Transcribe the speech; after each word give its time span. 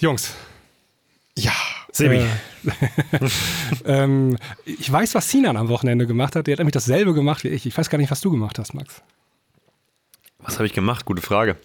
Jungs. 0.00 0.34
Ja. 1.36 1.52
Sebi. 1.92 2.16
Äh, 2.16 2.28
ähm, 3.84 4.36
ich 4.64 4.90
weiß, 4.90 5.14
was 5.14 5.30
Sinan 5.30 5.56
am 5.56 5.68
Wochenende 5.68 6.06
gemacht 6.06 6.36
hat. 6.36 6.46
Der 6.46 6.52
hat 6.52 6.58
nämlich 6.58 6.72
dasselbe 6.72 7.14
gemacht 7.14 7.44
wie 7.44 7.48
ich. 7.48 7.66
Ich 7.66 7.76
weiß 7.76 7.90
gar 7.90 7.98
nicht, 7.98 8.10
was 8.10 8.20
du 8.20 8.30
gemacht 8.30 8.58
hast, 8.58 8.74
Max. 8.74 9.02
Was 10.38 10.54
habe 10.54 10.66
ich 10.66 10.72
gemacht? 10.72 11.04
Gute 11.04 11.22
Frage. 11.22 11.56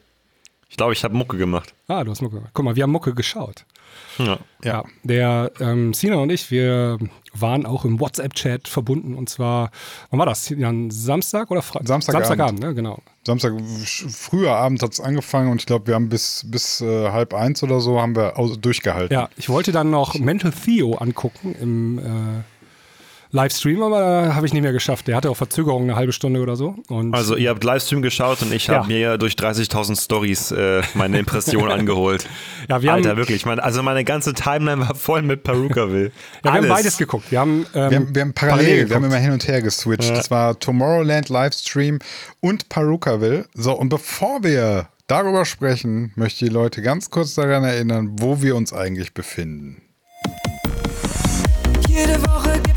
Ich 0.73 0.77
glaube, 0.77 0.93
ich 0.93 1.03
habe 1.03 1.15
Mucke 1.15 1.37
gemacht. 1.37 1.75
Ah, 1.87 2.03
du 2.03 2.09
hast 2.09 2.23
Mucke 2.23 2.37
gemacht. 2.37 2.49
Guck 2.55 2.65
mal, 2.65 2.75
wir 2.75 2.81
haben 2.81 2.91
Mucke 2.91 3.13
geschaut. 3.13 3.63
Ja. 4.17 4.39
Ja, 4.63 4.83
der 5.03 5.51
ähm, 5.59 5.93
Sinan 5.93 6.17
und 6.17 6.31
ich, 6.31 6.49
wir 6.49 6.97
waren 7.31 7.67
auch 7.67 7.85
im 7.85 7.99
WhatsApp-Chat 7.99 8.67
verbunden 8.67 9.13
und 9.13 9.29
zwar, 9.29 9.69
wann 10.09 10.17
war 10.17 10.25
das? 10.25 10.45
Sinan, 10.45 10.89
Samstag 10.89 11.51
oder 11.51 11.61
Freitag? 11.61 11.87
Samstagabend. 11.87 12.27
Samstagabend, 12.27 12.59
ne? 12.61 12.73
Genau. 12.73 13.03
Samstag, 13.23 13.53
früher 13.85 14.55
Abend 14.55 14.81
hat 14.81 14.93
es 14.93 14.99
angefangen 14.99 15.51
und 15.51 15.61
ich 15.61 15.67
glaube, 15.67 15.85
wir 15.85 15.93
haben 15.93 16.09
bis, 16.09 16.43
bis 16.47 16.81
äh, 16.81 17.11
halb 17.11 17.35
eins 17.35 17.61
oder 17.61 17.79
so 17.79 18.01
haben 18.01 18.15
wir 18.15 18.33
durchgehalten. 18.59 19.13
Ja, 19.13 19.29
ich 19.37 19.49
wollte 19.49 19.71
dann 19.71 19.91
noch 19.91 20.15
Mental 20.15 20.51
Theo 20.51 20.95
angucken 20.95 21.53
im 21.61 21.99
äh, 21.99 22.01
Livestream, 23.33 23.81
aber 23.81 23.99
da 23.99 24.35
habe 24.35 24.45
ich 24.45 24.53
nicht 24.53 24.61
mehr 24.61 24.71
geschafft. 24.71 25.07
Der 25.07 25.15
hatte 25.15 25.29
auch 25.31 25.35
Verzögerung 25.35 25.83
eine 25.83 25.95
halbe 25.95 26.13
Stunde 26.13 26.39
oder 26.39 26.55
so. 26.55 26.75
Und 26.87 27.15
Also 27.15 27.35
ihr 27.35 27.49
habt 27.49 27.63
Livestream 27.63 28.03
geschaut 28.03 28.43
und 28.43 28.53
ich 28.53 28.67
Ja. 28.67 28.75
habe 28.75 28.87
mir 28.87 29.17
durch 29.17 29.33
30.000 29.33 29.99
Stories 29.99 30.51
äh, 30.51 30.83
meine 30.93 31.17
Impression 31.17 31.69
angeholt. 31.71 32.27
Ja, 32.69 32.81
wir 32.83 32.91
haben- 32.91 32.97
Alter, 32.97 33.17
wirklich. 33.17 33.45
Mein, 33.47 33.59
also 33.59 33.81
meine 33.81 34.03
ganze 34.03 34.33
Timeline 34.35 34.81
war 34.87 34.93
voll 34.93 35.23
mit 35.23 35.43
Perukaville. 35.43 36.05
ja, 36.05 36.11
wir 36.43 36.51
haben 36.51 36.57
Alles. 36.59 36.69
beides 36.69 36.97
geguckt. 36.97 37.31
Wir 37.31 37.39
haben, 37.39 37.65
ähm, 37.73 37.89
Wir 37.89 37.97
haben, 37.97 38.15
wir 38.15 38.21
haben 38.21 38.33
parallel, 38.33 38.87
wir 38.89 38.95
haben 38.95 39.03
immer 39.05 39.17
hin 39.17 39.31
und 39.31 39.47
her 39.47 39.63
geswitcht. 39.63 40.11
Das 40.11 40.29
war 40.29 40.59
Tomorrowland 40.59 41.29
Livestream 41.29 41.97
und 42.39 42.69
Perukaville. 42.69 43.47
So, 43.55 43.73
und 43.73 43.89
bevor 43.89 44.43
wir 44.43 44.89
darüber 45.07 45.45
sprechen, 45.45 46.11
möchte 46.15 46.45
ich 46.45 46.49
die 46.49 46.53
Leute 46.55 46.83
ganz 46.83 47.09
kurz 47.09 47.33
daran 47.33 47.63
erinnern, 47.63 48.11
wo 48.19 48.43
wir 48.43 48.55
uns 48.55 48.73
eigentlich 48.73 49.15
befinden. 49.15 49.81
Jede 51.89 52.21
Woche 52.23 52.32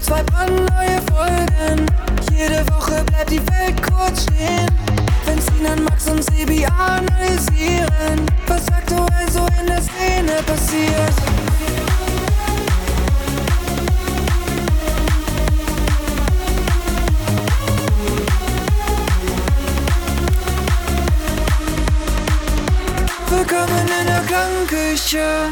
zwei 0.07 0.23
brandneue 0.23 1.01
Folgen. 1.13 1.85
Jede 2.33 2.65
Woche 2.69 3.03
bleibt 3.05 3.31
die 3.31 3.41
Welt 3.49 3.75
kurz 3.83 4.23
stehen. 4.23 4.71
Wenn 5.25 5.41
Sinan, 5.41 5.83
Max 5.83 6.07
und 6.07 6.23
Sebi 6.23 6.65
analysieren, 6.65 8.25
was 8.47 8.69
aktuell 8.69 9.29
so 9.33 9.45
in 9.61 9.67
der 9.67 9.83
Szene 9.83 10.43
passiert. 10.47 11.13
Willkommen 23.29 23.89
in 24.01 24.07
der 24.07 24.23
Klangküche. 24.29 25.51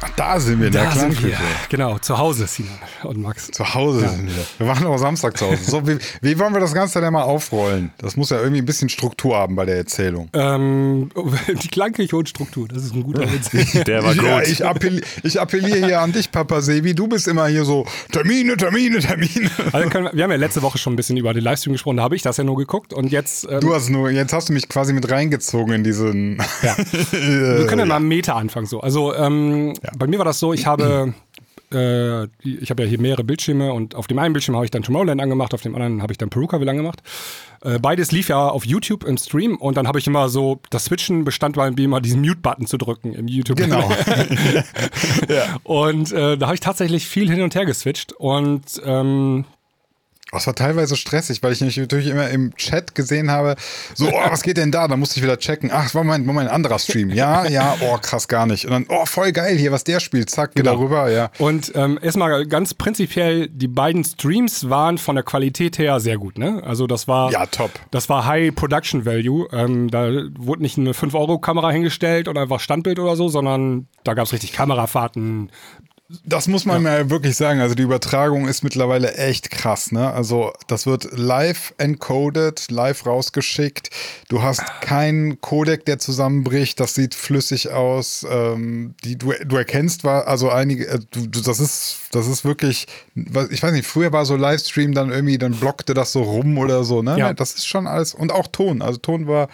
Ach, 0.00 0.10
da 0.14 0.38
sind 0.38 0.60
wir 0.60 0.68
in 0.68 0.72
der 0.72 0.84
Da 0.84 0.92
sind 0.92 1.22
wir. 1.22 1.30
Klangküche. 1.30 1.68
Genau, 1.70 1.98
zu 1.98 2.18
Hause, 2.18 2.46
Sinan 2.46 2.78
und 3.02 3.20
Max. 3.20 3.50
Zu 3.50 3.74
Hause 3.74 4.08
sind 4.08 4.26
wir. 4.26 4.44
Wir 4.58 4.66
waren 4.68 4.86
auch 4.86 4.96
Samstag 4.96 5.36
zu 5.36 5.46
Hause. 5.46 5.64
So, 5.64 5.86
wie, 5.88 5.98
wie 6.20 6.38
wollen 6.38 6.52
wir 6.52 6.60
das 6.60 6.72
Ganze 6.72 7.00
denn 7.00 7.12
mal 7.12 7.22
aufrollen? 7.22 7.90
Das 7.98 8.16
muss 8.16 8.30
ja 8.30 8.38
irgendwie 8.38 8.62
ein 8.62 8.64
bisschen 8.64 8.88
Struktur 8.88 9.36
haben 9.36 9.56
bei 9.56 9.64
der 9.64 9.76
Erzählung. 9.76 10.28
Ähm, 10.34 11.10
die 11.62 11.68
Klangküche 11.68 12.16
und 12.16 12.28
Struktur, 12.28 12.68
das 12.68 12.84
ist 12.84 12.94
ein 12.94 13.02
guter 13.02 13.22
Witz. 13.32 13.50
Der 13.84 14.04
war 14.04 14.14
ja, 14.14 14.38
gut. 14.38 14.48
ich, 14.48 14.64
appelli 14.64 15.02
ich 15.24 15.40
appelliere 15.40 15.86
hier 15.86 16.00
an 16.00 16.12
dich, 16.12 16.30
Papa 16.30 16.60
Sebi. 16.60 16.94
Du 16.94 17.08
bist 17.08 17.26
immer 17.26 17.48
hier 17.48 17.64
so 17.64 17.84
Termine, 18.12 18.56
Termine, 18.56 19.00
Termine. 19.00 19.50
Also 19.72 19.88
können 19.88 20.04
wir, 20.04 20.14
wir 20.14 20.24
haben 20.24 20.30
ja 20.30 20.36
letzte 20.36 20.62
Woche 20.62 20.78
schon 20.78 20.92
ein 20.92 20.96
bisschen 20.96 21.16
über 21.16 21.34
den 21.34 21.42
Livestream 21.42 21.72
gesprochen, 21.72 21.96
da 21.96 22.04
habe 22.04 22.14
ich 22.14 22.22
das 22.22 22.36
ja 22.36 22.44
nur 22.44 22.56
geguckt 22.56 22.92
und 22.92 23.10
jetzt 23.10 23.48
ähm, 23.50 23.60
Du 23.60 23.74
hast 23.74 23.88
nur, 23.88 24.10
jetzt 24.10 24.32
hast 24.32 24.48
du 24.48 24.52
mich 24.52 24.68
quasi 24.68 24.92
mit 24.92 25.10
reingezogen 25.10 25.74
in 25.74 25.84
diesen. 25.84 26.38
Ja. 26.62 26.76
Wir 27.10 27.66
können 27.66 27.80
ja 27.80 27.86
mal 27.86 27.96
am 27.96 28.06
Meter 28.08 28.36
anfangen. 28.36 28.66
So. 28.66 28.80
Also 28.80 29.14
ähm, 29.14 29.74
bei 29.96 30.06
mir 30.06 30.18
war 30.18 30.24
das 30.24 30.38
so, 30.38 30.52
ich 30.52 30.66
habe, 30.66 31.14
äh, 31.72 32.24
ich 32.42 32.70
habe 32.70 32.82
ja 32.82 32.88
hier 32.88 33.00
mehrere 33.00 33.24
Bildschirme 33.24 33.72
und 33.72 33.94
auf 33.94 34.06
dem 34.06 34.18
einen 34.18 34.32
Bildschirm 34.32 34.54
habe 34.54 34.64
ich 34.64 34.70
dann 34.70 34.82
Tomorrowland 34.82 35.20
angemacht, 35.20 35.54
auf 35.54 35.62
dem 35.62 35.74
anderen 35.74 36.02
habe 36.02 36.12
ich 36.12 36.18
dann 36.18 36.30
Perukaville 36.30 36.70
angemacht. 36.70 37.02
Äh, 37.62 37.78
beides 37.78 38.12
lief 38.12 38.28
ja 38.28 38.48
auf 38.48 38.64
YouTube 38.64 39.04
im 39.04 39.18
Stream 39.18 39.56
und 39.56 39.76
dann 39.76 39.88
habe 39.88 39.98
ich 39.98 40.06
immer 40.06 40.28
so, 40.28 40.60
das 40.70 40.86
Switchen 40.86 41.24
bestand 41.24 41.56
bei 41.56 41.70
mir 41.70 41.84
immer 41.84 42.00
diesen 42.00 42.20
Mute-Button 42.20 42.66
zu 42.66 42.78
drücken 42.78 43.14
im 43.14 43.28
YouTube. 43.28 43.56
Genau. 43.56 43.88
Und 45.64 46.12
äh, 46.12 46.38
da 46.38 46.46
habe 46.46 46.54
ich 46.54 46.60
tatsächlich 46.60 47.06
viel 47.06 47.28
hin 47.30 47.42
und 47.42 47.54
her 47.54 47.66
geswitcht 47.66 48.12
und 48.12 48.62
ähm, 48.84 49.44
Das 50.32 50.46
war 50.46 50.54
teilweise 50.54 50.94
stressig, 50.96 51.42
weil 51.42 51.52
ich 51.52 51.60
nämlich 51.60 51.76
natürlich 51.78 52.08
immer 52.08 52.28
im 52.28 52.54
Chat 52.56 52.94
gesehen 52.94 53.30
habe, 53.30 53.56
so, 53.94 54.08
oh, 54.08 54.20
was 54.30 54.42
geht 54.42 54.58
denn 54.58 54.70
da? 54.70 54.86
Da 54.86 54.96
musste 54.96 55.18
ich 55.18 55.22
wieder 55.24 55.38
checken. 55.38 55.70
Ach, 55.72 55.92
Moment, 55.94 56.26
Moment, 56.26 56.50
anderer 56.50 56.78
Stream. 56.78 57.10
Ja, 57.10 57.46
ja, 57.46 57.76
oh, 57.80 57.96
krass, 57.96 58.28
gar 58.28 58.44
nicht. 58.46 58.66
Und 58.66 58.72
dann, 58.72 58.86
oh, 58.88 59.06
voll 59.06 59.32
geil 59.32 59.56
hier, 59.56 59.72
was 59.72 59.84
der 59.84 60.00
spielt. 60.00 60.28
Zack, 60.30 60.50
wieder 60.54 60.72
Genau. 60.72 60.82
rüber, 60.82 61.10
ja. 61.10 61.30
Und 61.38 61.72
ähm, 61.74 61.98
erstmal 62.02 62.46
ganz 62.46 62.74
prinzipiell, 62.74 63.48
die 63.48 63.68
beiden 63.68 64.04
Streams 64.04 64.68
waren 64.68 64.98
von 64.98 65.14
der 65.16 65.24
Qualität 65.24 65.78
her 65.78 65.98
sehr 66.00 66.18
gut, 66.18 66.36
ne? 66.38 66.62
Also 66.64 66.86
das 66.86 67.08
war 67.08 67.30
Ja, 67.32 67.46
top. 67.46 67.70
Das 67.90 68.08
war 68.08 68.26
High 68.26 68.54
Production 68.54 69.06
Value. 69.06 69.48
Ähm, 69.52 69.90
da 69.90 70.08
wurde 70.38 70.62
nicht 70.62 70.76
eine 70.78 70.92
5-Euro-Kamera 70.92 71.70
hingestellt 71.70 72.28
oder 72.28 72.42
einfach 72.42 72.60
Standbild 72.60 72.98
oder 72.98 73.16
so, 73.16 73.28
sondern 73.28 73.88
da 74.04 74.14
gab 74.14 74.26
es 74.26 74.32
richtig 74.32 74.52
Kamerafahrten. 74.52 75.50
Das 76.24 76.48
muss 76.48 76.64
man 76.64 76.82
mal 76.82 77.10
wirklich 77.10 77.36
sagen. 77.36 77.60
Also 77.60 77.74
die 77.74 77.82
Übertragung 77.82 78.48
ist 78.48 78.62
mittlerweile 78.62 79.14
echt 79.16 79.50
krass, 79.50 79.92
ne? 79.92 80.10
Also 80.10 80.54
das 80.66 80.86
wird 80.86 81.10
live 81.12 81.74
encoded, 81.76 82.70
live 82.70 83.04
rausgeschickt. 83.04 83.90
Du 84.30 84.42
hast 84.42 84.62
keinen 84.80 85.38
Codec, 85.42 85.84
der 85.84 85.98
zusammenbricht. 85.98 86.80
Das 86.80 86.94
sieht 86.94 87.14
flüssig 87.14 87.72
aus. 87.72 88.26
Ähm, 88.30 88.94
die, 89.04 89.18
du, 89.18 89.34
du 89.44 89.56
erkennst, 89.56 90.02
war 90.02 90.26
also 90.26 90.48
einige, 90.48 90.88
äh, 90.88 90.98
du, 91.10 91.26
das 91.26 91.60
ist, 91.60 91.98
das 92.12 92.26
ist 92.26 92.42
wirklich, 92.42 92.86
ich 93.14 93.62
weiß 93.62 93.72
nicht, 93.72 93.86
früher 93.86 94.10
war 94.10 94.24
so 94.24 94.36
Livestream 94.36 94.94
dann 94.94 95.10
irgendwie, 95.10 95.36
dann 95.36 95.52
blockte 95.52 95.92
das 95.92 96.12
so 96.12 96.22
rum 96.22 96.56
oder 96.56 96.84
so, 96.84 97.02
ne? 97.02 97.18
Ja. 97.18 97.34
Das 97.34 97.52
ist 97.52 97.66
schon 97.66 97.86
alles 97.86 98.14
und 98.14 98.32
auch 98.32 98.46
Ton. 98.46 98.80
Also 98.80 98.96
Ton 98.96 99.26
war 99.26 99.48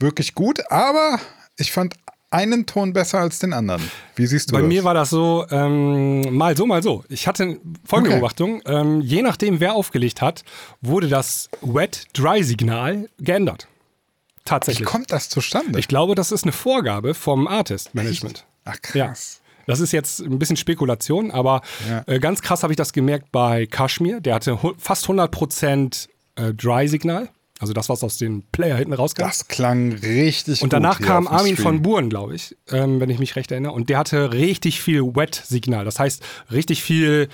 wirklich 0.00 0.34
gut, 0.34 0.68
aber 0.68 1.20
ich 1.56 1.70
fand 1.70 1.94
einen 2.30 2.66
Ton 2.66 2.92
besser 2.92 3.20
als 3.20 3.38
den 3.38 3.52
anderen. 3.52 3.82
Wie 4.16 4.26
siehst 4.26 4.50
du 4.50 4.54
Bei 4.54 4.60
das? 4.60 4.68
mir 4.68 4.84
war 4.84 4.94
das 4.94 5.10
so, 5.10 5.46
ähm, 5.50 6.36
mal 6.36 6.56
so, 6.56 6.66
mal 6.66 6.82
so. 6.82 7.04
Ich 7.08 7.26
hatte 7.26 7.58
folgende 7.84 8.10
Okay. 8.10 8.18
Beobachtung. 8.20 8.62
Ähm, 8.66 9.00
je 9.00 9.22
nachdem, 9.22 9.60
wer 9.60 9.74
aufgelegt 9.74 10.20
hat, 10.22 10.42
wurde 10.80 11.08
das 11.08 11.48
Wet-Dry-Signal 11.62 13.08
geändert. 13.18 13.68
Wie 13.68 14.40
Tatsächlich. 14.44 14.86
kommt 14.88 15.10
das 15.12 15.28
zustande? 15.28 15.78
Ich 15.78 15.88
glaube, 15.88 16.14
das 16.14 16.32
ist 16.32 16.44
eine 16.44 16.52
Vorgabe 16.52 17.14
vom 17.14 17.46
Artist-Management. 17.48 18.44
Ach 18.64 18.76
Ja. 18.94 19.06
krass. 19.08 19.40
Das 19.66 19.80
ist 19.80 19.92
jetzt 19.92 20.20
ein 20.20 20.38
bisschen 20.38 20.56
Spekulation, 20.56 21.32
aber 21.32 21.60
Ja. 21.88 22.04
äh, 22.06 22.20
ganz 22.20 22.40
krass 22.40 22.62
habe 22.62 22.72
ich 22.72 22.76
das 22.76 22.92
gemerkt 22.92 23.32
bei 23.32 23.66
Kashmir. 23.66 24.20
Der 24.20 24.36
hatte 24.36 24.58
fast 24.78 25.06
100% 25.08 26.08
äh, 26.36 26.54
Dry-Signal. 26.54 27.28
Also 27.58 27.72
das, 27.72 27.88
was 27.88 28.04
aus 28.04 28.18
dem 28.18 28.42
Player 28.52 28.76
hinten 28.76 28.92
rauskam. 28.92 29.22
Das 29.22 29.48
klang 29.48 29.92
richtig 29.92 30.62
Und 30.62 30.68
gut. 30.68 30.72
danach 30.74 30.98
hier 30.98 31.06
kam 31.06 31.26
Armin 31.26 31.56
von 31.56 31.80
Buren, 31.80 32.10
glaube 32.10 32.34
ich, 32.34 32.54
ähm, 32.70 33.00
wenn 33.00 33.08
ich 33.08 33.18
mich 33.18 33.34
recht 33.36 33.50
erinnere. 33.50 33.72
Und 33.72 33.88
der 33.88 33.98
hatte 33.98 34.32
richtig 34.32 34.82
viel 34.82 35.02
Wet-Signal. 35.02 35.84
Das 35.84 35.98
heißt, 35.98 36.22
richtig 36.52 36.82
viel 36.82 37.28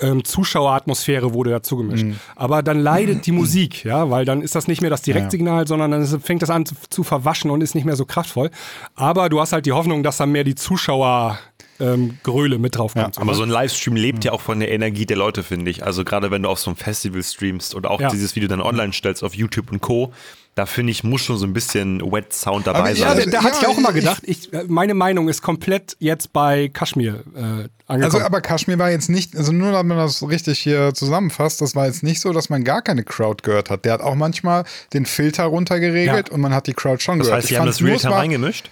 ähm, 0.00 0.24
Zuschaueratmosphäre 0.24 1.32
wurde 1.32 1.50
dazu 1.50 1.76
gemischt. 1.76 2.04
Mhm. 2.04 2.18
Aber 2.36 2.62
dann 2.62 2.78
leidet 2.78 3.26
die 3.26 3.32
Musik, 3.32 3.84
ja, 3.84 4.10
weil 4.10 4.24
dann 4.24 4.42
ist 4.42 4.54
das 4.54 4.68
nicht 4.68 4.80
mehr 4.80 4.90
das 4.90 5.02
Direktsignal, 5.02 5.66
sondern 5.66 5.90
dann 5.90 6.02
ist, 6.02 6.16
fängt 6.22 6.42
das 6.42 6.50
an 6.50 6.66
zu, 6.66 6.74
zu 6.90 7.02
verwaschen 7.02 7.50
und 7.50 7.62
ist 7.62 7.74
nicht 7.74 7.84
mehr 7.84 7.96
so 7.96 8.04
kraftvoll. 8.04 8.50
Aber 8.94 9.28
du 9.28 9.40
hast 9.40 9.52
halt 9.52 9.66
die 9.66 9.72
Hoffnung, 9.72 10.02
dass 10.02 10.18
dann 10.18 10.32
mehr 10.32 10.44
die 10.44 10.54
Zuschauer 10.54 11.38
ähm, 11.80 12.18
Gröle 12.22 12.58
mit 12.58 12.76
drauf 12.76 12.94
kommt. 12.94 13.18
Aber 13.18 13.34
so 13.34 13.42
ein 13.42 13.50
Livestream 13.50 13.96
lebt 13.96 14.24
ja 14.24 14.32
auch 14.32 14.40
von 14.40 14.60
der 14.60 14.70
Energie 14.70 15.06
der 15.06 15.16
Leute, 15.16 15.42
finde 15.42 15.70
ich. 15.70 15.84
Also 15.84 16.04
gerade 16.04 16.30
wenn 16.30 16.42
du 16.42 16.48
auf 16.48 16.58
so 16.58 16.70
einem 16.70 16.76
Festival 16.76 17.22
streamst 17.22 17.74
oder 17.74 17.90
auch 17.90 18.00
Ja. 18.00 18.08
dieses 18.10 18.34
Video 18.36 18.48
dann 18.48 18.60
online 18.60 18.92
stellst 18.92 19.22
auf 19.24 19.34
YouTube 19.34 19.70
und 19.70 19.80
Co., 19.80 20.12
da 20.54 20.66
finde 20.66 20.90
ich, 20.90 21.04
muss 21.04 21.20
schon 21.20 21.38
so 21.38 21.46
ein 21.46 21.52
bisschen 21.52 22.00
Wet 22.10 22.32
Sound 22.32 22.66
dabei 22.66 22.80
Aber 22.80 22.90
ja, 22.90 23.14
sein. 23.14 23.30
da, 23.30 23.30
da 23.38 23.44
hatte 23.44 23.54
ich 23.58 23.62
Ja, 23.62 23.68
auch 23.68 23.78
immer 23.78 23.92
gedacht, 23.92 24.22
ich, 24.26 24.52
äh, 24.52 24.64
meine 24.66 24.94
Meinung 24.94 25.28
ist 25.28 25.40
komplett 25.40 25.96
jetzt 26.00 26.32
bei 26.32 26.66
Kashmir 26.66 27.22
äh, 27.36 27.38
angekommen. 27.38 27.68
Also, 28.02 28.20
aber 28.22 28.40
Kashmir 28.40 28.76
war 28.76 28.90
jetzt 28.90 29.08
nicht, 29.08 29.36
also 29.36 29.52
nur 29.52 29.70
damit 29.70 29.96
man 29.96 29.98
das 30.04 30.28
richtig 30.28 30.58
hier 30.58 30.92
zusammenfasst, 30.94 31.60
das 31.60 31.76
war 31.76 31.86
jetzt 31.86 32.02
nicht 32.02 32.20
so, 32.20 32.32
dass 32.32 32.48
man 32.50 32.64
gar 32.64 32.82
keine 32.82 33.04
Crowd 33.04 33.44
gehört 33.44 33.70
hat. 33.70 33.84
Der 33.84 33.92
hat 33.92 34.00
auch 34.00 34.16
manchmal 34.16 34.64
den 34.92 35.06
Filter 35.06 35.44
runtergeregelt 35.44 36.28
Ja. 36.30 36.34
und 36.34 36.40
man 36.40 36.52
hat 36.52 36.66
die 36.66 36.74
Crowd 36.74 37.00
schon 37.04 37.20
das 37.20 37.28
gehört. 37.28 37.36
heißt, 37.36 37.44
Ich 37.44 37.50
sie 37.50 37.56
haben 37.60 37.66
fand 37.68 37.76
das 37.80 37.86
Realtime 37.86 38.12
war- 38.12 38.18
reingemischt? 38.20 38.68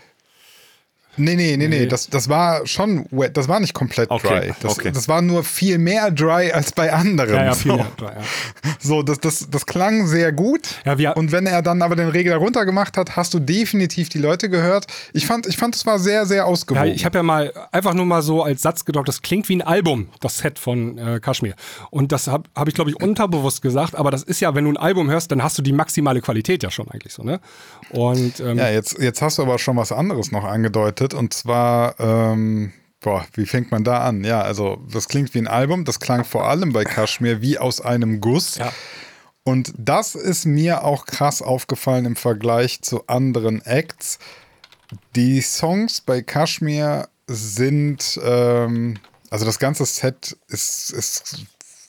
Nee, 1.17 1.35
nee, 1.37 1.57
nee, 1.57 1.69
nee, 1.69 1.87
das, 1.87 2.09
das 2.11 2.29
war 2.29 2.67
schon 2.67 3.07
wet, 3.11 3.37
das 3.37 3.49
war 3.49 3.59
nicht 3.61 3.75
komplett 3.75 4.11
Okay, 4.11 4.29
dry. 4.49 4.53
Das, 4.61 4.73
okay. 4.79 4.91
das 4.93 5.09
war 5.09 5.23
nur 5.23 5.45
viel 5.45 5.79
mehr 5.79 6.11
dry 6.11 6.53
als 6.53 6.73
bei 6.73 6.93
anderen. 6.93 7.35
Ja, 7.35 7.45
ja, 7.47 7.55
viel 7.55 7.71
so. 7.73 7.77
mehr 7.79 7.87
dry, 7.97 8.07
ja. 8.17 8.71
So, 8.81 9.03
das, 9.03 9.19
das, 9.21 9.49
das 9.51 9.67
klang 9.67 10.07
sehr 10.07 10.33
gut. 10.33 10.69
Ja, 10.85 10.99
wir- 10.99 11.17
und 11.17 11.33
wenn 11.33 11.47
er 11.47 11.63
dann 11.63 11.83
aber 11.83 11.97
den 11.97 12.09
Regler 12.09 12.37
runtergemacht 12.37 12.97
hat, 12.97 13.17
hast 13.17 13.33
du 13.35 13.39
definitiv 13.39 14.09
die 14.09 14.19
Leute 14.19 14.49
gehört. 14.51 14.87
Ich 15.13 15.27
fand, 15.27 15.47
ich 15.47 15.57
fand, 15.57 15.75
es 15.75 15.87
war 15.87 15.99
sehr, 15.99 16.27
sehr 16.27 16.37
Ja, 16.39 16.45
ausgewogen. 16.45 16.89
ich 16.93 17.05
habe 17.05 17.19
ja 17.19 17.23
mal 17.23 17.53
einfach 17.73 17.95
nur 17.95 18.05
mal 18.07 18.23
so 18.23 18.43
als 18.43 18.63
Satz 18.63 18.85
gedockt, 18.85 19.09
das 19.09 19.23
klingt 19.23 19.49
wie 19.49 19.57
ein 19.57 19.63
Album, 19.63 20.09
das 20.21 20.39
Set 20.39 20.59
von 20.59 20.99
äh, 20.99 21.21
Kashmir. 21.21 21.55
Und 21.91 22.13
das 22.13 22.27
habe 22.29 22.45
hab 22.55 22.69
ich, 22.69 22.75
glaube 22.75 22.91
ich, 22.91 23.01
unterbewusst 23.01 23.63
gesagt, 23.63 23.95
aber 23.95 24.11
das 24.11 24.23
ist 24.23 24.41
ja, 24.41 24.55
wenn 24.55 24.65
du 24.65 24.71
ein 24.73 24.77
Album 24.77 25.11
hörst, 25.11 25.31
dann 25.33 25.43
hast 25.43 25.57
du 25.59 25.63
die 25.63 25.73
maximale 25.73 26.21
Qualität 26.21 26.63
ja 26.63 26.71
schon 26.71 26.89
eigentlich 26.91 27.13
so, 27.15 27.23
ne? 27.23 27.41
Und 27.91 28.41
ähm, 28.41 28.59
ja, 28.59 28.69
jetzt, 28.71 28.99
jetzt 29.01 29.23
hast 29.23 29.39
du 29.39 29.43
aber 29.43 29.59
schon 29.59 29.77
was 29.77 29.93
anderes 29.93 30.31
noch 30.33 30.45
angedeutet 30.45 31.06
und 31.15 31.35
zwar, 31.35 31.99
ähm, 32.01 32.73
boah, 33.01 33.27
wie 33.35 33.47
fängt 33.47 33.71
man 33.71 33.85
da 33.85 34.05
an? 34.05 34.25
Ja, 34.25 34.43
also 34.43 34.79
das 34.91 35.09
klingt 35.09 35.35
wie 35.35 35.39
ein 35.39 35.49
Album, 35.49 35.85
das 35.85 36.01
klang 36.01 36.25
vor 36.25 36.49
allem 36.49 36.73
bei 36.73 36.85
Kashmir 36.85 37.41
wie 37.41 37.59
aus 37.59 37.81
einem 37.81 38.21
Guss. 38.21 38.57
Ja. 38.57 38.73
Und 39.45 39.73
das 39.79 40.17
ist 40.17 40.45
mir 40.45 40.83
auch 40.83 41.07
krass 41.07 41.41
aufgefallen 41.41 42.05
im 42.05 42.17
Vergleich 42.17 42.83
zu 42.83 43.07
anderen 43.07 43.65
Acts. 43.65 44.19
Die 45.15 45.41
Songs 45.41 46.01
bei 46.01 46.21
Kashmir 46.23 47.09
sind, 47.29 48.21
ähm, 48.25 48.99
also 49.31 49.45
das 49.45 49.59
ganze 49.59 49.87
Set 49.87 50.37
ist, 50.49 50.91
ist 50.91 51.47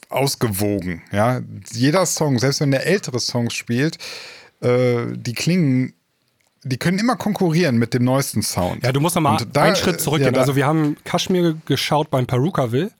ausgewogen. 0.09 1.01
Ja? 1.11 1.41
Jeder 1.71 2.05
Song, 2.05 2.39
selbst 2.39 2.61
wenn 2.61 2.71
der 2.71 2.85
ältere 2.85 3.19
Songs 3.19 3.53
spielt, 3.53 3.97
äh, 4.61 5.05
die 5.15 5.33
klingen, 5.33 5.93
die 6.63 6.77
können 6.77 6.99
immer 6.99 7.15
konkurrieren 7.15 7.77
mit 7.77 7.93
dem 7.93 8.03
neuesten 8.03 8.41
Sound. 8.41 8.83
Ja, 8.83 8.91
du 8.91 8.99
musst 8.99 9.15
noch 9.15 9.21
mal 9.21 9.41
Und 9.41 9.55
da- 9.55 9.63
einen 9.63 9.75
Schritt 9.75 10.01
zurückgehen. 10.01 10.33
ja, 10.33 10.39
also 10.41 10.55
wir 10.55 10.65
haben 10.65 10.97
Kashmir 11.03 11.55
geschaut 11.65 12.09
beim 12.09 12.25
Perukaville 12.27 12.91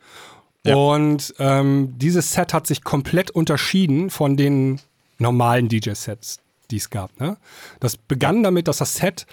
Ja. 0.63 0.75
und 0.75 1.33
ähm, 1.39 1.94
dieses 1.98 2.31
Set 2.33 2.54
hat 2.54 2.68
sich 2.68 2.83
komplett 2.83 3.31
unterschieden 3.31 4.09
von 4.09 4.38
den 4.38 4.80
normalen 5.19 5.68
DJ-Sets, 5.69 6.39
die 6.71 6.77
es 6.77 6.89
gab. 6.89 7.19
Ne? 7.19 7.38
Das 7.80 7.98
begann 7.98 8.44
damit, 8.44 8.68
dass 8.68 8.77
das 8.77 8.95
Set 8.95 9.25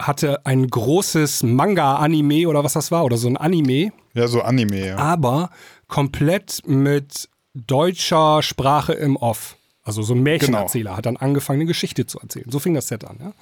hatte 0.00 0.44
ein 0.44 0.66
großes 0.68 1.42
Manga-Anime 1.42 2.46
oder 2.48 2.62
was 2.64 2.74
das 2.74 2.90
war, 2.90 3.04
oder 3.04 3.16
so 3.16 3.28
ein 3.28 3.36
Anime, 3.36 3.92
Ja, 4.14 4.28
so 4.28 4.42
Anime, 4.42 4.88
ja. 4.88 4.96
aber 4.96 5.50
komplett 5.88 6.62
mit 6.66 7.28
deutscher 7.54 8.42
Sprache 8.42 8.92
im 8.92 9.16
Off. 9.16 9.56
Also 9.86 10.02
so 10.02 10.14
ein 10.14 10.22
Märchenerzähler 10.22 10.96
hat 10.96 11.06
dann 11.06 11.16
angefangen, 11.16 11.60
eine 11.60 11.66
Geschichte 11.66 12.06
zu 12.06 12.18
erzählen. 12.18 12.50
So 12.50 12.58
fing 12.58 12.74
das 12.74 12.88
Set 12.88 13.04
an. 13.04 13.18
Ja? 13.20 13.32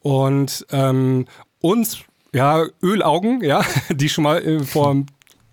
Und 0.00 0.66
ähm, 0.72 1.26
uns, 1.60 1.98
ja, 2.34 2.64
Ölaugen, 2.82 3.42
ja, 3.42 3.64
die 3.90 4.08
schon 4.08 4.24
mal 4.24 4.44
äh, 4.44 4.64
vor 4.64 4.90
dem 4.92 5.06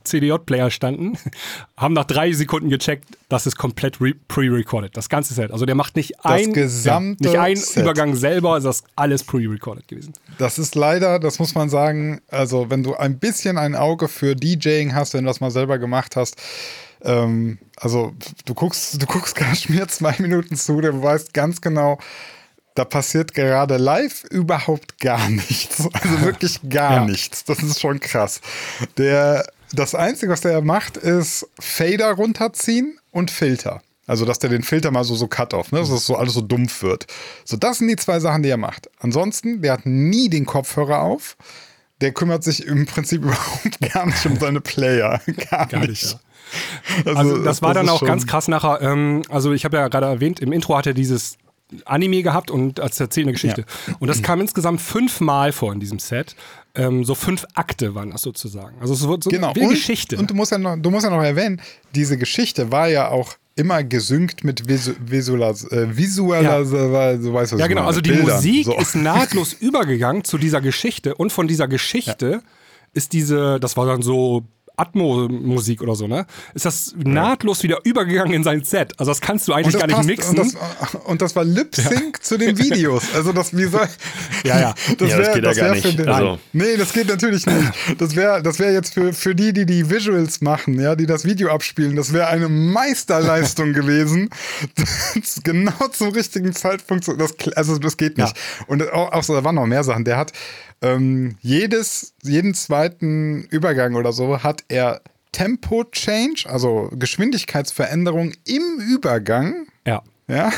CDJ-Player 0.04 0.69
standen, 0.72 1.18
haben 1.77 1.94
nach 1.94 2.06
drei 2.06 2.31
Sekunden 2.31 2.69
gecheckt, 2.69 3.06
das 3.30 3.48
ist 3.48 3.56
komplett 3.57 4.00
re- 4.01 4.13
pre-recorded. 4.27 4.95
Das 4.98 5.10
ganze 5.10 5.33
Set. 5.33 5.51
Also 5.51 5.66
der 5.66 5.75
macht 5.75 5.95
nicht 5.95 6.24
ein, 6.25 6.54
gesamte 6.54 7.24
ja, 7.24 7.30
nicht 7.31 7.39
ein 7.39 7.56
Set. 7.57 7.83
Übergang 7.83 8.16
selber, 8.16 8.54
also 8.54 8.69
das 8.69 8.77
ist 8.81 8.86
alles 8.95 9.24
pre-recorded 9.24 9.88
gewesen. 9.88 10.13
Das 10.38 10.60
ist 10.60 10.75
leider, 10.75 11.19
das 11.19 11.39
muss 11.39 11.56
man 11.56 11.69
sagen, 11.69 12.22
also 12.30 12.69
wenn 12.69 12.83
du 12.83 12.95
ein 12.95 13.18
bisschen 13.19 13.57
ein 13.57 13.75
Auge 13.75 14.07
für 14.07 14.36
DJing 14.36 14.94
hast, 14.95 15.13
wenn 15.13 15.24
du 15.24 15.27
das 15.30 15.39
mal 15.39 15.51
selber 15.51 15.77
gemacht 15.80 16.16
hast, 16.16 16.36
ähm, 17.06 17.60
also 17.78 18.13
du 18.46 18.54
guckst, 18.54 19.02
du 19.02 19.06
guckst 19.06 19.36
Kashmir 19.36 19.88
zwei 19.88 20.16
Minuten 20.19 20.56
zu, 20.56 20.81
du 20.81 21.02
weißt 21.04 21.34
ganz 21.34 21.62
genau, 21.62 21.98
da 22.75 22.84
passiert 22.84 23.34
gerade 23.34 23.78
live 23.78 24.25
überhaupt 24.25 25.00
gar 25.00 25.30
nichts. 25.30 25.88
Also 25.94 26.22
wirklich 26.22 26.60
gar 26.69 26.96
Ja. 26.96 27.06
nichts. 27.06 27.46
Das 27.46 27.60
ist 27.63 27.80
schon 27.80 28.00
krass. 28.02 28.42
Der, 28.98 29.48
das 29.72 29.96
Einzige, 29.96 30.31
was 30.31 30.42
der 30.42 30.62
macht, 30.62 30.98
ist 30.98 31.48
Fader 31.60 32.12
runterziehen 32.12 33.00
und 33.12 33.31
Filter. 33.31 33.81
Also, 34.08 34.24
dass 34.25 34.38
der 34.38 34.51
den 34.51 34.62
Filter 34.62 34.92
mal 34.92 35.04
so, 35.04 35.16
so 35.16 35.28
cut-off, 35.28 35.72
ne? 35.72 35.80
dass 35.80 35.90
das 35.90 36.06
so 36.06 36.16
alles 36.16 36.34
so 36.36 36.42
dumpf 36.42 36.84
wird. 36.84 37.08
So, 37.44 37.58
das 37.58 37.80
sind 37.80 37.88
die 37.88 37.96
zwei 37.96 38.19
Sachen, 38.19 38.44
die 38.44 38.50
er 38.50 38.58
macht. 38.58 38.88
Ansonsten, 39.00 39.62
der 39.63 39.74
hat 39.74 39.86
nie 39.88 40.30
den 40.30 40.46
Kopfhörer 40.46 41.00
auf. 41.01 41.38
Der 42.02 42.12
kümmert 42.14 42.44
sich 42.44 42.66
im 42.66 42.86
Prinzip 42.86 43.22
überhaupt 43.24 43.94
gar 43.94 44.06
nicht 44.06 44.26
um 44.26 44.38
seine 44.38 44.62
Player. 44.62 45.22
Gar, 45.50 45.68
Gar 45.68 45.88
nicht. 45.88 46.04
ja. 47.06 47.14
Also 47.16 47.44
das 47.44 47.62
war 47.62 47.74
dann 47.74 47.86
ist 47.86 47.92
auch 47.92 48.06
ganz 48.06 48.28
krass 48.28 48.48
nachher. 48.48 48.82
Ähm, 48.82 49.24
also 49.30 49.52
ich 49.54 49.66
habe 49.66 49.78
ja 49.78 49.88
gerade 49.88 50.06
erwähnt, 50.06 50.40
im 50.40 50.52
Intro 50.52 50.78
hat 50.78 50.86
er 50.88 50.94
dieses 50.94 51.38
Anime 51.86 52.22
gehabt 52.22 52.52
und 52.52 52.80
als 52.80 53.00
erzählende 53.00 53.34
Geschichte. 53.34 53.66
Und 54.00 54.08
das 54.08 54.22
kam 54.22 54.40
insgesamt 54.40 54.82
fünfmal 54.82 55.52
vor 55.52 55.74
in 55.74 55.80
diesem 55.80 55.98
Set. 56.00 56.36
Ähm, 56.76 57.04
so 57.04 57.16
fünf 57.16 57.46
Akte 57.56 57.96
waren 57.96 58.12
das 58.12 58.22
sozusagen. 58.22 58.80
Also 58.82 58.94
es 58.94 59.08
wird 59.08 59.24
so 59.24 59.30
Genau. 59.32 59.52
eine 59.54 59.64
und, 59.64 59.70
Geschichte. 59.70 60.18
Und 60.18 60.30
du 60.30 60.36
musst, 60.36 60.52
ja 60.52 60.58
noch, 60.60 60.76
du 60.78 60.92
musst 60.92 61.06
ja 61.06 61.10
noch 61.10 61.24
erwähnen, 61.24 61.62
diese 61.96 62.18
Geschichte 62.18 62.72
war 62.72 62.88
ja 62.90 63.08
auch 63.10 63.34
immer 63.56 63.84
gesynkt 63.84 64.44
mit 64.44 64.68
Visu 64.68 64.94
Visualis 65.00 65.63
äh, 65.72 65.96
Visualis 65.96 66.69
so 66.69 66.92
weißt 66.92 67.24
du, 67.24 67.34
was 67.34 67.52
ja, 67.52 67.68
genau. 67.68 67.81
meine, 67.81 67.88
Also 67.88 68.02
die 68.02 68.12
Bildern. 68.12 68.36
Musik 68.36 68.66
So. 68.66 68.78
ist 68.78 68.96
nahtlos 68.96 69.54
übergegangen 69.60 70.24
zu 70.24 70.38
dieser 70.38 70.62
Geschichte. 70.62 71.16
Und 71.16 71.31
von 71.31 71.48
dieser 71.48 71.68
Geschichte 71.68 72.42
ist 72.94 73.13
diese, 73.13 73.60
das 73.60 73.78
war 73.78 73.86
dann 73.86 74.02
so 74.02 74.44
Atmo-Musik 74.77 75.81
oder 75.81 75.95
so, 75.95 76.07
ne? 76.07 76.25
Ist 76.54 76.66
das 76.66 76.94
nahtlos 76.98 77.63
wieder 77.63 77.80
übergegangen 77.83 78.33
in 78.33 78.44
sein 78.44 78.63
Set. 78.63 78.94
Also 79.00 79.12
das 79.12 79.22
kannst 79.22 79.48
du 79.48 79.54
eigentlich 79.54 79.77
gar 79.77 79.88
nicht 79.88 80.04
mixen. 80.04 80.38
Und 80.39 80.54
das, 80.54 80.95
und 81.06 81.22
das 81.22 81.36
war 81.36 81.44
Lip-Sync 81.44 82.24
zu 82.24 82.38
den 82.38 82.57
Videos. 82.57 83.04
Also 83.13 83.31
das, 83.33 83.56
wie 83.56 83.66
soll. 83.66 83.88
Ja, 84.44 84.60
ja. 84.60 84.75
Das 84.98 85.10
Ja, 85.10 85.18
das 85.18 85.27
wär, 85.27 85.33
geht 85.36 85.44
ja 85.44 85.50
das 85.50 85.57
gar 85.57 85.66
wär 85.66 85.74
nicht. 85.75 85.86
Für 85.88 85.94
den, 85.94 86.10
Also- 86.10 86.39
Nee, 86.54 86.77
das 86.77 86.94
geht 86.94 87.07
natürlich 87.07 87.45
nicht. 87.45 87.74
Das 87.98 88.16
wäre 88.16 88.42
das 88.44 88.60
wär 88.60 88.72
jetzt 88.72 88.94
für, 88.94 89.13
für 89.13 89.36
die, 89.36 89.51
die 89.54 89.66
die 89.66 89.89
Visuals 89.89 90.42
machen, 90.42 90.80
ja, 90.80 90.95
die 90.95 91.06
das 91.06 91.25
Video 91.25 91.50
abspielen, 91.50 91.95
das 91.95 92.13
wäre 92.13 92.27
eine 92.27 92.48
Meisterleistung 92.50 93.74
gewesen. 93.74 94.30
Das 95.16 95.42
genau 95.44 95.72
zum 95.92 96.10
richtigen 96.10 96.54
Zeitpunkt. 96.54 97.07
Das, 97.07 97.33
also 97.56 97.77
das 97.77 97.98
geht 97.98 98.18
nicht. 98.18 98.33
Und 98.68 98.89
auch, 98.92 99.12
auch 99.12 99.24
so, 99.24 99.33
da 99.33 99.44
waren 99.44 99.56
noch 99.56 99.66
mehr 99.66 99.83
Sachen. 99.83 100.06
Der 100.06 100.18
hat 100.18 100.31
ähm, 100.81 101.38
jedes, 101.42 102.13
jeden 102.24 102.54
zweiten 102.54 103.44
Übergang 103.44 103.95
oder 103.95 104.13
so 104.13 104.44
hat 104.44 104.63
er 104.68 105.01
Tempo-Change, 105.31 106.45
also 106.48 106.89
Geschwindigkeitsveränderung 106.94 108.33
im 108.45 108.80
Übergang. 108.80 109.68
ja. 109.86 110.01
Ja. 110.27 110.51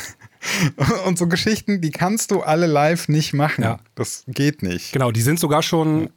Und 1.05 1.17
so 1.17 1.27
Geschichten, 1.27 1.81
die 1.81 1.91
kannst 1.91 2.31
du 2.31 2.41
alle 2.41 2.67
live 2.67 3.09
nicht 3.09 3.33
machen. 3.33 3.63
Ja. 3.63 3.79
Das 3.95 4.23
geht 4.27 4.61
nicht. 4.61 4.93
Genau, 4.93 5.11
die 5.11 5.21
sind 5.21 5.39
sogar 5.39 5.61
schon 5.61 6.09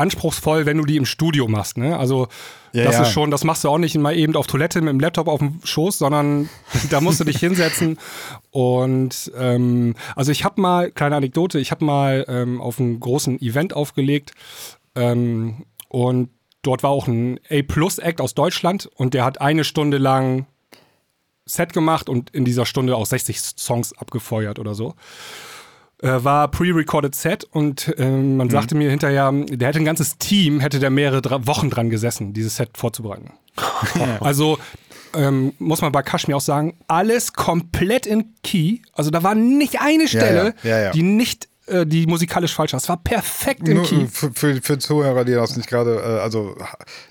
anspruchsvoll, 0.00 0.66
wenn 0.66 0.78
du 0.78 0.84
die 0.84 0.96
im 0.96 1.04
Studio 1.04 1.46
machst. 1.46 1.76
Ne? 1.76 1.96
Also 1.96 2.28
Ja, 2.72 2.84
das 2.84 2.96
ja. 2.96 3.02
ist 3.02 3.12
schon, 3.12 3.30
das 3.30 3.44
machst 3.44 3.64
du 3.64 3.68
auch 3.68 3.78
nicht 3.78 3.96
mal 3.98 4.16
eben 4.16 4.34
auf 4.34 4.46
Toilette 4.46 4.80
mit 4.80 4.88
dem 4.88 5.00
Laptop 5.00 5.28
auf 5.28 5.40
dem 5.40 5.60
Schoß, 5.62 5.98
sondern 5.98 6.48
da 6.90 7.00
musst 7.00 7.20
du 7.20 7.24
dich 7.24 7.38
hinsetzen. 7.38 7.98
Und 8.50 9.30
ähm, 9.36 9.94
also 10.16 10.32
ich 10.32 10.44
habe 10.44 10.60
mal, 10.60 10.90
kleine 10.90 11.16
Anekdote, 11.16 11.60
ich 11.60 11.70
habe 11.70 11.84
mal 11.84 12.24
ähm, 12.28 12.60
auf 12.60 12.80
einem 12.80 12.98
großen 12.98 13.40
Event 13.40 13.74
aufgelegt 13.74 14.32
ähm, 14.94 15.66
und 15.88 16.30
dort 16.62 16.82
war 16.82 16.90
auch 16.90 17.06
ein 17.06 17.38
A-Plus-Act 17.50 18.20
aus 18.20 18.34
Deutschland 18.34 18.88
und 18.94 19.14
der 19.14 19.24
hat 19.24 19.40
eine 19.40 19.64
Stunde 19.64 19.98
lang 19.98 20.46
Set 21.44 21.72
gemacht 21.72 22.08
und 22.08 22.30
in 22.30 22.44
dieser 22.44 22.64
Stunde 22.64 22.96
auch 22.96 23.06
60 23.06 23.38
Songs 23.38 23.96
abgefeuert 23.98 24.58
oder 24.58 24.74
so 24.74 24.94
äh, 26.02 26.24
war 26.24 26.50
pre-recorded 26.50 27.14
Set 27.14 27.44
und 27.44 27.94
ähm, 27.98 28.36
man 28.36 28.48
sagte 28.50 28.74
mir 28.74 28.90
hinterher, 28.90 29.32
der 29.32 29.68
hätte 29.68 29.78
ein 29.78 29.84
ganzes 29.84 30.18
Team, 30.18 30.60
hätte 30.60 30.78
der 30.78 30.90
mehrere 30.90 31.22
dra 31.22 31.46
Wochen 31.46 31.70
dran 31.70 31.90
gesessen, 31.90 32.32
dieses 32.32 32.56
Set 32.56 32.70
vorzubereiten. 32.76 33.32
Also 34.20 34.58
ähm, 35.14 35.52
muss 35.58 35.82
man 35.82 35.92
bei 35.92 36.02
Kashmir 36.02 36.36
auch 36.36 36.40
sagen, 36.40 36.76
alles 36.86 37.32
komplett 37.32 38.06
in 38.06 38.34
Key. 38.42 38.78
Also 38.92 39.10
da 39.10 39.22
war 39.22 39.34
nicht 39.34 39.80
eine 39.80 40.08
Stelle, 40.08 40.54
ja, 40.62 40.70
ja, 40.70 40.82
ja. 40.84 40.90
die 40.92 41.02
nicht, 41.02 41.48
äh, 41.66 41.84
die 41.84 42.06
musikalisch 42.06 42.54
falsch 42.54 42.72
war. 42.72 42.78
Es 42.78 42.88
war 42.88 43.02
perfekt 43.02 43.68
in 43.68 43.78
Nur 43.78 43.86
Key. 43.86 44.06
für, 44.06 44.30
für, 44.32 44.60
für 44.62 44.78
Zuhörer, 44.78 45.24
die 45.24 45.32
das 45.32 45.56
nicht 45.56 45.68
gerade, 45.68 45.96
äh, 45.96 46.20
also 46.20 46.56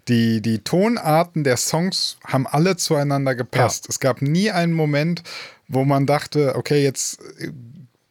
die, 0.08 0.42
die 0.42 0.60
Tonarten 0.60 1.44
der 1.44 1.58
Songs 1.58 2.18
haben 2.26 2.48
alle 2.48 2.78
zueinander 2.78 3.36
gepasst. 3.36 3.88
Es 3.90 4.00
gab 4.00 4.22
nie 4.22 4.50
einen 4.52 4.74
Moment, 4.74 5.24
wo 5.68 5.84
man 5.84 6.06
dachte, 6.06 6.56
okay, 6.56 6.82
jetzt 6.84 7.20
äh, 7.40 7.52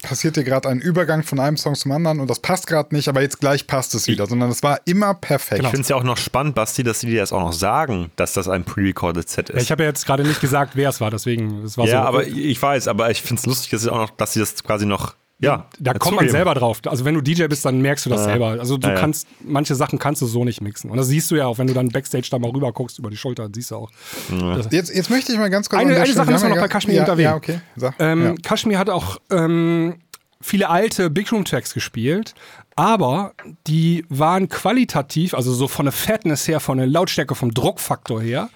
passiert 0.09 0.35
hier 0.37 0.45
gerade 0.45 0.69
ein 0.69 0.81
Übergang 0.81 1.23
von 1.23 1.39
einem 1.39 1.57
Song 1.57 1.75
zum 1.75 1.93
anderen 1.93 2.21
und 2.21 2.29
das 2.31 2.41
passt 2.41 2.67
gerade 2.67 2.95
nicht, 2.95 3.09
aber 3.09 3.21
jetzt 3.21 3.41
gleich 3.41 3.67
passt 3.67 3.95
es 3.95 4.07
wieder, 4.09 4.27
sondern 4.27 4.51
es 4.51 4.63
war 4.63 4.81
immer 4.87 5.15
perfekt. 5.15 5.61
Ich 5.63 5.69
finde 5.69 5.83
es 5.83 5.89
ja 5.89 5.97
auch 5.97 6.03
noch 6.03 6.17
spannend, 6.17 6.55
Basti, 6.55 6.83
dass 6.83 7.01
sie 7.01 7.09
dir 7.09 7.21
das 7.21 7.33
auch 7.33 7.41
noch 7.41 7.53
sagen, 7.53 8.11
dass 8.17 8.33
das 8.33 8.49
ein 8.49 8.65
pre-recorded 8.65 9.29
Set 9.29 9.49
Ja, 9.51 9.57
ist. 9.57 9.63
ich 9.65 9.71
habe 9.71 9.83
ja 9.83 9.89
jetzt 9.91 10.07
gerade 10.07 10.23
nicht 10.25 10.41
gesagt, 10.41 10.77
wer 10.77 10.89
es 10.89 11.01
war, 11.01 11.11
deswegen, 11.11 11.63
es 11.65 11.77
war 11.77 11.87
Ja, 11.87 12.03
so. 12.03 12.09
aber 12.09 12.27
ich 12.27 12.61
weiß, 12.61 12.89
aber 12.89 13.11
ich 13.11 13.23
finde 13.23 13.41
es 13.41 13.47
lustig, 13.47 13.71
dass 13.71 13.83
sie 13.83 13.93
auch 13.93 13.99
noch, 13.99 14.11
dass 14.11 14.33
sie 14.33 14.41
das 14.41 14.63
quasi 14.65 14.87
noch, 14.87 15.15
ja. 15.41 15.69
Da 15.79 15.95
kommt 15.95 16.17
man 16.17 16.29
selber 16.29 16.55
drauf. 16.55 16.81
Also 16.87 17.05
wenn 17.05 17.15
du 17.15 17.21
DJ 17.21 17.47
bist, 17.47 17.65
dann 17.65 17.81
merkst 17.81 18.07
du 18.07 18.11
das 18.11 18.21
Ja. 18.21 18.25
selber. 18.33 18.47
Also 18.59 18.77
du 18.77 18.89
Ja, 18.89 18.95
ja. 18.95 19.01
kannst, 19.01 19.27
manche 19.41 19.75
Sachen 19.75 19.99
kannst 19.99 20.21
du 20.23 20.27
so 20.27 20.45
nicht 20.45 20.61
mixen. 20.61 20.91
Und 20.91 20.97
das 20.97 21.07
siehst 21.09 21.31
du 21.31 21.37
ja 21.37 21.47
auch, 21.47 21.59
wenn 21.59 21.67
du 21.69 21.75
dann 21.75 21.89
Backstage 21.91 22.29
da 22.31 22.39
mal 22.39 22.51
rüber 22.51 22.73
guckst 22.73 22.99
über 22.99 23.11
die 23.11 23.17
Schulter, 23.17 23.45
dann 23.45 23.55
siehst 23.55 23.71
du 23.71 23.77
auch. 23.77 23.91
Das, 24.31 24.69
Jetzt, 24.71 24.95
jetzt 24.95 25.11
möchte 25.11 25.33
ich 25.33 25.39
mal 25.39 25.49
ganz 25.51 25.69
kurz 25.69 25.81
Eine- 25.81 25.97
eine 25.97 26.13
Sache 26.13 26.31
müssen 26.31 26.45
wir 26.45 26.49
noch 26.51 26.57
ja 26.57 26.63
bei 26.63 26.69
Kashmir 26.69 26.95
ja, 26.97 27.05
erwähnen. 27.05 27.29
Ja, 27.31 27.37
okay. 27.37 27.61
Sag. 27.77 27.95
ähm, 27.99 28.25
ja. 28.25 28.35
Kashmir 28.43 28.79
hat 28.79 28.91
auch 28.91 29.19
ähm, 29.31 29.97
viele 30.41 30.69
alte 30.71 31.11
Big 31.11 31.31
Room 31.33 31.45
Tracks 31.45 31.73
gespielt, 31.75 32.35
aber 32.77 33.33
die 33.67 34.05
waren 34.09 34.49
qualitativ, 34.49 35.35
also 35.35 35.53
so 35.53 35.67
von 35.69 35.87
der 35.87 35.93
Fatness 35.93 36.47
her, 36.47 36.61
von 36.61 36.79
der 36.79 36.87
Lautstärke, 36.87 37.35
vom 37.35 37.53
Druckfaktor 37.53 38.21
her, 38.23 38.51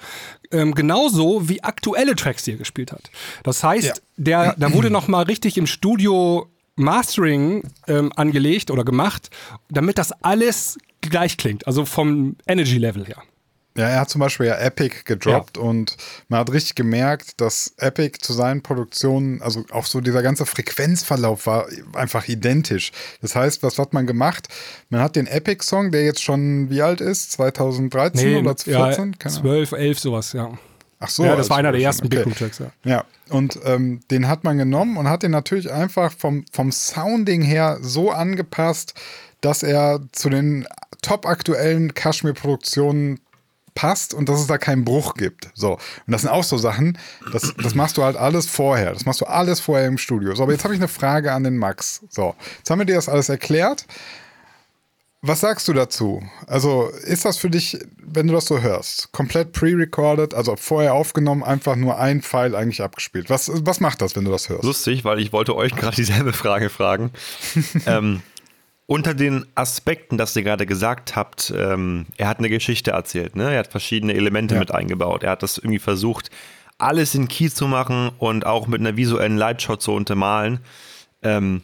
ähm, 0.52 0.74
genauso 0.74 1.48
wie 1.48 1.62
aktuelle 1.64 2.14
Tracks, 2.14 2.44
die 2.44 2.52
er 2.52 2.56
gespielt 2.58 2.92
hat. 2.92 3.10
Das 3.42 3.64
heißt, 3.64 3.84
ja. 3.86 3.94
der, 4.16 4.54
da 4.58 4.72
wurde 4.74 4.90
noch 4.90 5.08
mal 5.08 5.22
richtig 5.24 5.56
im 5.58 5.66
Studio 5.66 6.46
Mastering 6.76 7.62
ähm, 7.86 8.12
angelegt 8.16 8.70
oder 8.70 8.84
gemacht, 8.84 9.30
damit 9.68 9.98
das 9.98 10.12
alles 10.22 10.78
gleich 11.00 11.36
klingt, 11.36 11.66
also 11.66 11.84
vom 11.84 12.36
Energy 12.46 12.78
Level 12.78 13.04
her. 13.04 13.22
Ja, 13.76 13.88
er 13.88 14.00
hat 14.00 14.10
zum 14.10 14.20
Beispiel 14.20 14.46
ja 14.46 14.58
Epic 14.58 14.96
gedroppt 15.04 15.56
ja. 15.56 15.62
und 15.62 15.96
man 16.28 16.40
hat 16.40 16.52
richtig 16.52 16.74
gemerkt, 16.74 17.40
dass 17.40 17.72
Epic 17.78 18.18
zu 18.20 18.34
seinen 18.34 18.62
Produktionen, 18.62 19.40
also 19.40 19.64
auch 19.70 19.86
so 19.86 20.02
dieser 20.02 20.22
ganze 20.22 20.44
Frequenzverlauf 20.44 21.46
war 21.46 21.66
einfach 21.94 22.28
identisch. 22.28 22.92
Das 23.22 23.34
heißt, 23.34 23.62
was 23.62 23.78
hat 23.78 23.94
man 23.94 24.06
gemacht? 24.06 24.48
Man 24.90 25.00
hat 25.00 25.16
den 25.16 25.26
Epic-Song, 25.26 25.90
der 25.90 26.04
jetzt 26.04 26.22
schon 26.22 26.68
wie 26.68 26.82
alt 26.82 27.00
ist? 27.00 27.32
2013 27.32 28.28
nee, 28.28 28.36
oder 28.36 28.56
2014? 28.56 29.16
Ja, 29.22 29.40
12, 29.40 29.72
11 29.72 29.98
sowas, 29.98 30.32
ja. 30.34 30.50
Ach 31.02 31.08
so. 31.08 31.24
Ja, 31.24 31.30
das 31.30 31.38
also 31.38 31.50
war 31.50 31.58
einer 31.58 31.72
der 31.72 31.80
ersten 31.80 32.06
okay. 32.06 32.22
Big 32.24 32.36
Tracks, 32.36 32.60
ja. 32.60 32.70
Ja, 32.84 33.04
und 33.28 33.58
ähm, 33.64 34.00
den 34.12 34.28
hat 34.28 34.44
man 34.44 34.56
genommen 34.56 34.96
und 34.96 35.08
hat 35.08 35.24
den 35.24 35.32
natürlich 35.32 35.72
einfach 35.72 36.12
vom, 36.12 36.44
vom 36.52 36.70
Sounding 36.70 37.42
her 37.42 37.78
so 37.80 38.12
angepasst, 38.12 38.94
dass 39.40 39.64
er 39.64 40.00
zu 40.12 40.30
den 40.30 40.66
top 41.02 41.26
aktuellen 41.26 41.92
Kashmir-Produktionen 41.94 43.18
passt 43.74 44.14
und 44.14 44.28
dass 44.28 44.38
es 44.38 44.46
da 44.46 44.58
keinen 44.58 44.84
Bruch 44.84 45.14
gibt. 45.14 45.50
So. 45.54 45.72
Und 45.72 46.12
das 46.12 46.22
sind 46.22 46.30
auch 46.30 46.44
so 46.44 46.56
Sachen, 46.56 46.96
das, 47.32 47.52
das 47.60 47.74
machst 47.74 47.96
du 47.96 48.04
halt 48.04 48.16
alles 48.16 48.46
vorher. 48.46 48.92
Das 48.92 49.04
machst 49.04 49.20
du 49.20 49.24
alles 49.24 49.58
vorher 49.58 49.88
im 49.88 49.98
Studio. 49.98 50.36
So, 50.36 50.44
aber 50.44 50.52
jetzt 50.52 50.62
habe 50.62 50.74
ich 50.74 50.80
eine 50.80 50.88
Frage 50.88 51.32
an 51.32 51.42
den 51.42 51.56
Max. 51.56 52.02
So, 52.10 52.36
jetzt 52.58 52.70
haben 52.70 52.78
wir 52.78 52.84
dir 52.84 52.94
das 52.94 53.08
alles 53.08 53.28
erklärt. 53.28 53.86
Was 55.24 55.38
sagst 55.38 55.68
du 55.68 55.72
dazu? 55.72 56.20
Also 56.48 56.90
ist 57.04 57.24
das 57.24 57.38
für 57.38 57.48
dich, 57.48 57.78
wenn 57.96 58.26
du 58.26 58.32
das 58.32 58.46
so 58.46 58.60
hörst, 58.60 59.12
komplett 59.12 59.52
pre-recorded, 59.52 60.34
also 60.34 60.56
vorher 60.56 60.94
aufgenommen, 60.94 61.44
einfach 61.44 61.76
nur 61.76 61.96
ein 61.96 62.22
Pfeil 62.22 62.56
eigentlich 62.56 62.82
abgespielt? 62.82 63.30
Was, 63.30 63.48
was 63.64 63.78
macht 63.78 64.02
das, 64.02 64.16
wenn 64.16 64.24
du 64.24 64.32
das 64.32 64.48
hörst? 64.48 64.64
Lustig, 64.64 65.04
weil 65.04 65.20
ich 65.20 65.32
wollte 65.32 65.54
euch 65.54 65.72
gerade 65.76 65.94
dieselbe 65.94 66.32
Frage 66.32 66.70
fragen. 66.70 67.12
ähm, 67.86 68.22
unter 68.86 69.14
den 69.14 69.46
Aspekten, 69.54 70.18
dass 70.18 70.34
ihr 70.34 70.42
gerade 70.42 70.66
gesagt 70.66 71.14
habt, 71.14 71.54
ähm, 71.56 72.06
er 72.16 72.26
hat 72.26 72.38
eine 72.38 72.48
Geschichte 72.50 72.90
erzählt, 72.90 73.36
ne? 73.36 73.52
er 73.52 73.60
hat 73.60 73.68
verschiedene 73.68 74.14
Elemente 74.14 74.54
ja. 74.54 74.60
mit 74.60 74.74
eingebaut. 74.74 75.22
Er 75.22 75.30
hat 75.30 75.44
das 75.44 75.56
irgendwie 75.56 75.78
versucht, 75.78 76.30
alles 76.78 77.14
in 77.14 77.28
Key 77.28 77.48
zu 77.48 77.68
machen 77.68 78.10
und 78.18 78.44
auch 78.44 78.66
mit 78.66 78.80
einer 78.80 78.96
visuellen 78.96 79.36
Lightshot 79.36 79.82
zu 79.82 79.92
untermalen. 79.92 80.58
Ähm, 81.22 81.62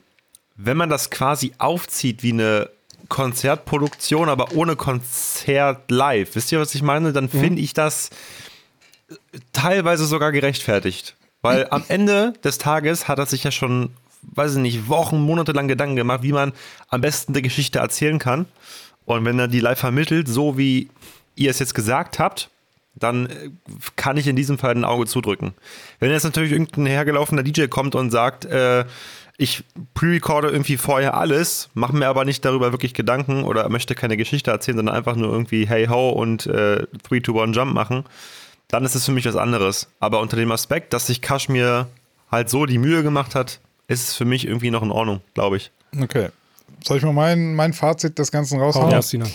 wenn 0.55 0.77
man 0.77 0.91
das 0.91 1.11
quasi 1.11 1.55
aufzieht 1.59 2.23
wie 2.23 2.33
eine 2.33 2.71
Konzertproduktion, 3.09 4.29
aber 4.29 4.53
ohne 4.53 4.77
Konzert 4.77 5.91
live, 5.91 6.35
wisst 6.35 6.53
ihr, 6.53 6.61
was 6.61 6.75
ich 6.75 6.83
meine? 6.83 7.13
Dann 7.13 7.25
mhm. 7.25 7.41
finde 7.41 7.63
ich 7.63 7.73
das 7.73 8.11
teilweise 9.53 10.07
sogar 10.07 10.33
gerechtfertigt. 10.33 11.15
Weil 11.41 11.69
am 11.71 11.85
Ende 11.89 12.33
des 12.43 12.59
Tages 12.59 13.07
hat 13.07 13.19
er 13.19 13.27
sich 13.27 13.45
ja 13.45 13.53
schon 13.53 13.91
weiß 14.23 14.57
ich 14.57 14.59
nicht, 14.59 14.89
Wochen, 14.89 15.21
Monate 15.21 15.53
lang 15.53 15.69
Gedanken 15.69 15.97
gemacht, 15.97 16.23
wie 16.23 16.33
man 16.33 16.53
am 16.89 17.01
besten 17.01 17.33
eine 17.33 17.43
Geschichte 17.43 17.79
erzählen 17.79 18.19
kann. 18.19 18.47
Und 19.05 19.25
wenn 19.25 19.39
er 19.39 19.49
die 19.49 19.61
live 19.61 19.79
vermittelt, 19.79 20.29
so 20.29 20.59
wie 20.59 20.91
ihr 21.35 21.51
es 21.51 21.59
jetzt 21.59 21.75
gesagt 21.75 22.19
habt, 22.19 22.51
dann 22.95 23.27
äh, 23.27 23.51
kann 23.97 24.17
ich 24.17 24.27
in 24.27 24.37
diesem 24.37 24.59
Fall 24.59 24.75
ein 24.75 24.85
Auge 24.85 25.07
zudrücken. 25.07 25.55
Wenn 26.01 26.11
jetzt 26.11 26.25
natürlich 26.25 26.53
irgendein 26.53 26.87
hergelaufener 26.87 27.43
DJ 27.43 27.67
kommt 27.67 27.95
und 27.95 28.11
sagt, 28.11 28.45
äh, 28.45 28.85
ich 29.41 29.65
pre-recorde 29.95 30.49
irgendwie 30.49 30.77
vorher 30.77 31.15
alles, 31.15 31.71
mache 31.73 31.95
mir 31.95 32.09
aber 32.09 32.25
nicht 32.25 32.45
darüber 32.45 32.73
wirklich 32.73 32.93
Gedanken 32.93 33.45
oder 33.45 33.69
möchte 33.69 33.95
keine 33.95 34.17
Geschichte 34.17 34.51
erzählen, 34.51 34.77
sondern 34.77 34.97
einfach 34.97 35.15
nur 35.15 35.33
irgendwie 35.33 35.67
Hey 35.67 35.87
Ho 35.87 36.11
und 36.11 36.47
äh, 36.47 36.87
3, 37.05 37.21
2, 37.21 37.43
1 37.45 37.57
Jump 37.57 37.73
machen, 37.73 38.05
dann 38.67 38.85
ist 38.85 38.97
es 38.97 39.05
für 39.05 39.13
mich 39.13 39.27
was 39.27 39.37
anderes. 39.37 39.89
Aber 40.01 40.21
unter 40.21 40.37
dem 40.37 40.51
Aspekt, 40.51 40.93
dass 40.93 41.07
sich 41.07 41.23
Kashmir 41.23 41.87
halt 42.31 42.51
so 42.51 42.67
die 42.67 42.79
Mühe 42.79 43.05
gemacht 43.05 43.37
hat, 43.37 43.61
ist 43.87 44.09
es 44.09 44.15
für 44.15 44.25
mich 44.25 44.45
irgendwie 44.45 44.73
noch 44.73 44.83
in 44.83 44.91
Ordnung, 44.91 45.21
glaube 45.35 45.57
ich. 45.57 45.71
Okay. 45.99 46.31
Soll 46.85 46.99
ich 46.99 47.05
mal 47.05 47.13
mein, 47.13 47.55
mein 47.55 47.73
Fazit 47.73 48.19
des 48.19 48.33
Ganzen 48.33 48.61
raushauen? 48.61 48.91
Ja, 48.91 49.01
Sina. 49.03 49.27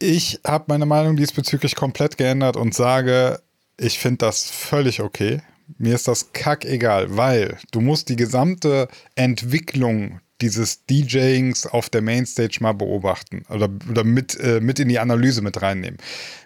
Ich 0.00 0.40
habe 0.44 0.64
meine 0.66 0.84
Meinung 0.84 1.16
diesbezüglich 1.16 1.76
komplett 1.76 2.18
geändert 2.18 2.56
und 2.56 2.74
sage, 2.74 3.40
ich 3.78 4.00
finde 4.00 4.18
das 4.18 4.50
völlig 4.50 5.00
okay. 5.00 5.42
Mir 5.78 5.94
ist 5.94 6.08
das 6.08 6.32
kackegal, 6.32 7.16
weil 7.16 7.58
du 7.72 7.80
musst 7.80 8.08
die 8.08 8.16
gesamte 8.16 8.88
Entwicklung 9.14 10.20
dieses 10.40 10.84
DJings 10.84 11.66
auf 11.66 11.88
der 11.88 12.02
Mainstage 12.02 12.58
mal 12.60 12.72
beobachten 12.72 13.44
oder, 13.48 13.70
oder 13.88 14.04
mit, 14.04 14.38
äh, 14.38 14.60
mit 14.60 14.78
in 14.78 14.88
die 14.88 14.98
Analyse 14.98 15.40
mit 15.40 15.62
reinnehmen. 15.62 15.98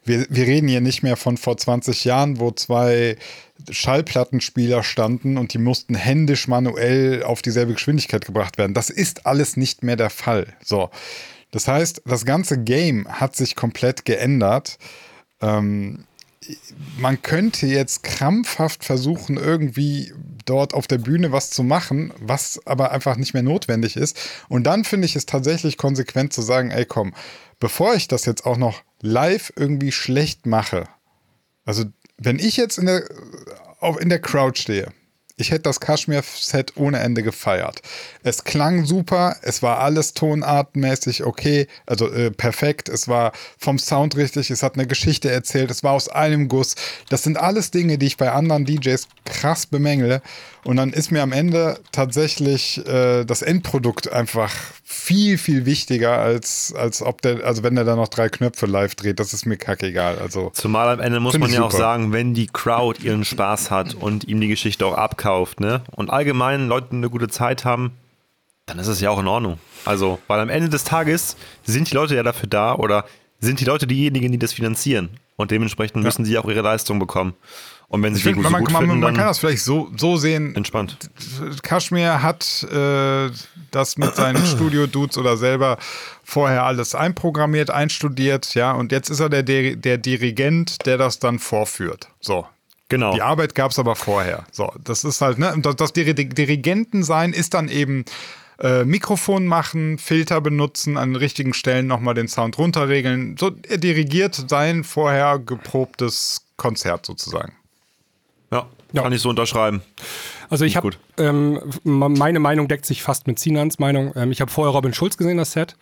Wir, 0.04 0.26
wir 0.30 0.46
reden 0.46 0.68
hier 0.68 0.80
nicht 0.80 1.02
mehr 1.02 1.16
von 1.16 1.36
vor 1.36 1.56
20 1.56 2.04
Jahren, 2.04 2.38
wo 2.38 2.52
zwei 2.52 3.16
Schallplattenspieler 3.68 4.84
standen 4.84 5.36
und 5.36 5.52
die 5.52 5.58
mussten 5.58 5.94
händisch 5.94 6.46
manuell 6.46 7.24
auf 7.24 7.42
dieselbe 7.42 7.72
Geschwindigkeit 7.72 8.24
gebracht 8.24 8.58
werden. 8.58 8.74
Das 8.74 8.90
ist 8.90 9.26
alles 9.26 9.56
nicht 9.56 9.82
mehr 9.82 9.96
der 9.96 10.10
Fall. 10.10 10.46
So. 10.64 10.90
Das 11.50 11.66
heißt, 11.66 12.02
das 12.06 12.24
ganze 12.24 12.62
Game 12.62 13.08
hat 13.08 13.34
sich 13.34 13.56
komplett 13.56 14.04
geändert. 14.04 14.78
Ähm, 15.42 16.04
man 16.98 17.20
könnte 17.22 17.66
jetzt 17.66 18.02
krampfhaft 18.02 18.84
versuchen, 18.84 19.36
irgendwie 19.36 20.12
dort 20.46 20.74
auf 20.74 20.86
der 20.86 20.98
Bühne 20.98 21.32
was 21.32 21.50
zu 21.50 21.62
machen, 21.62 22.12
was 22.18 22.60
aber 22.66 22.92
einfach 22.92 23.16
nicht 23.16 23.34
mehr 23.34 23.42
notwendig 23.42 23.96
ist. 23.96 24.18
Und 24.48 24.64
dann 24.64 24.84
finde 24.84 25.06
ich 25.06 25.16
es 25.16 25.26
tatsächlich 25.26 25.76
konsequent 25.76 26.32
zu 26.32 26.42
sagen, 26.42 26.70
ey 26.70 26.86
komm, 26.86 27.14
bevor 27.58 27.94
ich 27.94 28.08
das 28.08 28.24
jetzt 28.24 28.46
auch 28.46 28.56
noch 28.56 28.82
live 29.00 29.52
irgendwie 29.56 29.92
schlecht 29.92 30.46
mache, 30.46 30.84
also 31.64 31.84
wenn 32.16 32.38
ich 32.38 32.56
jetzt 32.56 32.78
in 32.78 32.86
der, 32.86 33.04
in 34.00 34.08
der 34.08 34.20
Crowd 34.20 34.58
stehe 34.58 34.92
ich 35.40 35.50
hätte 35.50 35.62
das 35.62 35.80
Kaschmir-Set 35.80 36.76
ohne 36.76 37.00
Ende 37.00 37.22
gefeiert. 37.22 37.82
Es 38.22 38.44
klang 38.44 38.84
super, 38.84 39.36
es 39.42 39.62
war 39.62 39.80
alles 39.80 40.14
tonartmäßig 40.14 41.24
okay, 41.24 41.66
also 41.86 42.10
äh, 42.10 42.30
perfekt, 42.30 42.88
es 42.88 43.08
war 43.08 43.32
vom 43.58 43.78
Sound 43.78 44.16
richtig, 44.16 44.50
es 44.50 44.62
hat 44.62 44.74
eine 44.74 44.86
Geschichte 44.86 45.30
erzählt, 45.30 45.70
es 45.70 45.82
war 45.82 45.92
aus 45.92 46.08
einem 46.08 46.48
Guss. 46.48 46.74
Das 47.08 47.22
sind 47.22 47.38
alles 47.38 47.70
Dinge, 47.70 47.98
die 47.98 48.06
ich 48.06 48.16
bei 48.16 48.30
anderen 48.30 48.64
DJs 48.64 49.08
krass 49.24 49.66
bemängele. 49.66 50.22
Und 50.64 50.76
dann 50.76 50.92
ist 50.92 51.10
mir 51.10 51.22
am 51.22 51.32
Ende 51.32 51.78
tatsächlich 51.92 52.86
äh, 52.86 53.24
das 53.24 53.42
Endprodukt 53.42 54.12
einfach 54.12 54.52
viel, 54.84 55.38
viel 55.38 55.64
wichtiger, 55.64 56.18
als, 56.18 56.74
als 56.76 57.02
ob 57.02 57.22
der, 57.22 57.44
also 57.44 57.62
wenn 57.62 57.74
der 57.74 57.84
da 57.84 57.96
noch 57.96 58.08
drei 58.08 58.28
Knöpfe 58.28 58.66
live 58.66 58.94
dreht, 58.94 59.20
das 59.20 59.32
ist 59.32 59.46
mir 59.46 59.56
kackegal. 59.56 60.18
Also, 60.18 60.50
Zumal 60.52 60.88
am 60.88 61.00
Ende 61.00 61.20
muss 61.20 61.38
man 61.38 61.50
ja 61.50 61.56
super. 61.56 61.66
auch 61.66 61.72
sagen, 61.72 62.12
wenn 62.12 62.34
die 62.34 62.46
Crowd 62.46 63.02
ihren 63.02 63.24
Spaß 63.24 63.70
hat 63.70 63.94
und 63.94 64.24
ihm 64.24 64.40
die 64.40 64.48
Geschichte 64.48 64.84
auch 64.84 64.94
abkauft, 64.94 65.60
ne? 65.60 65.82
Und 65.92 66.10
allgemein 66.10 66.68
Leute 66.68 66.92
eine 66.92 67.08
gute 67.08 67.28
Zeit 67.28 67.64
haben, 67.64 67.92
dann 68.66 68.78
ist 68.78 68.86
es 68.86 69.00
ja 69.00 69.10
auch 69.10 69.18
in 69.18 69.26
Ordnung. 69.26 69.58
Also, 69.84 70.18
weil 70.26 70.40
am 70.40 70.48
Ende 70.48 70.68
des 70.68 70.84
Tages 70.84 71.36
sind 71.64 71.90
die 71.90 71.94
Leute 71.94 72.14
ja 72.14 72.22
dafür 72.22 72.48
da 72.48 72.74
oder 72.74 73.04
sind 73.40 73.60
die 73.60 73.64
Leute 73.64 73.86
diejenigen, 73.86 74.30
die 74.30 74.38
das 74.38 74.52
finanzieren. 74.52 75.10
Und 75.36 75.50
dementsprechend 75.50 76.02
müssen 76.02 76.26
sie 76.26 76.36
auch 76.36 76.48
ihre 76.48 76.60
Leistung 76.60 76.98
bekommen. 76.98 77.34
Und 77.90 78.04
wenn 78.04 78.14
sie 78.14 78.22
find, 78.22 78.36
man, 78.36 78.52
so 78.52 78.58
gut 78.58 78.70
man, 78.70 78.82
finden, 78.82 79.00
man 79.00 79.16
kann 79.16 79.26
das 79.26 79.40
vielleicht 79.40 79.64
so, 79.64 79.90
so 79.96 80.16
sehen. 80.16 80.54
Entspannt. 80.54 80.96
Kashmir 81.64 82.22
hat 82.22 82.62
äh, 82.70 83.30
das 83.72 83.96
mit 83.98 84.14
seinen 84.14 84.46
Studio-Dudes 84.46 85.18
oder 85.18 85.36
selber 85.36 85.76
vorher 86.22 86.62
alles 86.62 86.94
einprogrammiert, 86.94 87.70
einstudiert, 87.70 88.54
ja, 88.54 88.70
und 88.70 88.92
jetzt 88.92 89.10
ist 89.10 89.18
er 89.18 89.28
der, 89.28 89.42
der 89.42 89.98
Dirigent, 89.98 90.86
der 90.86 90.98
das 90.98 91.18
dann 91.18 91.40
vorführt. 91.40 92.08
So, 92.20 92.46
Genau. 92.90 93.14
Die 93.14 93.22
Arbeit 93.22 93.54
gab 93.54 93.70
es 93.70 93.78
aber 93.78 93.94
vorher. 93.94 94.44
So, 94.50 94.72
das 94.82 95.04
ist 95.04 95.20
halt, 95.20 95.38
ne, 95.38 95.54
das, 95.62 95.76
das 95.76 95.92
Dirigenten 95.92 97.04
sein 97.04 97.32
ist 97.32 97.54
dann 97.54 97.68
eben 97.68 98.04
äh, 98.58 98.84
Mikrofon 98.84 99.46
machen, 99.46 99.96
Filter 99.98 100.40
benutzen, 100.40 100.96
an 100.96 101.14
richtigen 101.14 101.54
Stellen 101.54 101.86
nochmal 101.86 102.14
den 102.14 102.26
Sound 102.26 102.58
runterregeln. 102.58 103.36
So, 103.38 103.52
er 103.68 103.78
dirigiert 103.78 104.34
sein 104.48 104.82
vorher 104.82 105.38
geprobtes 105.38 106.44
Konzert 106.56 107.06
sozusagen. 107.06 107.52
Ja, 108.50 108.66
ja. 108.92 109.02
kann 109.02 109.12
ich 109.12 109.20
so 109.20 109.28
unterschreiben. 109.28 109.82
Also 110.48 110.64
ich 110.64 110.76
habe, 110.76 110.90
ähm, 111.16 111.60
meine 111.84 112.40
Meinung 112.40 112.66
deckt 112.66 112.84
sich 112.84 113.02
fast 113.02 113.26
mit 113.26 113.38
Sinans 113.38 113.78
Meinung. 113.78 114.12
Ähm, 114.16 114.32
ich 114.32 114.40
habe 114.40 114.50
vorher 114.50 114.74
Robin 114.74 114.92
Schulz 114.92 115.16
gesehen, 115.16 115.36
das 115.36 115.52
Set. 115.52 115.76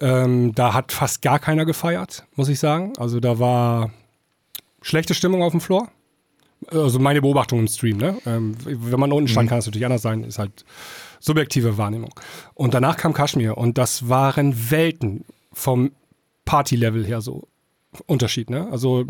Ähm, 0.00 0.54
da 0.54 0.74
hat 0.74 0.92
fast 0.92 1.22
gar 1.22 1.38
keiner 1.38 1.64
gefeiert, 1.64 2.24
muss 2.36 2.48
ich 2.48 2.60
sagen. 2.60 2.92
Also 2.98 3.18
da 3.20 3.38
war 3.38 3.90
schlechte 4.82 5.14
Stimmung 5.14 5.42
auf 5.42 5.52
dem 5.52 5.60
Floor. 5.60 5.88
Also 6.70 6.98
meine 6.98 7.20
Beobachtung 7.20 7.58
im 7.58 7.68
Stream, 7.68 7.98
ne? 7.98 8.16
Ähm, 8.24 8.56
wenn 8.64 9.00
man 9.00 9.12
unten 9.12 9.28
stand, 9.28 9.46
mhm. 9.46 9.48
kann 9.50 9.58
es 9.58 9.66
natürlich 9.66 9.84
anders 9.84 10.02
sein, 10.02 10.24
ist 10.24 10.38
halt 10.38 10.64
subjektive 11.20 11.76
Wahrnehmung. 11.76 12.14
Und 12.54 12.74
danach 12.74 12.96
kam 12.96 13.12
Kashmir 13.12 13.58
und 13.58 13.76
das 13.76 14.08
waren 14.08 14.70
Welten 14.70 15.24
vom 15.52 15.92
Party-Level 16.44 17.04
her 17.04 17.20
so 17.20 17.48
Unterschied, 18.06 18.50
ne? 18.50 18.68
Also 18.70 19.04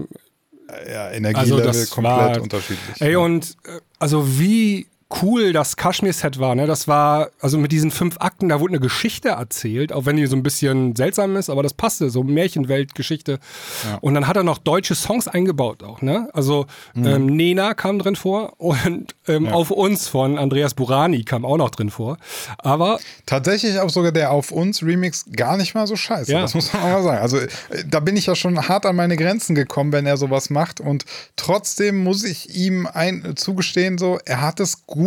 ja, 0.90 1.10
Energielevel 1.10 1.66
also 1.68 1.94
komplett 1.94 2.40
unterschiedlich. 2.40 3.00
Ey, 3.00 3.12
ja. 3.12 3.18
und 3.18 3.56
äh, 3.64 3.80
also 3.98 4.38
wie 4.38 4.86
cool 5.22 5.52
das 5.52 5.76
Kaschmir-Set 5.76 6.38
war. 6.38 6.54
Ne? 6.54 6.66
Das 6.66 6.88
war, 6.88 7.30
also 7.40 7.58
mit 7.58 7.72
diesen 7.72 7.90
fünf 7.90 8.16
Akten, 8.18 8.48
da 8.48 8.60
wurde 8.60 8.72
eine 8.72 8.80
Geschichte 8.80 9.30
erzählt, 9.30 9.92
auch 9.92 10.06
wenn 10.06 10.16
die 10.16 10.26
so 10.26 10.36
ein 10.36 10.42
bisschen 10.42 10.96
seltsam 10.96 11.36
ist, 11.36 11.50
aber 11.50 11.62
das 11.62 11.74
passte, 11.74 12.10
so 12.10 12.22
Märchenwelt-Geschichte. 12.22 13.38
Ja. 13.84 13.98
Und 14.00 14.14
dann 14.14 14.26
hat 14.26 14.36
er 14.36 14.42
noch 14.42 14.58
deutsche 14.58 14.94
Songs 14.94 15.28
eingebaut 15.28 15.82
auch. 15.82 16.02
Ne? 16.02 16.28
Also 16.32 16.66
mhm. 16.94 17.06
ähm, 17.06 17.26
Nena 17.26 17.74
kam 17.74 17.98
drin 17.98 18.16
vor 18.16 18.54
und 18.60 19.14
ähm, 19.26 19.46
ja. 19.46 19.52
Auf 19.52 19.70
uns 19.70 20.08
von 20.08 20.38
Andreas 20.38 20.74
Burani 20.74 21.24
kam 21.24 21.44
auch 21.44 21.56
noch 21.56 21.70
drin 21.70 21.90
vor. 21.90 22.18
Aber 22.58 22.98
tatsächlich 23.26 23.78
auch 23.78 23.90
sogar 23.90 24.12
der 24.12 24.32
Auf 24.32 24.50
uns 24.50 24.82
Remix 24.82 25.24
gar 25.32 25.56
nicht 25.56 25.74
mal 25.74 25.86
so 25.86 25.96
scheiße. 25.96 26.30
Ja. 26.30 26.42
Das 26.42 26.54
muss 26.54 26.72
man 26.72 26.82
auch 26.82 26.88
mal 26.88 27.02
sagen. 27.02 27.18
Also 27.18 27.38
äh, 27.38 27.48
da 27.86 28.00
bin 28.00 28.16
ich 28.16 28.26
ja 28.26 28.34
schon 28.34 28.68
hart 28.68 28.84
an 28.86 28.96
meine 28.96 29.16
Grenzen 29.16 29.54
gekommen, 29.54 29.92
wenn 29.92 30.06
er 30.06 30.16
sowas 30.16 30.50
macht. 30.50 30.80
Und 30.80 31.04
trotzdem 31.36 32.02
muss 32.02 32.24
ich 32.24 32.54
ihm 32.54 32.86
ein, 32.86 33.34
zugestehen, 33.36 33.96
so, 33.96 34.18
er 34.24 34.42
hat 34.42 34.60
es 34.60 34.86
gut 34.86 35.03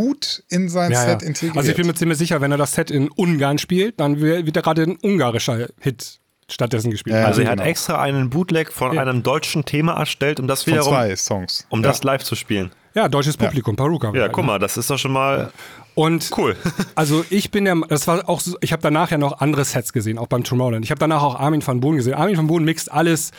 in 0.49 0.69
sein 0.69 0.91
ja, 0.91 1.01
Set 1.01 1.21
ja. 1.21 1.27
integriert. 1.27 1.57
Also 1.57 1.69
ich 1.69 1.75
bin 1.75 1.87
mir 1.87 1.93
ziemlich 1.95 2.17
sicher, 2.17 2.41
wenn 2.41 2.51
er 2.51 2.57
das 2.57 2.73
Set 2.73 2.91
in 2.91 3.09
Ungarn 3.09 3.57
spielt, 3.57 3.99
dann 3.99 4.19
wird 4.19 4.55
er 4.55 4.61
gerade 4.61 4.83
ein 4.83 4.97
ungarischer 5.01 5.67
Hit 5.79 6.19
stattdessen 6.49 6.91
gespielt. 6.91 7.15
Ja, 7.15 7.25
also 7.25 7.41
er 7.41 7.49
genau. 7.49 7.61
hat 7.61 7.69
extra 7.69 8.01
einen 8.01 8.29
Bootleg 8.29 8.71
von 8.71 8.93
ja. 8.93 9.01
einem 9.01 9.23
deutschen 9.23 9.65
Thema 9.65 9.93
erstellt, 9.97 10.39
um 10.39 10.47
das 10.47 10.65
wiederum, 10.65 10.93
zwei 10.93 11.15
Songs. 11.15 11.65
um 11.69 11.83
das 11.83 12.03
live 12.03 12.23
zu 12.23 12.35
spielen. 12.35 12.71
Ja, 12.93 13.09
deutsches 13.09 13.37
Publikum, 13.37 13.75
ja. 13.75 13.83
Paruka. 13.83 14.11
Ja, 14.13 14.29
guck 14.29 14.45
mal, 14.45 14.57
das 14.57 14.77
ist 14.77 14.89
doch 14.89 14.97
schon 14.97 15.11
mal 15.11 15.51
und 15.97 16.29
cool. 16.37 16.55
also 16.95 17.25
ich 17.31 17.49
bin 17.49 17.65
ja, 17.65 17.73
das 17.89 18.07
war 18.07 18.29
auch, 18.29 18.39
so, 18.39 18.55
ich 18.61 18.71
habe 18.71 18.83
danach 18.83 19.09
ja 19.09 19.17
noch 19.17 19.39
andere 19.39 19.65
Sets 19.65 19.93
gesehen, 19.93 20.19
auch 20.19 20.27
beim 20.27 20.43
Tomorrowland. 20.43 20.85
Ich 20.85 20.91
habe 20.91 20.99
danach 20.99 21.23
auch 21.23 21.39
Armin 21.39 21.65
van 21.65 21.79
Boon 21.79 21.95
gesehen. 21.95 22.13
Armin 22.13 22.37
van 22.37 22.45
Boon 22.45 22.63
mixt 22.63 22.91
alles 22.91 23.31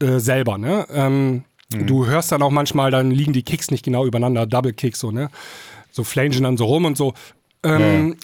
äh, 0.00 0.20
selber, 0.20 0.58
ne? 0.58 0.86
Ähm, 0.92 1.44
mhm. 1.74 1.86
Du 1.88 2.06
hörst 2.06 2.30
dann 2.30 2.40
auch 2.42 2.52
manchmal, 2.52 2.92
dann 2.92 3.10
liegen 3.10 3.32
die 3.32 3.42
Kicks 3.42 3.72
nicht 3.72 3.84
genau 3.84 4.06
übereinander, 4.06 4.46
Double 4.46 4.72
Kicks 4.72 5.00
so, 5.00 5.10
ne? 5.10 5.28
So 5.98 6.04
flangen 6.04 6.44
dann 6.44 6.56
so 6.56 6.64
rum 6.66 6.84
und 6.84 6.96
so. 6.96 7.12
Ähm, 7.64 8.10
ja. 8.10 8.14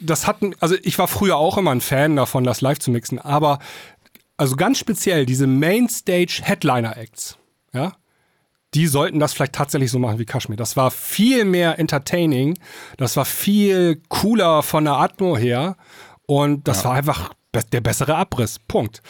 Das 0.00 0.26
hatten, 0.26 0.56
also 0.58 0.74
ich 0.82 0.98
war 0.98 1.06
früher 1.06 1.36
auch 1.36 1.56
immer 1.56 1.70
ein 1.70 1.80
Fan 1.80 2.16
davon, 2.16 2.42
das 2.42 2.60
live 2.60 2.80
zu 2.80 2.90
mixen, 2.90 3.20
aber 3.20 3.60
also 4.36 4.56
ganz 4.56 4.78
speziell 4.78 5.26
diese 5.26 5.46
Mainstage 5.46 6.40
Headliner 6.42 6.96
Acts, 6.96 7.38
ja, 7.72 7.92
die 8.74 8.88
sollten 8.88 9.20
das 9.20 9.32
vielleicht 9.32 9.52
tatsächlich 9.52 9.92
so 9.92 10.00
machen 10.00 10.18
wie 10.18 10.24
Kashmir. 10.24 10.56
Das 10.56 10.76
war 10.76 10.90
viel 10.90 11.44
mehr 11.44 11.78
entertaining, 11.78 12.58
das 12.96 13.16
war 13.16 13.24
viel 13.24 14.02
cooler 14.08 14.64
von 14.64 14.84
der 14.84 14.94
Atmo 14.94 15.36
her 15.36 15.76
und 16.26 16.66
das 16.66 16.78
ja. 16.78 16.86
war 16.86 16.96
einfach 16.96 17.30
der 17.62 17.80
bessere 17.80 18.16
Abriss. 18.16 18.58
Punkt. 18.58 19.02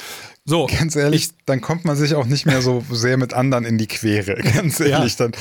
So, 0.44 0.66
ganz 0.78 0.94
ehrlich, 0.94 1.24
ich, 1.24 1.30
dann 1.46 1.60
kommt 1.60 1.84
man 1.84 1.96
sich 1.96 2.14
auch 2.14 2.26
nicht 2.26 2.44
mehr 2.46 2.60
so 2.60 2.84
sehr 2.90 3.16
mit 3.16 3.32
anderen 3.32 3.64
in 3.64 3.78
die 3.78 3.86
Quere. 3.86 4.34
Ganz 4.54 4.78
ehrlich, 4.80 5.18
ja. 5.18 5.28
dann. 5.28 5.32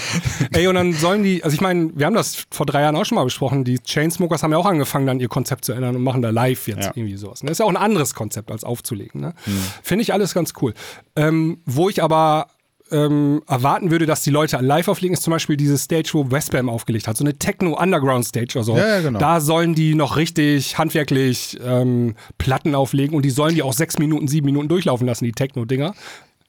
Ey, 0.53 0.67
und 0.67 0.75
dann 0.75 0.93
sollen 0.93 1.23
die, 1.23 1.43
also 1.43 1.53
ich 1.53 1.61
meine, 1.61 1.91
wir 1.95 2.05
haben 2.05 2.15
das 2.15 2.45
vor 2.51 2.65
drei 2.65 2.81
Jahren 2.81 2.95
auch 2.95 3.05
schon 3.05 3.15
mal 3.15 3.23
besprochen. 3.23 3.63
Die 3.63 3.79
Chainsmokers 3.79 4.43
haben 4.43 4.51
ja 4.51 4.57
auch 4.57 4.65
angefangen, 4.65 5.05
dann 5.05 5.19
ihr 5.19 5.27
Konzept 5.27 5.65
zu 5.65 5.73
ändern 5.73 5.95
und 5.95 6.03
machen 6.03 6.21
da 6.21 6.29
live 6.29 6.67
jetzt 6.67 6.85
ja. 6.85 6.91
irgendwie 6.95 7.17
sowas. 7.17 7.41
Das 7.41 7.51
ist 7.51 7.57
ja 7.59 7.65
auch 7.65 7.69
ein 7.69 7.77
anderes 7.77 8.13
Konzept 8.13 8.51
als 8.51 8.63
aufzulegen. 8.63 9.19
Ne? 9.19 9.33
Hm. 9.43 9.57
Finde 9.81 10.03
ich 10.03 10.13
alles 10.13 10.33
ganz 10.33 10.53
cool. 10.61 10.73
Ähm, 11.15 11.59
wo 11.65 11.89
ich 11.89 12.01
aber 12.01 12.47
ähm, 12.93 13.41
erwarten 13.47 13.91
würde, 13.91 14.05
dass 14.05 14.21
die 14.21 14.29
Leute 14.29 14.57
live 14.57 14.87
auflegen, 14.87 15.13
ist 15.13 15.23
zum 15.23 15.31
Beispiel 15.31 15.57
diese 15.57 15.77
Stage, 15.77 16.11
wo 16.13 16.31
Westbam 16.31 16.69
aufgelegt 16.69 17.07
hat. 17.07 17.17
So 17.17 17.23
eine 17.23 17.37
Techno-Underground-Stage 17.37 18.53
oder 18.55 18.63
so. 18.63 18.77
Ja, 18.77 18.87
ja, 18.87 19.01
genau. 19.01 19.19
Da 19.19 19.41
sollen 19.41 19.75
die 19.75 19.95
noch 19.95 20.15
richtig 20.15 20.77
handwerklich 20.77 21.59
ähm, 21.65 22.15
Platten 22.37 22.75
auflegen 22.75 23.15
und 23.15 23.23
die 23.23 23.31
sollen 23.31 23.55
die 23.55 23.63
auch 23.63 23.73
sechs 23.73 23.97
Minuten, 23.99 24.27
sieben 24.27 24.45
Minuten 24.45 24.67
durchlaufen 24.67 25.07
lassen, 25.07 25.25
die 25.25 25.31
Techno-Dinger. 25.31 25.93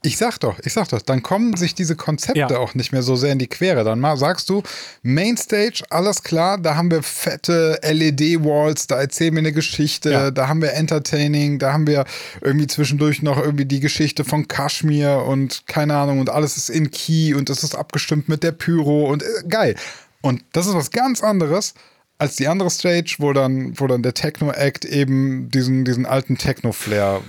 Ich 0.04 0.18
sag 0.18 0.38
doch, 0.38 0.58
ich 0.62 0.74
sag 0.74 0.88
doch, 0.88 1.00
dann 1.00 1.22
kommen 1.22 1.56
sich 1.56 1.74
diese 1.74 1.96
Konzepte 1.96 2.40
ja. 2.40 2.58
auch 2.58 2.74
nicht 2.74 2.92
mehr 2.92 3.02
so 3.02 3.16
sehr 3.16 3.32
in 3.32 3.38
die 3.38 3.46
Quere. 3.46 3.84
Dann 3.84 4.00
mal 4.00 4.18
sagst 4.18 4.50
du, 4.50 4.62
Mainstage, 5.02 5.82
alles 5.88 6.22
klar, 6.22 6.58
da 6.58 6.76
haben 6.76 6.90
wir 6.90 7.02
fette 7.02 7.80
LED-Walls, 7.82 8.86
da 8.86 9.00
erzählen 9.00 9.32
wir 9.32 9.38
eine 9.38 9.52
Geschichte, 9.52 10.10
ja. 10.10 10.30
da 10.30 10.46
haben 10.46 10.60
wir 10.60 10.74
Entertaining, 10.74 11.58
da 11.58 11.72
haben 11.72 11.86
wir 11.86 12.04
irgendwie 12.42 12.66
zwischendurch 12.66 13.22
noch 13.22 13.38
irgendwie 13.38 13.64
die 13.64 13.80
Geschichte 13.80 14.24
von 14.24 14.46
Kashmir 14.46 15.24
und 15.26 15.66
keine 15.68 15.96
Ahnung 15.96 16.20
und 16.20 16.28
alles 16.28 16.58
ist 16.58 16.68
in 16.68 16.90
Key 16.90 17.32
und 17.32 17.48
es 17.48 17.64
ist 17.64 17.74
abgestimmt 17.74 18.28
mit 18.28 18.42
der 18.42 18.52
Pyro 18.52 19.10
und 19.10 19.22
äh, 19.22 19.26
geil. 19.48 19.74
Und 20.20 20.44
das 20.52 20.66
ist 20.66 20.74
was 20.74 20.90
ganz 20.90 21.22
anderes 21.22 21.72
als 22.18 22.36
die 22.36 22.46
andere 22.46 22.70
Stage, 22.70 23.16
wo 23.20 23.32
dann, 23.32 23.78
wo 23.80 23.86
dann 23.86 24.02
der 24.02 24.14
Techno-Act 24.14 24.84
eben 24.84 25.48
diesen, 25.50 25.84
diesen 25.84 26.04
alten 26.04 26.36
Techno-Flair 26.36 27.22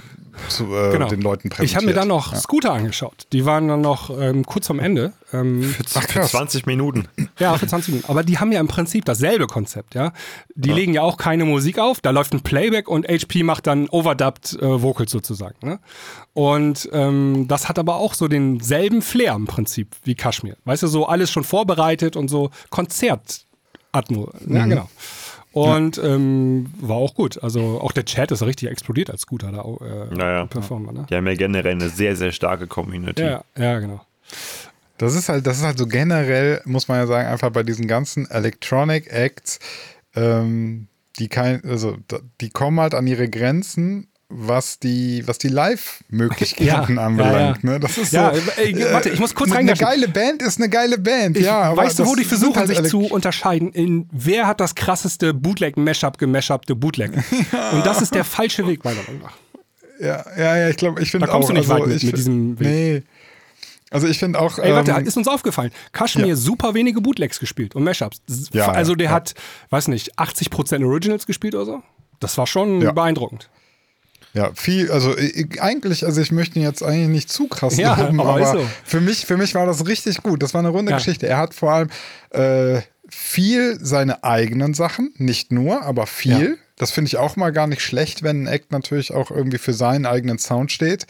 zu 0.49 0.65
äh, 0.75 0.91
genau. 0.91 1.07
den 1.07 1.21
Leuten 1.21 1.49
präsentiert. 1.49 1.69
Ich 1.69 1.75
habe 1.75 1.85
mir 1.85 1.93
dann 1.93 2.07
noch 2.07 2.31
ja. 2.31 2.39
Scooter 2.39 2.73
angeschaut. 2.73 3.27
Die 3.31 3.45
waren 3.45 3.67
dann 3.67 3.81
noch 3.81 4.09
ähm, 4.09 4.45
kurz 4.45 4.69
am 4.69 4.79
Ende. 4.79 5.13
Ähm, 5.33 5.63
für, 5.63 5.99
Ach, 5.99 6.07
für 6.07 6.21
20 6.21 6.65
Minuten. 6.65 7.07
Ja, 7.39 7.57
für 7.57 7.67
20 7.67 7.93
Minuten. 7.93 8.09
Aber 8.09 8.23
die 8.23 8.37
haben 8.37 8.51
ja 8.51 8.59
im 8.59 8.67
Prinzip 8.67 9.05
dasselbe 9.05 9.47
Konzept, 9.47 9.95
ja. 9.95 10.13
Die 10.55 10.69
ja. 10.69 10.75
legen 10.75 10.93
ja 10.93 11.01
auch 11.01 11.17
keine 11.17 11.45
Musik 11.45 11.79
auf, 11.79 12.01
da 12.01 12.11
läuft 12.11 12.33
ein 12.33 12.41
Playback 12.41 12.87
und 12.87 13.07
HP 13.07 13.43
macht 13.43 13.67
dann 13.67 13.89
overdubbed 13.89 14.61
äh, 14.61 14.81
Vocals 14.81 15.11
sozusagen. 15.11 15.55
Ne? 15.61 15.79
Und 16.33 16.89
ähm, 16.93 17.47
das 17.47 17.67
hat 17.69 17.79
aber 17.79 17.95
auch 17.95 18.13
so 18.13 18.27
denselben 18.27 19.01
Flair 19.01 19.33
im 19.33 19.45
Prinzip 19.45 19.95
wie 20.03 20.15
Kashmir. 20.15 20.57
Weißt 20.65 20.83
du, 20.83 20.87
so 20.87 21.07
alles 21.07 21.31
schon 21.31 21.43
vorbereitet 21.43 22.15
und 22.15 22.29
so 22.29 22.51
Konzert-Atmo. 22.69 24.31
Ja, 24.47 24.65
mhm. 24.65 24.69
genau. 24.69 24.89
Und 25.55 25.95
ja. 25.95 26.03
ähm, 26.03 26.65
war 26.81 26.97
auch 26.97 27.15
gut. 27.15 27.41
Also 27.41 27.79
auch 27.79 27.93
der 27.93 28.03
Chat 28.03 28.29
ist 28.31 28.43
richtig 28.43 28.69
explodiert 28.69 29.09
als 29.09 29.25
guter 29.25 29.53
da, 29.53 29.63
äh, 29.63 30.13
naja. 30.13 30.45
Performer. 30.47 30.91
Ne? 30.91 31.05
Die 31.09 31.15
haben 31.15 31.25
ja 31.25 31.35
generell 31.35 31.71
eine 31.71 31.87
sehr, 31.87 32.17
sehr 32.17 32.33
starke 32.33 32.67
Community. 32.67 33.21
Ja, 33.21 33.41
ja, 33.57 33.79
genau. 33.79 34.01
Das 34.97 35.15
ist 35.15 35.29
halt, 35.29 35.47
das 35.47 35.59
ist 35.59 35.63
halt 35.63 35.77
so 35.77 35.87
generell, 35.87 36.61
muss 36.65 36.89
man 36.89 36.97
ja 36.97 37.07
sagen, 37.07 37.29
einfach 37.29 37.51
bei 37.51 37.63
diesen 37.63 37.87
ganzen 37.87 38.29
Electronic 38.29 39.07
Acts, 39.09 39.59
ähm, 40.13 40.89
die 41.19 41.29
kein, 41.29 41.63
also 41.63 41.95
die 42.41 42.49
kommen 42.49 42.81
halt 42.81 42.93
an 42.93 43.07
ihre 43.07 43.29
Grenzen 43.29 44.09
was 44.29 44.79
die, 44.79 45.27
was 45.27 45.37
die 45.37 45.49
Live-Möglichkeiten 45.49 46.95
ja, 46.95 47.05
anbelangt. 47.05 47.63
Ja, 47.63 47.69
ja. 47.69 47.73
Ne? 47.73 47.79
Das 47.79 47.97
ist 47.97 48.11
ja, 48.11 48.33
so, 48.33 48.41
ey, 48.57 48.75
warte, 48.91 49.09
ich 49.09 49.19
muss 49.19 49.35
kurz 49.35 49.51
rein. 49.51 49.69
Eine 49.69 49.77
geile 49.77 50.07
Band 50.07 50.41
ist 50.41 50.59
eine 50.59 50.69
geile 50.69 50.97
Band, 50.97 51.37
ich, 51.37 51.45
ja. 51.45 51.75
weißt 51.75 51.99
du, 51.99 52.05
wo 52.05 52.15
die 52.15 52.23
versuchen, 52.23 52.55
halt 52.55 52.69
sich 52.69 52.83
zu 52.83 53.01
unterscheiden? 53.01 53.71
In 53.71 54.09
wer 54.11 54.47
hat 54.47 54.59
das 54.59 54.73
krasseste 54.73 55.33
Bootleg-Mashup 55.33 56.17
gemashupte 56.17 56.75
Bootleg? 56.75 57.11
Und 57.71 57.85
das 57.85 58.01
ist 58.01 58.15
der 58.15 58.23
falsche 58.23 58.65
Weg, 58.67 58.83
meiner 58.83 59.01
Meinung 59.03 59.21
nach. 59.21 59.37
Ja, 59.99 60.25
ja, 60.37 60.57
ja, 60.57 60.69
ich 60.69 60.77
glaube, 60.77 61.01
ich 61.01 61.11
finde 61.11 61.27
auch. 61.27 61.29
Da 61.29 61.33
kommst 61.33 61.49
du 61.49 61.53
nicht 61.53 61.69
also, 61.69 61.83
weit 61.83 61.87
mit, 61.87 62.03
mit 62.03 62.17
diesem 62.17 62.59
Weg. 62.59 62.67
Nee. 62.67 63.03
Also 63.91 64.07
ich 64.07 64.19
finde 64.19 64.39
auch. 64.39 64.57
Ey, 64.57 64.73
warte, 64.73 64.91
ähm, 64.91 65.05
ist 65.05 65.15
uns 65.15 65.27
aufgefallen. 65.27 65.71
Kashmir 65.93 66.27
ja. 66.27 66.35
super 66.35 66.73
wenige 66.73 66.99
Bootlegs 66.99 67.39
gespielt 67.39 67.75
und 67.75 67.83
Mashups. 67.83 68.21
Ja, 68.51 68.69
also 68.71 68.95
der 68.95 69.05
ja. 69.05 69.11
hat, 69.11 69.35
weiß 69.69 69.87
nicht, 69.87 70.17
80% 70.17 70.85
Originals 70.85 71.25
gespielt 71.27 71.55
oder 71.55 71.65
so. 71.65 71.83
Das 72.19 72.37
war 72.37 72.47
schon 72.47 72.79
beeindruckend. 72.79 73.49
Ja, 74.35 74.51
viel, 74.53 74.91
also 74.91 75.17
ich, 75.17 75.61
eigentlich, 75.61 76.05
also 76.05 76.19
ich 76.19 76.31
möchte 76.31 76.59
ihn 76.59 76.63
jetzt 76.63 76.83
eigentlich 76.83 77.07
nicht 77.07 77.31
zu 77.31 77.47
krass 77.47 77.77
ja, 77.77 77.95
loben, 77.95 78.19
aber, 78.19 78.35
aber 78.35 78.59
so. 78.59 78.69
für, 78.83 78.99
mich, 78.99 79.25
für 79.25 79.37
mich 79.37 79.55
war 79.55 79.65
das 79.65 79.87
richtig 79.87 80.21
gut. 80.21 80.43
Das 80.43 80.53
war 80.53 80.59
eine 80.59 80.69
runde 80.69 80.91
ja. 80.91 80.97
Geschichte. 80.97 81.25
Er 81.25 81.37
hat 81.37 81.53
vor 81.53 81.71
allem 81.71 81.89
äh, 82.31 82.81
viel 83.07 83.77
seine 83.81 84.25
eigenen 84.25 84.73
Sachen, 84.73 85.13
nicht 85.15 85.53
nur, 85.53 85.83
aber 85.83 86.05
viel. 86.05 86.49
Ja. 86.49 86.55
Das 86.75 86.91
finde 86.91 87.07
ich 87.07 87.17
auch 87.17 87.37
mal 87.37 87.51
gar 87.51 87.67
nicht 87.67 87.81
schlecht, 87.81 88.23
wenn 88.23 88.43
ein 88.43 88.47
Act 88.47 88.73
natürlich 88.73 89.13
auch 89.13 89.31
irgendwie 89.31 89.57
für 89.57 89.73
seinen 89.73 90.05
eigenen 90.05 90.37
Sound 90.37 90.73
steht. 90.73 91.07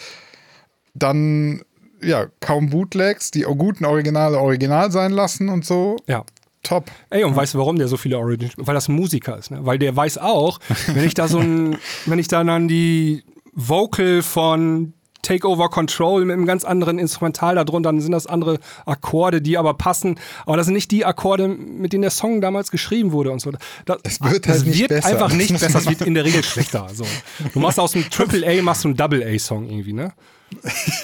Dann, 0.93 1.63
ja, 2.03 2.27
kaum 2.41 2.69
Bootlegs, 2.69 3.31
die 3.31 3.41
guten 3.41 3.85
Originale 3.85 4.37
original 4.37 4.91
sein 4.91 5.11
lassen 5.11 5.49
und 5.49 5.65
so. 5.65 5.97
Ja. 6.05 6.25
Top. 6.65 6.91
Ey, 7.09 7.23
und 7.23 7.31
ja. 7.31 7.37
weißt 7.37 7.53
du, 7.53 7.59
warum 7.59 7.77
der 7.77 7.87
so 7.87 7.97
viele 7.97 8.17
Origins? 8.17 8.53
Weil 8.57 8.75
das 8.75 8.89
ein 8.89 8.95
Musiker 8.95 9.37
ist, 9.37 9.51
ne? 9.51 9.59
Weil 9.61 9.79
der 9.79 9.95
weiß 9.95 10.17
auch, 10.17 10.59
wenn 10.87 11.05
ich 11.05 11.13
da 11.13 11.27
so 11.27 11.39
ein, 11.39 11.77
wenn 12.05 12.19
ich 12.19 12.27
dann 12.27 12.49
an 12.49 12.67
die 12.67 13.23
Vocal 13.53 14.21
von 14.21 14.93
Takeover 15.21 15.69
Control 15.69 16.23
mit 16.23 16.33
einem 16.33 16.45
ganz 16.45 16.63
anderen 16.63 16.99
Instrumental 16.99 17.55
darunter, 17.55 17.89
dann 17.89 17.99
sind 17.99 18.11
das 18.11 18.27
andere 18.27 18.59
Akkorde, 18.85 19.41
die 19.41 19.57
aber 19.57 19.73
passen. 19.73 20.19
Aber 20.45 20.55
das 20.55 20.67
sind 20.67 20.75
nicht 20.75 20.91
die 20.91 21.03
Akkorde, 21.03 21.47
mit 21.47 21.93
denen 21.93 22.03
der 22.03 22.11
Song 22.11 22.41
damals 22.41 22.69
geschrieben 22.69 23.11
wurde 23.11 23.31
und 23.31 23.39
so. 23.39 23.51
Das, 23.85 23.97
es 24.03 24.21
wird, 24.21 24.47
halt 24.47 24.47
das 24.47 24.65
wird 24.65 24.89
besser. 24.89 25.07
einfach 25.07 25.33
nicht 25.33 25.51
besser, 25.51 25.79
es 25.79 25.89
wird 25.89 26.01
in 26.01 26.13
der 26.13 26.25
Regel 26.25 26.43
schlechter. 26.43 26.87
So. 26.93 27.05
Du 27.53 27.59
machst 27.59 27.79
aus 27.79 27.95
einem 27.95 28.09
Triple 28.09 28.45
A, 28.47 28.61
machst 28.61 28.83
du 28.83 28.89
einen 28.89 28.97
Double 28.97 29.23
A-Song 29.23 29.67
irgendwie, 29.67 29.93
ne? 29.93 30.13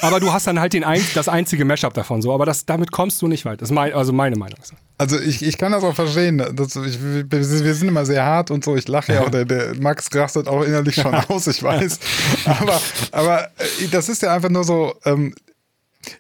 aber 0.02 0.20
du 0.20 0.32
hast 0.32 0.48
dann 0.48 0.60
halt 0.60 0.74
den 0.74 0.84
ein, 0.84 1.02
das 1.16 1.28
einzige 1.28 1.66
Mashup 1.66 1.94
davon 1.94 2.22
so. 2.22 2.34
Aber 2.34 2.46
das, 2.46 2.66
damit 2.66 2.92
kommst 2.92 3.22
du 3.22 3.28
nicht 3.28 3.46
weit. 3.46 3.62
Das 3.62 3.70
ist 3.70 3.74
mein, 3.74 3.94
also 3.94 4.14
meine 4.14 4.36
Meinung. 4.36 4.60
Also 5.02 5.20
ich, 5.20 5.42
ich 5.42 5.58
kann 5.58 5.72
das 5.72 5.84
auch 5.84 5.96
verstehen. 5.96 6.38
Das, 6.54 6.76
ich, 6.76 7.00
wir 7.02 7.74
sind 7.74 7.88
immer 7.88 8.06
sehr 8.06 8.24
hart 8.24 8.52
und 8.52 8.64
so. 8.64 8.76
Ich 8.76 8.88
lache 8.88 9.14
ja 9.14 9.22
auch. 9.22 9.32
Der, 9.32 9.46
der 9.46 9.74
Max 9.80 10.14
rastet 10.14 10.48
auch 10.48 10.62
innerlich 10.62 10.94
schon 10.94 11.16
aus, 11.16 11.48
ich 11.48 11.64
weiß. 11.64 11.98
Aber, 12.46 12.80
aber 13.12 13.46
äh, 13.46 13.88
das 13.90 14.10
ist 14.10 14.22
ja 14.22 14.32
einfach 14.32 14.50
nur 14.50 14.64
so. 14.64 14.94
Ähm, 15.04 15.34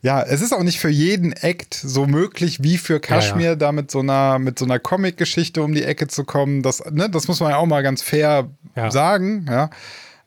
ja, 0.02 0.24
es 0.24 0.41
ist 0.41 0.52
auch 0.52 0.63
nicht 0.63 0.80
für 0.80 0.89
jeden 0.89 1.32
Act 1.32 1.76
so 1.76 2.08
möglich 2.08 2.63
wie 2.63 2.80
für 2.80 3.00
Kashmir, 3.00 3.44
ja, 3.44 3.50
ja. 3.52 3.56
da 3.56 3.72
mit 3.72 3.91
so 3.91 4.00
einer, 4.00 4.39
mit 4.39 4.58
so 4.58 4.65
einer 4.65 4.80
Comic-Geschichte 4.80 5.62
um 5.62 5.76
die 5.76 5.84
Ecke 5.84 6.08
zu 6.08 6.24
kommen. 6.24 6.63
Das, 6.63 6.84
ne, 6.89 7.08
das 7.08 7.28
muss 7.28 7.39
man 7.39 7.52
ja 7.52 7.58
auch 7.58 7.67
mal 7.67 7.84
ganz 7.84 8.02
fair 8.02 8.50
ja. 8.76 8.89
sagen, 8.89 9.46
ja. 9.48 9.70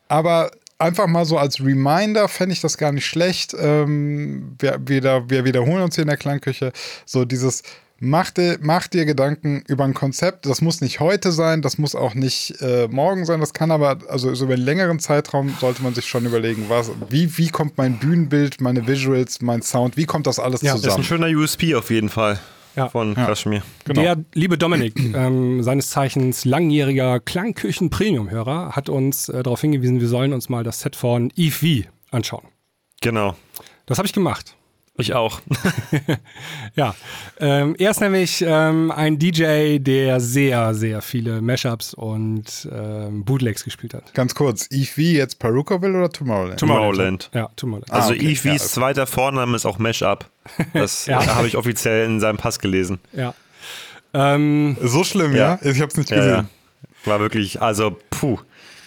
Aber 0.07 0.53
einfach 0.79 1.09
mal 1.09 1.25
so 1.25 1.39
als 1.39 1.59
Reminder 1.59 2.29
fände 2.29 2.53
ich 2.53 2.61
das 2.61 2.79
gar 2.79 2.93
nicht 2.93 3.07
schlecht. 3.07 3.53
Ähm, 3.59 4.55
wir, 4.61 4.79
wir, 4.87 5.29
wir 5.29 5.45
wiederholen 5.45 5.83
uns 5.83 5.97
hier 5.97 6.03
in 6.03 6.09
der 6.09 6.19
Klangküche. 6.19 6.73
So 7.05 7.25
dieses, 7.25 7.65
mach 7.99 8.31
dir, 8.31 8.59
mach 8.61 8.87
dir 8.87 9.05
Gedanken 9.05 9.63
über 9.69 9.85
ein 9.85 9.95
Konzept. 9.95 10.47
Das 10.47 10.61
muss 10.61 10.81
nicht 10.81 11.01
heute 11.01 11.33
sein, 11.33 11.63
das 11.63 11.79
muss 11.79 11.95
auch 11.95 12.15
nicht 12.15 12.61
äh, 12.61 12.89
morgen 12.89 13.25
sein. 13.25 13.41
Das 13.41 13.53
kann 13.53 13.71
aber, 13.71 13.99
also 14.09 14.35
so 14.35 14.45
über 14.45 14.55
einen 14.55 14.65
längeren 14.65 14.99
Zeitraum 14.99 15.55
sollte 15.61 15.83
man 15.83 15.95
sich 15.95 16.07
schon 16.07 16.27
überlegen, 16.27 16.67
was, 16.69 16.91
wie, 17.09 17.37
wie 17.39 17.49
kommt 17.49 17.79
mein 17.79 17.99
Bühnenbild, 17.99 18.61
meine 18.61 18.87
Visuals, 18.87 19.41
mein 19.41 19.63
Sound, 19.63 19.97
wie 19.97 20.07
kommt 20.07 20.27
das 20.27 20.39
alles 20.39 20.63
ja, 20.63 20.73
zusammen? 20.73 20.83
Das 20.83 20.95
ist 20.95 20.99
ein 20.99 21.05
schöner 21.05 21.39
USP 21.39 21.75
auf 21.75 21.91
jeden 21.91 22.09
Fall 22.09 22.39
ja. 22.77 22.89
von 22.89 23.15
ja. 23.15 23.27
Kashmir. 23.27 23.63
Genau. 23.85 24.01
Der 24.01 24.17
liebe 24.35 24.59
Dominik, 24.59 24.95
ähm, 25.15 25.63
seines 25.63 25.91
Zeichens 25.91 26.45
langjähriger 26.45 27.21
Klangküchen-Premium-Hörer, 27.21 28.73
hat 28.73 28.89
uns 28.89 29.29
äh, 29.29 29.43
darauf 29.43 29.61
hingewiesen, 29.61 30.01
wir 30.01 30.09
sollen 30.09 30.33
uns 30.33 30.49
mal 30.49 30.65
das 30.65 30.81
Set 30.81 30.97
von 30.97 31.33
Eve 31.37 31.85
V 31.85 31.91
anschauen. 32.11 32.45
Genau. 33.01 33.37
Das 33.87 33.99
habe 33.99 34.07
ich 34.07 34.13
gemacht. 34.13 34.57
Ich 34.97 35.13
auch. 35.13 35.41
ja, 36.77 36.95
ähm, 37.41 37.75
er 37.79 37.91
ist 37.91 38.01
nämlich 38.01 38.45
ähm, 38.47 38.93
ein 38.93 39.19
DJ, 39.19 39.79
der 39.79 40.21
sehr, 40.21 40.73
sehr 40.73 41.03
viele 41.03 41.43
Mashups 41.43 41.95
und 41.95 42.69
ähm, 42.71 43.25
Bootlegs 43.25 43.65
gespielt 43.65 43.93
hat. 43.95 44.15
Ganz 44.15 44.37
kurz, 44.37 44.69
Eve 44.71 44.87
V 44.87 45.01
jetzt 45.01 45.41
Perukaville 45.41 45.99
oder 45.99 46.11
Tomorrowland? 46.11 46.61
Tomorrowland. 46.61 47.31
Ja, 47.35 47.51
Tomorrowland. 47.57 47.91
Also 47.93 48.13
ah, 48.13 48.15
okay. 48.15 48.25
Eve 48.25 48.37
V's 48.37 48.45
ja, 48.45 48.69
zweiter 48.69 49.07
Vorname 49.09 49.57
ist 49.57 49.67
auch 49.67 49.79
Mashup. 49.79 50.27
Das 50.75 51.07
ja. 51.07 51.27
habe 51.35 51.49
ich 51.49 51.57
offiziell 51.57 52.07
in 52.07 52.21
seinem 52.21 52.37
Pass 52.37 52.61
gelesen. 52.61 53.01
Ja. 53.13 53.35
Ähm, 54.13 54.77
so 54.81 55.03
schlimm, 55.03 55.35
ja? 55.35 55.59
ja? 55.61 55.71
Ich 55.71 55.81
habe 55.81 55.91
es 55.91 55.97
nicht 55.97 56.11
gesehen. 56.11 56.49
War 57.05 57.19
wirklich, 57.19 57.61
also, 57.61 57.97
puh. 58.11 58.39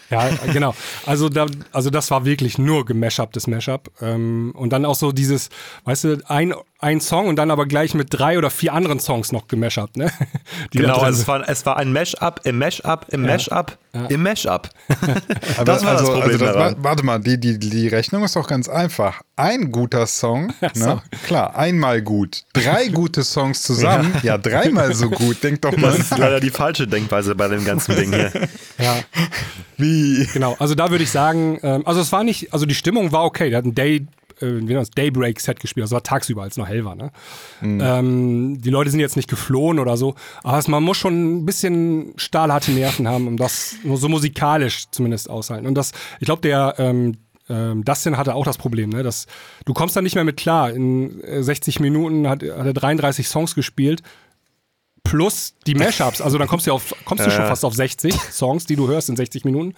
Ja, 0.09 0.29
genau. 0.53 0.73
Also, 1.05 1.29
da, 1.29 1.45
also 1.71 1.89
das 1.89 2.11
war 2.11 2.25
wirklich 2.25 2.57
nur 2.57 2.85
gemashup, 2.85 3.33
das 3.33 3.47
Mashup. 3.47 3.91
Ähm, 4.01 4.53
und 4.55 4.71
dann 4.71 4.85
auch 4.85 4.95
so 4.95 5.11
dieses, 5.11 5.49
weißt 5.83 6.03
du, 6.05 6.17
ein, 6.27 6.53
ein 6.79 7.01
Song 7.01 7.27
und 7.27 7.37
dann 7.37 7.49
aber 7.49 7.65
gleich 7.65 7.95
mit 7.95 8.07
drei 8.11 8.37
oder 8.37 8.51
vier 8.51 8.73
anderen 8.73 8.99
Songs 8.99 9.31
noch 9.31 9.47
gemashupt, 9.47 9.97
ne? 9.97 10.11
Die 10.73 10.79
genau, 10.79 10.97
also 10.97 11.21
es 11.21 11.27
war, 11.27 11.49
es 11.49 11.65
war 11.65 11.77
ein 11.77 11.91
Mashup 11.91 12.41
im 12.43 12.59
Mashup 12.59 13.07
im 13.09 13.25
ja. 13.25 13.31
Mashup 13.31 13.77
ja. 13.93 14.05
im 14.05 14.21
Mashup. 14.21 14.69
das 15.65 15.83
war 15.83 15.93
also, 15.93 16.05
das 16.05 16.19
Problem 16.19 16.23
also 16.23 16.45
das 16.45 16.55
war, 16.55 16.83
Warte 16.83 17.03
mal, 17.03 17.19
die, 17.19 17.39
die, 17.39 17.57
die 17.57 17.87
Rechnung 17.87 18.23
ist 18.23 18.35
doch 18.35 18.47
ganz 18.47 18.69
einfach. 18.69 19.21
Ein 19.35 19.71
guter 19.71 20.05
Song, 20.05 20.53
ne? 20.75 21.01
klar, 21.25 21.55
einmal 21.55 22.03
gut. 22.03 22.43
Drei 22.53 22.89
gute 22.89 23.23
Songs 23.23 23.63
zusammen, 23.63 24.13
ja, 24.17 24.35
ja 24.35 24.37
dreimal 24.37 24.93
so 24.93 25.09
gut. 25.09 25.43
Denk 25.43 25.61
doch 25.63 25.75
mal. 25.75 25.91
Das 25.91 25.99
ist 25.99 26.17
leider 26.17 26.39
die 26.39 26.51
falsche 26.51 26.87
Denkweise 26.87 27.33
bei 27.33 27.47
dem 27.47 27.65
ganzen 27.65 27.95
Ding 27.95 28.13
hier. 28.13 28.31
Ja. 28.77 28.99
Wie? 29.77 30.27
Genau, 30.33 30.55
also 30.59 30.75
da 30.75 30.89
würde 30.89 31.03
ich 31.03 31.11
sagen, 31.11 31.59
ähm, 31.63 31.85
also 31.85 32.01
es 32.01 32.11
war 32.11 32.23
nicht, 32.23 32.53
also 32.53 32.65
die 32.65 32.75
Stimmung 32.75 33.11
war 33.11 33.23
okay. 33.23 33.49
Der 33.49 33.59
hat 33.59 33.65
einen 33.65 33.75
Day, 33.75 34.07
äh, 34.41 34.67
wie 34.67 34.73
das 34.73 34.91
Daybreak-Set 34.91 35.59
gespielt, 35.59 35.83
also 35.83 35.95
war 35.95 36.03
tagsüber, 36.03 36.43
als 36.43 36.53
es 36.53 36.57
noch 36.57 36.67
hell 36.67 36.85
war. 36.85 36.95
Ne? 36.95 37.11
Mhm. 37.61 37.81
Ähm, 37.81 38.61
die 38.61 38.69
Leute 38.69 38.89
sind 38.89 38.99
jetzt 38.99 39.15
nicht 39.15 39.29
geflohen 39.29 39.79
oder 39.79 39.97
so, 39.97 40.15
aber 40.43 40.61
man 40.67 40.83
muss 40.83 40.97
schon 40.97 41.39
ein 41.39 41.45
bisschen 41.45 42.13
stahlharte 42.17 42.71
Nerven 42.71 43.07
haben, 43.07 43.27
um 43.27 43.37
das 43.37 43.75
nur 43.83 43.97
so 43.97 44.09
musikalisch 44.09 44.85
zumindest 44.91 45.29
aushalten. 45.29 45.67
Und 45.67 45.75
das, 45.75 45.91
ich 46.19 46.25
glaube, 46.25 46.41
der 46.41 46.75
ähm, 46.77 47.17
ähm, 47.49 47.85
Dustin 47.85 48.17
hatte 48.17 48.35
auch 48.35 48.45
das 48.45 48.57
Problem, 48.57 48.89
ne? 48.89 49.03
dass 49.03 49.27
du 49.65 49.73
kommst 49.73 49.95
da 49.95 50.01
nicht 50.01 50.15
mehr 50.15 50.23
mit 50.23 50.37
klar. 50.37 50.71
In 50.71 51.21
60 51.23 51.79
äh, 51.79 51.81
Minuten 51.81 52.27
hat, 52.27 52.43
hat 52.43 52.65
er 52.65 52.73
33 52.73 53.27
Songs 53.27 53.55
gespielt 53.55 54.03
plus 55.07 55.55
die 55.65 55.75
Mashups. 55.75 56.21
Also 56.21 56.37
dann 56.37 56.47
kommst 56.47 56.67
du, 56.67 56.73
auf, 56.73 56.93
kommst 57.05 57.25
du 57.25 57.31
schon 57.31 57.45
fast 57.45 57.65
auf 57.65 57.73
60 57.73 58.13
Songs, 58.31 58.65
die 58.65 58.75
du 58.75 58.87
hörst 58.87 59.09
in 59.09 59.15
60 59.15 59.45
Minuten. 59.45 59.73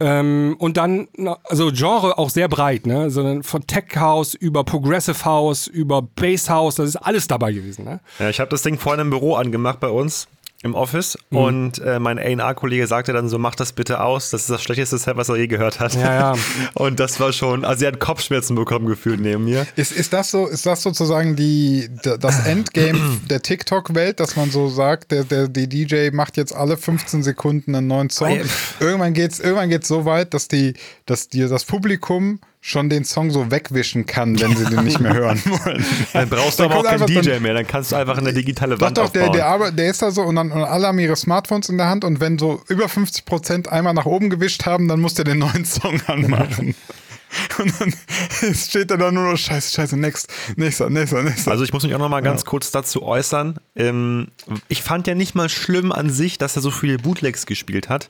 Ähm, 0.00 0.56
und 0.58 0.76
dann, 0.76 1.08
also 1.44 1.70
Genre 1.72 2.18
auch 2.18 2.30
sehr 2.30 2.48
breit, 2.48 2.86
ne? 2.86 3.00
Also 3.00 3.42
von 3.42 3.66
Tech 3.66 3.84
House 3.96 4.34
über 4.34 4.64
Progressive 4.64 5.24
House, 5.24 5.66
über 5.68 6.02
Bass 6.02 6.50
House, 6.50 6.76
das 6.76 6.88
ist 6.88 6.96
alles 6.96 7.28
dabei 7.28 7.52
gewesen, 7.52 7.84
ne? 7.84 8.00
Ja, 8.18 8.28
ich 8.28 8.40
habe 8.40 8.50
das 8.50 8.62
Ding 8.62 8.78
vorhin 8.78 9.00
im 9.00 9.10
Büro 9.10 9.34
angemacht 9.34 9.78
bei 9.80 9.88
uns 9.88 10.26
im 10.64 10.74
Office 10.74 11.18
mhm. 11.28 11.38
und 11.38 11.78
äh, 11.78 11.98
mein 12.00 12.18
A&R-Kollege 12.18 12.86
sagte 12.86 13.12
dann 13.12 13.28
so, 13.28 13.38
mach 13.38 13.54
das 13.54 13.72
bitte 13.72 14.00
aus, 14.02 14.30
das 14.30 14.42
ist 14.42 14.50
das 14.50 14.62
schlechteste 14.62 14.96
Set, 14.96 15.16
was 15.16 15.28
er 15.28 15.36
je 15.36 15.46
gehört 15.46 15.78
hat. 15.78 15.94
Ja, 15.94 16.14
ja. 16.14 16.34
und 16.74 16.98
das 16.98 17.20
war 17.20 17.34
schon, 17.34 17.66
also 17.66 17.84
er 17.84 17.92
hat 17.92 18.00
Kopfschmerzen 18.00 18.56
bekommen 18.56 18.86
gefühlt 18.86 19.20
neben 19.20 19.44
mir. 19.44 19.66
Ist, 19.76 19.92
ist 19.92 20.14
das 20.14 20.30
so, 20.30 20.46
ist 20.46 20.64
das 20.64 20.82
sozusagen 20.82 21.36
die, 21.36 21.90
das 22.02 22.46
Endgame 22.46 22.98
der 23.30 23.42
TikTok-Welt, 23.42 24.20
dass 24.20 24.36
man 24.36 24.50
so 24.50 24.68
sagt, 24.68 25.12
der, 25.12 25.24
der, 25.24 25.48
die 25.48 25.68
DJ 25.68 26.08
macht 26.12 26.38
jetzt 26.38 26.54
alle 26.56 26.78
15 26.78 27.22
Sekunden 27.22 27.74
einen 27.74 27.86
neuen 27.86 28.08
Song. 28.08 28.40
irgendwann 28.80 29.12
geht's, 29.12 29.40
irgendwann 29.40 29.68
geht's 29.68 29.86
so 29.86 30.06
weit, 30.06 30.32
dass 30.32 30.48
die, 30.48 30.72
dass 31.04 31.28
dir 31.28 31.48
das 31.48 31.64
Publikum 31.66 32.40
schon 32.66 32.88
den 32.88 33.04
Song 33.04 33.30
so 33.30 33.50
wegwischen 33.50 34.06
kann, 34.06 34.40
wenn 34.40 34.56
sie 34.56 34.64
den 34.64 34.84
nicht 34.84 34.98
mehr 34.98 35.12
hören 35.12 35.38
wollen. 35.44 35.84
Dann 36.14 36.30
brauchst 36.30 36.58
du 36.58 36.64
aber 36.64 36.76
auch 36.76 36.82
keinen 36.82 37.06
DJ 37.06 37.38
mehr, 37.38 37.52
dann 37.52 37.66
kannst 37.66 37.92
du 37.92 37.96
einfach 37.96 38.16
eine 38.16 38.32
digitale 38.32 38.80
Wand 38.80 38.96
doch, 38.96 39.10
doch, 39.10 39.20
aufbauen. 39.20 39.32
Der, 39.34 39.58
der, 39.58 39.70
der 39.70 39.90
ist 39.90 40.00
da 40.00 40.10
so 40.10 40.22
und 40.22 40.36
dann 40.36 40.50
und 40.50 40.64
alle 40.64 40.86
haben 40.86 40.98
ihre 40.98 41.14
Smartphones 41.14 41.68
in 41.68 41.76
der 41.76 41.88
Hand 41.88 42.04
und 42.04 42.20
wenn 42.20 42.38
so 42.38 42.62
über 42.68 42.88
50 42.88 43.26
Prozent 43.26 43.68
einmal 43.68 43.92
nach 43.92 44.06
oben 44.06 44.30
gewischt 44.30 44.64
haben, 44.64 44.88
dann 44.88 45.00
muss 45.00 45.12
der 45.12 45.26
den 45.26 45.40
neuen 45.40 45.66
Song 45.66 46.00
anmachen. 46.06 46.74
Und 47.58 47.74
dann 47.80 48.54
steht 48.54 48.92
da 48.92 48.96
nur 48.96 49.10
noch 49.10 49.36
Scheiße, 49.36 49.74
Scheiße, 49.74 49.96
next, 49.96 50.32
nächster, 50.54 50.88
nächster, 50.88 51.20
nächster. 51.20 51.50
Also 51.50 51.64
ich 51.64 51.72
muss 51.72 51.82
mich 51.82 51.92
auch 51.92 51.98
noch 51.98 52.08
mal 52.08 52.20
ganz 52.20 52.42
ja. 52.42 52.46
kurz 52.46 52.70
dazu 52.70 53.02
äußern. 53.02 53.58
Ähm, 53.74 54.28
ich 54.68 54.82
fand 54.82 55.08
ja 55.08 55.16
nicht 55.16 55.34
mal 55.34 55.48
schlimm 55.48 55.90
an 55.90 56.10
sich, 56.10 56.38
dass 56.38 56.54
er 56.54 56.62
so 56.62 56.70
viele 56.70 56.98
Bootlegs 56.98 57.44
gespielt 57.44 57.88
hat. 57.88 58.08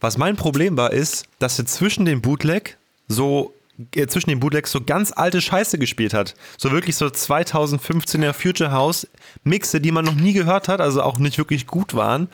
Was 0.00 0.18
mein 0.18 0.36
Problem 0.36 0.76
war, 0.76 0.92
ist, 0.92 1.24
dass 1.40 1.58
er 1.58 1.66
zwischen 1.66 2.04
den 2.04 2.20
Bootleg 2.20 2.76
so 3.08 3.52
zwischen 4.08 4.30
den 4.30 4.40
Bootlegs 4.40 4.72
so 4.72 4.80
ganz 4.80 5.12
alte 5.12 5.40
Scheiße 5.40 5.78
gespielt 5.78 6.14
hat. 6.14 6.34
So 6.58 6.70
wirklich 6.70 6.96
so 6.96 7.06
2015er 7.06 8.32
Future 8.32 8.72
House 8.72 9.06
Mixe, 9.44 9.80
die 9.80 9.92
man 9.92 10.04
noch 10.04 10.14
nie 10.14 10.32
gehört 10.32 10.68
hat, 10.68 10.80
also 10.80 11.02
auch 11.02 11.18
nicht 11.18 11.38
wirklich 11.38 11.66
gut 11.66 11.94
waren. 11.94 12.28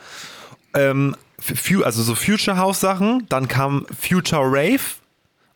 Ähm, 0.73 1.15
also 1.83 2.03
so 2.03 2.15
Future 2.15 2.57
House 2.57 2.79
Sachen, 2.79 3.25
dann 3.29 3.47
kam 3.47 3.85
Future 3.99 4.43
Rave 4.43 4.81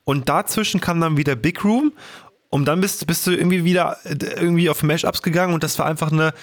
und 0.04 0.30
dazwischen 0.30 0.80
kam 0.80 1.01
dann 1.01 1.17
wieder 1.17 1.36
Big 1.36 1.63
Room 1.63 1.91
und 2.49 2.65
dann 2.65 2.82
bist, 2.82 3.08
bist 3.08 3.25
du 3.25 3.32
irgendwie 3.32 3.63
wieder 3.63 3.97
äh, 4.04 4.15
irgendwie 4.36 4.69
auf 4.69 4.84
Mashups 4.84 5.21
gegangen 5.21 5.54
und 5.54 5.63
das 5.63 5.80
war 5.80 5.86
einfach 5.86 6.12
eine, 6.12 6.34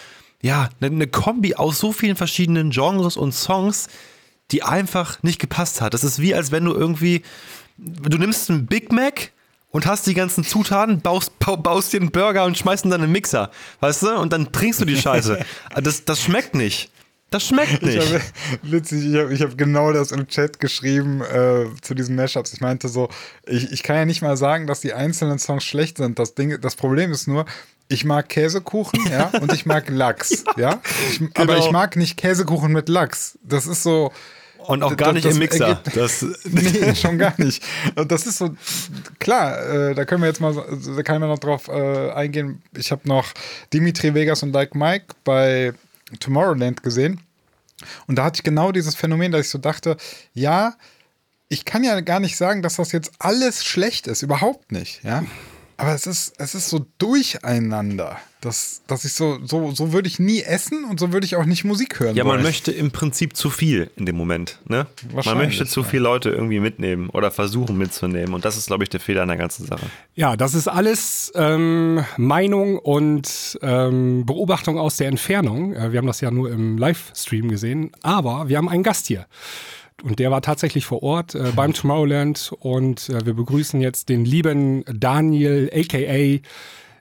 ja, 0.42 0.70
eine, 0.80 0.94
eine 0.94 1.06
Kombi 1.06 1.54
aus 1.54 1.78
so 1.78 1.92
vielen 1.92 2.16
verschiedenen 2.16 2.70
Genres 2.70 3.16
und 3.16 3.32
Songs, 3.32 3.88
die 4.50 4.62
einfach 4.62 5.22
nicht 5.22 5.38
gepasst 5.38 5.80
hat. 5.80 5.94
Das 5.94 6.04
ist 6.04 6.20
wie, 6.20 6.34
als 6.34 6.50
wenn 6.50 6.64
du 6.64 6.72
irgendwie, 6.72 7.22
du 7.76 8.18
nimmst 8.18 8.50
einen 8.50 8.66
Big 8.66 8.90
Mac 8.90 9.32
und 9.70 9.86
hast 9.86 10.06
die 10.06 10.14
ganzen 10.14 10.44
Zutaten, 10.44 11.00
baust, 11.00 11.38
baust 11.38 11.92
dir 11.92 12.00
einen 12.00 12.10
Burger 12.10 12.44
und 12.44 12.56
schmeißt 12.56 12.84
ihn 12.84 12.90
dann 12.90 13.00
in 13.00 13.08
den 13.08 13.12
Mixer, 13.12 13.50
weißt 13.80 14.02
du? 14.02 14.18
Und 14.18 14.32
dann 14.32 14.52
trinkst 14.52 14.80
du 14.80 14.84
die 14.84 14.96
Scheiße. 14.96 15.38
Das, 15.82 16.04
das 16.04 16.20
schmeckt 16.20 16.54
nicht. 16.54 16.90
Das 17.30 17.46
schmeckt 17.46 17.82
nicht. 17.82 17.98
Ich 18.02 18.14
hab, 18.14 18.22
witzig, 18.62 19.04
ich 19.04 19.16
habe 19.16 19.38
hab 19.38 19.58
genau 19.58 19.92
das 19.92 20.12
im 20.12 20.26
Chat 20.28 20.60
geschrieben 20.60 21.20
äh, 21.20 21.66
zu 21.82 21.94
diesen 21.94 22.16
Mashups. 22.16 22.52
Ich 22.54 22.60
meinte 22.60 22.88
so, 22.88 23.08
ich, 23.46 23.70
ich 23.70 23.82
kann 23.82 23.96
ja 23.96 24.04
nicht 24.06 24.22
mal 24.22 24.36
sagen, 24.36 24.66
dass 24.66 24.80
die 24.80 24.94
einzelnen 24.94 25.38
Songs 25.38 25.64
schlecht 25.64 25.98
sind. 25.98 26.18
Das, 26.18 26.34
Ding, 26.34 26.58
das 26.60 26.76
Problem 26.76 27.12
ist 27.12 27.28
nur, 27.28 27.44
ich 27.88 28.04
mag 28.04 28.28
Käsekuchen, 28.28 29.00
ja, 29.10 29.30
und 29.40 29.52
ich 29.52 29.66
mag 29.66 29.88
Lachs, 29.88 30.44
ja. 30.56 30.80
Ich, 31.10 31.18
genau. 31.18 31.30
Aber 31.34 31.58
ich 31.58 31.70
mag 31.70 31.96
nicht 31.96 32.16
Käsekuchen 32.16 32.72
mit 32.72 32.88
Lachs. 32.88 33.38
Das 33.42 33.66
ist 33.66 33.82
so, 33.82 34.12
und 34.68 34.82
auch 34.82 34.96
gar 34.96 35.14
das, 35.14 35.14
nicht 35.14 35.26
das 35.26 35.32
im 35.32 35.38
Mixer. 35.38 35.82
Das, 35.94 36.22
nee, 36.44 36.94
schon 36.94 37.18
gar 37.18 37.34
nicht. 37.38 37.62
Das 37.94 38.26
ist 38.26 38.38
so, 38.38 38.50
klar, 39.18 39.58
äh, 39.66 39.94
da 39.94 40.04
können 40.04 40.22
wir 40.22 40.28
jetzt 40.28 40.40
mal, 40.40 40.54
da 40.54 41.02
kann 41.02 41.20
man 41.20 41.30
noch 41.30 41.38
drauf 41.38 41.68
äh, 41.68 42.10
eingehen. 42.10 42.62
Ich 42.76 42.92
habe 42.92 43.08
noch 43.08 43.26
Dimitri 43.72 44.12
Vegas 44.12 44.42
und 44.42 44.52
Like 44.52 44.74
Mike 44.74 45.06
bei 45.24 45.72
Tomorrowland 46.20 46.82
gesehen. 46.82 47.20
Und 48.06 48.16
da 48.16 48.24
hatte 48.24 48.38
ich 48.40 48.42
genau 48.42 48.70
dieses 48.70 48.94
Phänomen, 48.94 49.32
dass 49.32 49.46
ich 49.46 49.50
so 49.50 49.58
dachte, 49.58 49.96
ja, 50.34 50.74
ich 51.48 51.64
kann 51.64 51.82
ja 51.82 52.00
gar 52.00 52.20
nicht 52.20 52.36
sagen, 52.36 52.60
dass 52.60 52.76
das 52.76 52.92
jetzt 52.92 53.12
alles 53.18 53.64
schlecht 53.64 54.06
ist. 54.06 54.22
Überhaupt 54.22 54.70
nicht, 54.70 55.02
ja. 55.02 55.24
Aber 55.80 55.94
es 55.94 56.08
ist, 56.08 56.34
es 56.38 56.56
ist 56.56 56.70
so 56.70 56.84
durcheinander, 56.98 58.18
dass, 58.40 58.82
dass 58.88 59.04
ich 59.04 59.12
so, 59.12 59.38
so, 59.44 59.70
so 59.70 59.92
würde 59.92 60.08
ich 60.08 60.18
nie 60.18 60.42
essen 60.42 60.84
und 60.84 60.98
so 60.98 61.12
würde 61.12 61.24
ich 61.24 61.36
auch 61.36 61.44
nicht 61.44 61.62
Musik 61.62 62.00
hören. 62.00 62.16
Ja, 62.16 62.24
man 62.24 62.42
möchte 62.42 62.72
im 62.72 62.90
Prinzip 62.90 63.36
zu 63.36 63.48
viel 63.48 63.88
in 63.94 64.04
dem 64.04 64.16
Moment, 64.16 64.58
ne? 64.66 64.88
Man 65.24 65.38
möchte 65.38 65.66
zu 65.66 65.84
viele 65.84 66.02
Leute 66.02 66.30
irgendwie 66.30 66.58
mitnehmen 66.58 67.10
oder 67.10 67.30
versuchen 67.30 67.78
mitzunehmen. 67.78 68.34
Und 68.34 68.44
das 68.44 68.56
ist, 68.56 68.66
glaube 68.66 68.82
ich, 68.82 68.90
der 68.90 68.98
Fehler 68.98 69.22
an 69.22 69.28
der 69.28 69.36
ganzen 69.36 69.66
Sache. 69.66 69.86
Ja, 70.16 70.36
das 70.36 70.54
ist 70.54 70.66
alles 70.66 71.30
ähm, 71.36 72.04
Meinung 72.16 72.80
und 72.80 73.56
ähm, 73.62 74.26
Beobachtung 74.26 74.78
aus 74.78 74.96
der 74.96 75.06
Entfernung. 75.06 75.74
Äh, 75.74 75.92
wir 75.92 75.98
haben 75.98 76.08
das 76.08 76.20
ja 76.20 76.32
nur 76.32 76.50
im 76.50 76.76
Livestream 76.76 77.48
gesehen, 77.48 77.92
aber 78.02 78.48
wir 78.48 78.56
haben 78.56 78.68
einen 78.68 78.82
Gast 78.82 79.06
hier. 79.06 79.26
Und 80.02 80.20
der 80.20 80.30
war 80.30 80.42
tatsächlich 80.42 80.86
vor 80.86 81.02
Ort 81.02 81.34
äh, 81.34 81.50
beim 81.56 81.72
Tomorrowland 81.72 82.52
und 82.60 83.08
äh, 83.08 83.26
wir 83.26 83.34
begrüßen 83.34 83.80
jetzt 83.80 84.08
den 84.08 84.24
lieben 84.24 84.84
Daniel, 84.86 85.70
aka 85.74 86.40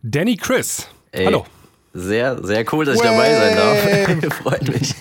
Danny 0.02 0.38
Chris. 0.38 0.88
Ey, 1.12 1.26
Hallo. 1.26 1.46
Sehr, 1.94 2.44
sehr 2.44 2.66
cool, 2.74 2.86
dass 2.86 2.96
ich 2.96 3.04
Way. 3.04 3.10
dabei 3.10 3.34
sein 3.34 4.22
darf. 4.22 4.34
Freut 4.44 4.68
mich. 4.68 4.96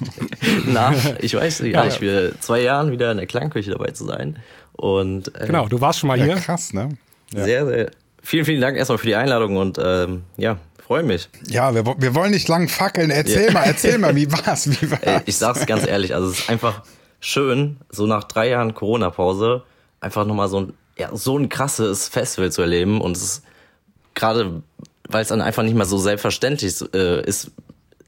Nach, 0.66 0.94
ich 1.20 1.34
weiß 1.34 1.60
nicht, 1.60 1.76
für 1.98 2.32
zwei 2.40 2.60
Jahren 2.60 2.90
wieder 2.90 3.10
in 3.10 3.18
der 3.18 3.26
Klangküche 3.26 3.70
dabei 3.70 3.90
zu 3.90 4.06
sein. 4.06 4.38
Und, 4.72 5.34
äh, 5.34 5.46
genau, 5.46 5.68
du 5.68 5.80
warst 5.80 5.98
schon 5.98 6.08
mal 6.08 6.18
hier. 6.18 6.34
Ja, 6.34 6.36
krass, 6.36 6.72
ne? 6.72 6.90
Ja. 7.32 7.44
Sehr, 7.44 7.66
sehr. 7.66 7.90
Vielen, 8.22 8.44
vielen 8.44 8.60
Dank 8.60 8.76
erstmal 8.76 8.98
für 8.98 9.06
die 9.06 9.14
Einladung 9.14 9.56
und 9.56 9.78
ähm, 9.82 10.22
ja, 10.36 10.58
freue 10.84 11.02
mich. 11.02 11.28
Ja, 11.48 11.74
wir, 11.74 11.84
wir 11.84 12.14
wollen 12.14 12.30
nicht 12.30 12.48
lang 12.48 12.68
fackeln. 12.68 13.10
Erzähl 13.10 13.46
ja. 13.46 13.52
mal, 13.52 13.64
erzähl 13.64 13.98
mal, 13.98 14.14
wie 14.16 14.30
war's? 14.46 14.68
Wie 14.68 14.90
war's? 14.90 15.22
Ich 15.26 15.36
sag's 15.36 15.66
ganz 15.66 15.86
ehrlich, 15.86 16.14
also 16.14 16.28
es 16.28 16.40
ist 16.40 16.50
einfach 16.50 16.82
schön, 17.26 17.78
so 17.90 18.06
nach 18.06 18.24
drei 18.24 18.48
Jahren 18.50 18.74
Corona-Pause 18.74 19.64
einfach 20.00 20.24
nochmal 20.24 20.48
so 20.48 20.60
ein, 20.60 20.72
ja, 20.96 21.14
so 21.14 21.36
ein 21.36 21.48
krasses 21.48 22.08
Festival 22.08 22.52
zu 22.52 22.62
erleben 22.62 23.00
und 23.00 23.16
es 23.16 23.22
ist 23.22 23.44
gerade, 24.14 24.62
weil 25.08 25.22
es 25.22 25.28
dann 25.28 25.40
einfach 25.40 25.64
nicht 25.64 25.74
mehr 25.74 25.86
so 25.86 25.98
selbstverständlich 25.98 26.76
äh, 26.94 27.22
ist, 27.22 27.50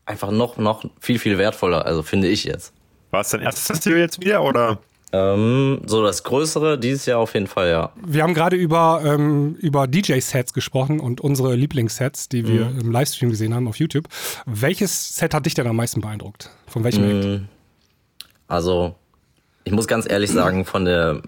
einfach 0.06 0.30
noch, 0.30 0.56
noch 0.56 0.84
viel, 1.00 1.18
viel 1.18 1.36
wertvoller, 1.36 1.84
also 1.84 2.02
finde 2.02 2.28
ich 2.28 2.44
jetzt. 2.44 2.72
War 3.10 3.22
es 3.22 3.30
dein 3.30 3.42
erstes 3.42 3.66
Festival 3.66 3.98
jetzt 3.98 4.20
wieder 4.20 4.42
oder? 4.42 4.78
Ähm, 5.10 5.80
so 5.86 6.02
das 6.02 6.22
Größere 6.22 6.78
dieses 6.78 7.06
Jahr 7.06 7.18
auf 7.18 7.34
jeden 7.34 7.46
Fall, 7.46 7.70
ja. 7.70 7.92
Wir 8.06 8.22
haben 8.22 8.34
gerade 8.34 8.56
über, 8.56 9.02
ähm, 9.04 9.56
über 9.58 9.86
DJ-Sets 9.86 10.52
gesprochen 10.52 11.00
und 11.00 11.20
unsere 11.20 11.56
Lieblingssets, 11.56 12.28
die 12.28 12.46
wir 12.46 12.66
mhm. 12.66 12.80
im 12.80 12.92
Livestream 12.92 13.30
gesehen 13.30 13.54
haben 13.54 13.66
auf 13.68 13.78
YouTube. 13.78 14.06
Welches 14.44 15.16
Set 15.16 15.34
hat 15.34 15.46
dich 15.46 15.54
denn 15.54 15.66
am 15.66 15.76
meisten 15.76 16.02
beeindruckt? 16.02 16.50
Von 16.66 16.84
welchem 16.84 17.20
mhm. 17.20 17.48
Also, 18.48 18.94
ich 19.68 19.74
muss 19.74 19.86
ganz 19.86 20.10
ehrlich 20.10 20.30
sagen, 20.30 20.64
von 20.64 20.86
der 20.86 21.20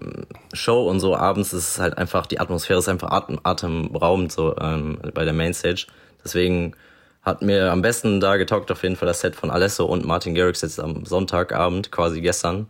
Show 0.51 0.89
und 0.89 0.99
so 0.99 1.15
abends 1.15 1.53
ist 1.53 1.73
es 1.73 1.79
halt 1.79 1.95
einfach, 1.99 2.25
die 2.25 2.39
Atmosphäre 2.39 2.79
ist 2.79 2.89
einfach 2.89 3.11
atem, 3.11 3.39
atemberaubend 3.43 4.31
so 4.31 4.55
ähm, 4.57 4.97
bei 5.13 5.25
der 5.25 5.33
Mainstage. 5.33 5.85
Deswegen 6.25 6.75
hat 7.21 7.43
mir 7.43 7.71
am 7.71 7.83
besten 7.83 8.19
da 8.19 8.37
getaugt 8.37 8.71
auf 8.71 8.81
jeden 8.81 8.95
Fall 8.95 9.07
das 9.07 9.21
Set 9.21 9.35
von 9.35 9.51
Alesso 9.51 9.85
und 9.85 10.05
Martin 10.05 10.33
Garrix 10.33 10.61
jetzt 10.61 10.79
am 10.79 11.05
Sonntagabend, 11.05 11.91
quasi 11.91 12.19
gestern. 12.19 12.67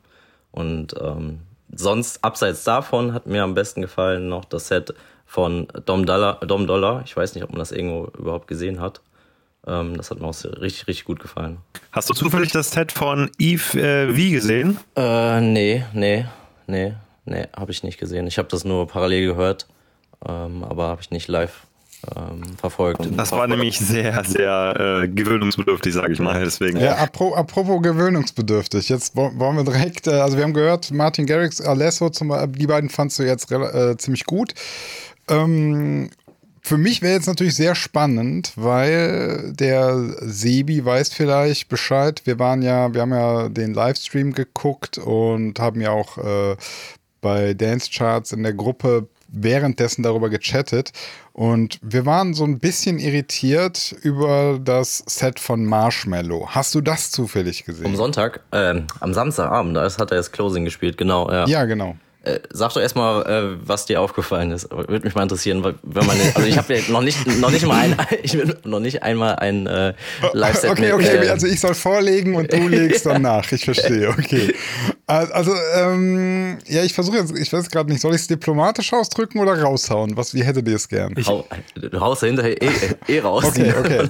Und 0.51 0.93
ähm, 0.99 1.39
sonst, 1.73 2.21
abseits 2.21 2.65
davon, 2.65 3.13
hat 3.13 3.25
mir 3.25 3.43
am 3.43 3.53
besten 3.53 3.81
gefallen 3.81 4.27
noch 4.27 4.43
das 4.43 4.67
Set 4.67 4.93
von 5.25 5.69
Dom 5.85 6.05
Dollar. 6.05 6.41
Dom 6.45 6.67
Dollar. 6.67 7.03
Ich 7.05 7.15
weiß 7.15 7.33
nicht, 7.33 7.45
ob 7.45 7.51
man 7.51 7.59
das 7.59 7.71
irgendwo 7.71 8.11
überhaupt 8.19 8.49
gesehen 8.49 8.81
hat. 8.81 8.99
Ähm, 9.67 9.95
das 9.95 10.09
hat 10.09 10.19
mir 10.19 10.27
auch 10.27 10.43
richtig, 10.43 10.87
richtig 10.87 11.05
gut 11.05 11.19
gefallen. 11.19 11.57
Hast 11.91 12.09
du 12.09 12.13
zufällig 12.13 12.51
das 12.51 12.71
Set 12.71 12.91
von 12.91 13.29
Eve 13.37 13.79
äh, 13.79 14.07
V 14.09 14.31
gesehen? 14.31 14.79
Äh, 14.95 15.41
nee, 15.41 15.85
nee, 15.93 16.25
nee, 16.67 16.93
nee, 17.25 17.47
habe 17.55 17.71
ich 17.71 17.83
nicht 17.83 17.99
gesehen. 17.99 18.25
Ich 18.27 18.37
habe 18.37 18.47
das 18.47 18.63
nur 18.63 18.87
parallel 18.87 19.27
gehört, 19.27 19.67
ähm, 20.27 20.63
aber 20.63 20.87
habe 20.87 21.01
ich 21.01 21.11
nicht 21.11 21.27
live 21.27 21.67
ähm, 22.15 22.41
verfolgt. 22.57 23.07
Das 23.15 23.31
war 23.31 23.47
nämlich 23.47 23.77
sehr, 23.79 24.23
sehr 24.23 25.03
äh, 25.03 25.07
gewöhnungsbedürftig, 25.07 25.93
sage 25.93 26.13
ich 26.13 26.19
mal. 26.19 26.43
Deswegen. 26.43 26.79
Ja, 26.79 26.95
apropos, 26.95 27.37
apropos 27.37 27.81
gewöhnungsbedürftig. 27.83 28.89
Jetzt 28.89 29.15
wollen 29.15 29.57
wir 29.57 29.63
direkt, 29.63 30.07
äh, 30.07 30.11
also 30.11 30.37
wir 30.37 30.43
haben 30.43 30.53
gehört, 30.53 30.91
Martin 30.91 31.27
Garrix, 31.27 31.61
Alesso, 31.61 32.09
zum, 32.09 32.33
die 32.53 32.65
beiden 32.67 32.89
fandst 32.89 33.19
du 33.19 33.23
jetzt 33.23 33.51
äh, 33.51 33.95
ziemlich 33.97 34.25
gut. 34.25 34.55
Ähm, 35.29 36.09
für 36.61 36.77
mich 36.77 37.01
wäre 37.01 37.13
jetzt 37.13 37.27
natürlich 37.27 37.55
sehr 37.55 37.75
spannend, 37.75 38.53
weil 38.55 39.51
der 39.53 39.97
Sebi 40.21 40.85
weiß 40.85 41.11
vielleicht 41.13 41.69
Bescheid. 41.69 42.21
Wir 42.25 42.39
waren 42.39 42.61
ja, 42.61 42.93
wir 42.93 43.01
haben 43.01 43.13
ja 43.13 43.49
den 43.49 43.73
Livestream 43.73 44.33
geguckt 44.33 44.97
und 44.97 45.59
haben 45.59 45.81
ja 45.81 45.91
auch 45.91 46.17
äh, 46.17 46.55
bei 47.19 47.53
Dance 47.53 47.89
Charts 47.91 48.31
in 48.31 48.43
der 48.43 48.53
Gruppe 48.53 49.07
währenddessen 49.31 50.03
darüber 50.03 50.29
gechattet. 50.29 50.91
Und 51.33 51.79
wir 51.81 52.05
waren 52.05 52.33
so 52.33 52.43
ein 52.43 52.59
bisschen 52.59 52.99
irritiert 52.99 53.95
über 54.01 54.59
das 54.61 55.03
Set 55.07 55.39
von 55.39 55.65
Marshmallow. 55.65 56.49
Hast 56.49 56.75
du 56.75 56.81
das 56.81 57.11
zufällig 57.11 57.63
gesehen? 57.63 57.85
Am 57.85 57.95
Sonntag, 57.95 58.41
äh, 58.51 58.81
am 58.99 59.13
Samstagabend, 59.13 59.77
da 59.77 59.83
hat 59.83 60.11
er 60.11 60.17
das 60.17 60.31
Closing 60.31 60.65
gespielt, 60.65 60.97
genau. 60.97 61.31
Ja, 61.31 61.45
ja 61.47 61.65
genau. 61.65 61.95
Äh, 62.23 62.39
sag 62.51 62.71
doch 62.73 62.81
erstmal, 62.81 63.25
äh, 63.25 63.57
was 63.65 63.87
dir 63.87 63.99
aufgefallen 63.99 64.51
ist. 64.51 64.69
Würde 64.69 65.03
mich 65.03 65.15
mal 65.15 65.23
interessieren, 65.23 65.63
wenn 65.63 66.05
man, 66.05 66.15
also 66.35 66.47
ich 66.47 66.55
habe 66.55 66.75
ja 66.75 66.81
noch 66.91 67.01
nicht, 67.01 67.25
noch 67.39 67.49
nicht 67.49 67.65
mal 67.65 67.79
ein, 67.79 67.95
ich 68.21 68.35
will 68.35 68.55
noch 68.63 68.79
nicht 68.79 69.01
einmal 69.01 69.37
ein 69.37 69.65
äh, 69.65 69.95
Live-Set 70.33 70.69
Okay, 70.69 70.93
okay, 70.93 71.25
äh, 71.25 71.29
also 71.29 71.47
ich 71.47 71.59
soll 71.59 71.73
vorlegen 71.73 72.35
und 72.35 72.53
du 72.53 72.57
legst 72.67 73.07
dann 73.07 73.23
nach. 73.23 73.51
Ich 73.51 73.65
verstehe, 73.65 74.09
okay. 74.09 74.53
Also, 75.07 75.51
ähm, 75.75 76.59
ja, 76.67 76.83
ich 76.83 76.93
versuche 76.93 77.17
jetzt, 77.17 77.35
ich 77.35 77.51
weiß 77.51 77.69
gerade 77.71 77.91
nicht, 77.91 78.01
soll 78.01 78.13
ich 78.13 78.21
es 78.21 78.27
diplomatisch 78.27 78.93
ausdrücken 78.93 79.39
oder 79.39 79.59
raushauen? 79.59 80.15
Was, 80.15 80.35
wie 80.35 80.43
hättet 80.43 80.67
ihr 80.67 80.75
es 80.75 80.87
gern? 80.87 81.15
Ich, 81.17 81.27
hau, 81.27 81.47
du 81.75 81.99
haust 81.99 82.21
hinterher 82.21 82.61
eh, 82.61 82.69
eh 83.07 83.19
raus. 83.19 83.45
Okay, 83.45 83.73
okay. 83.77 84.09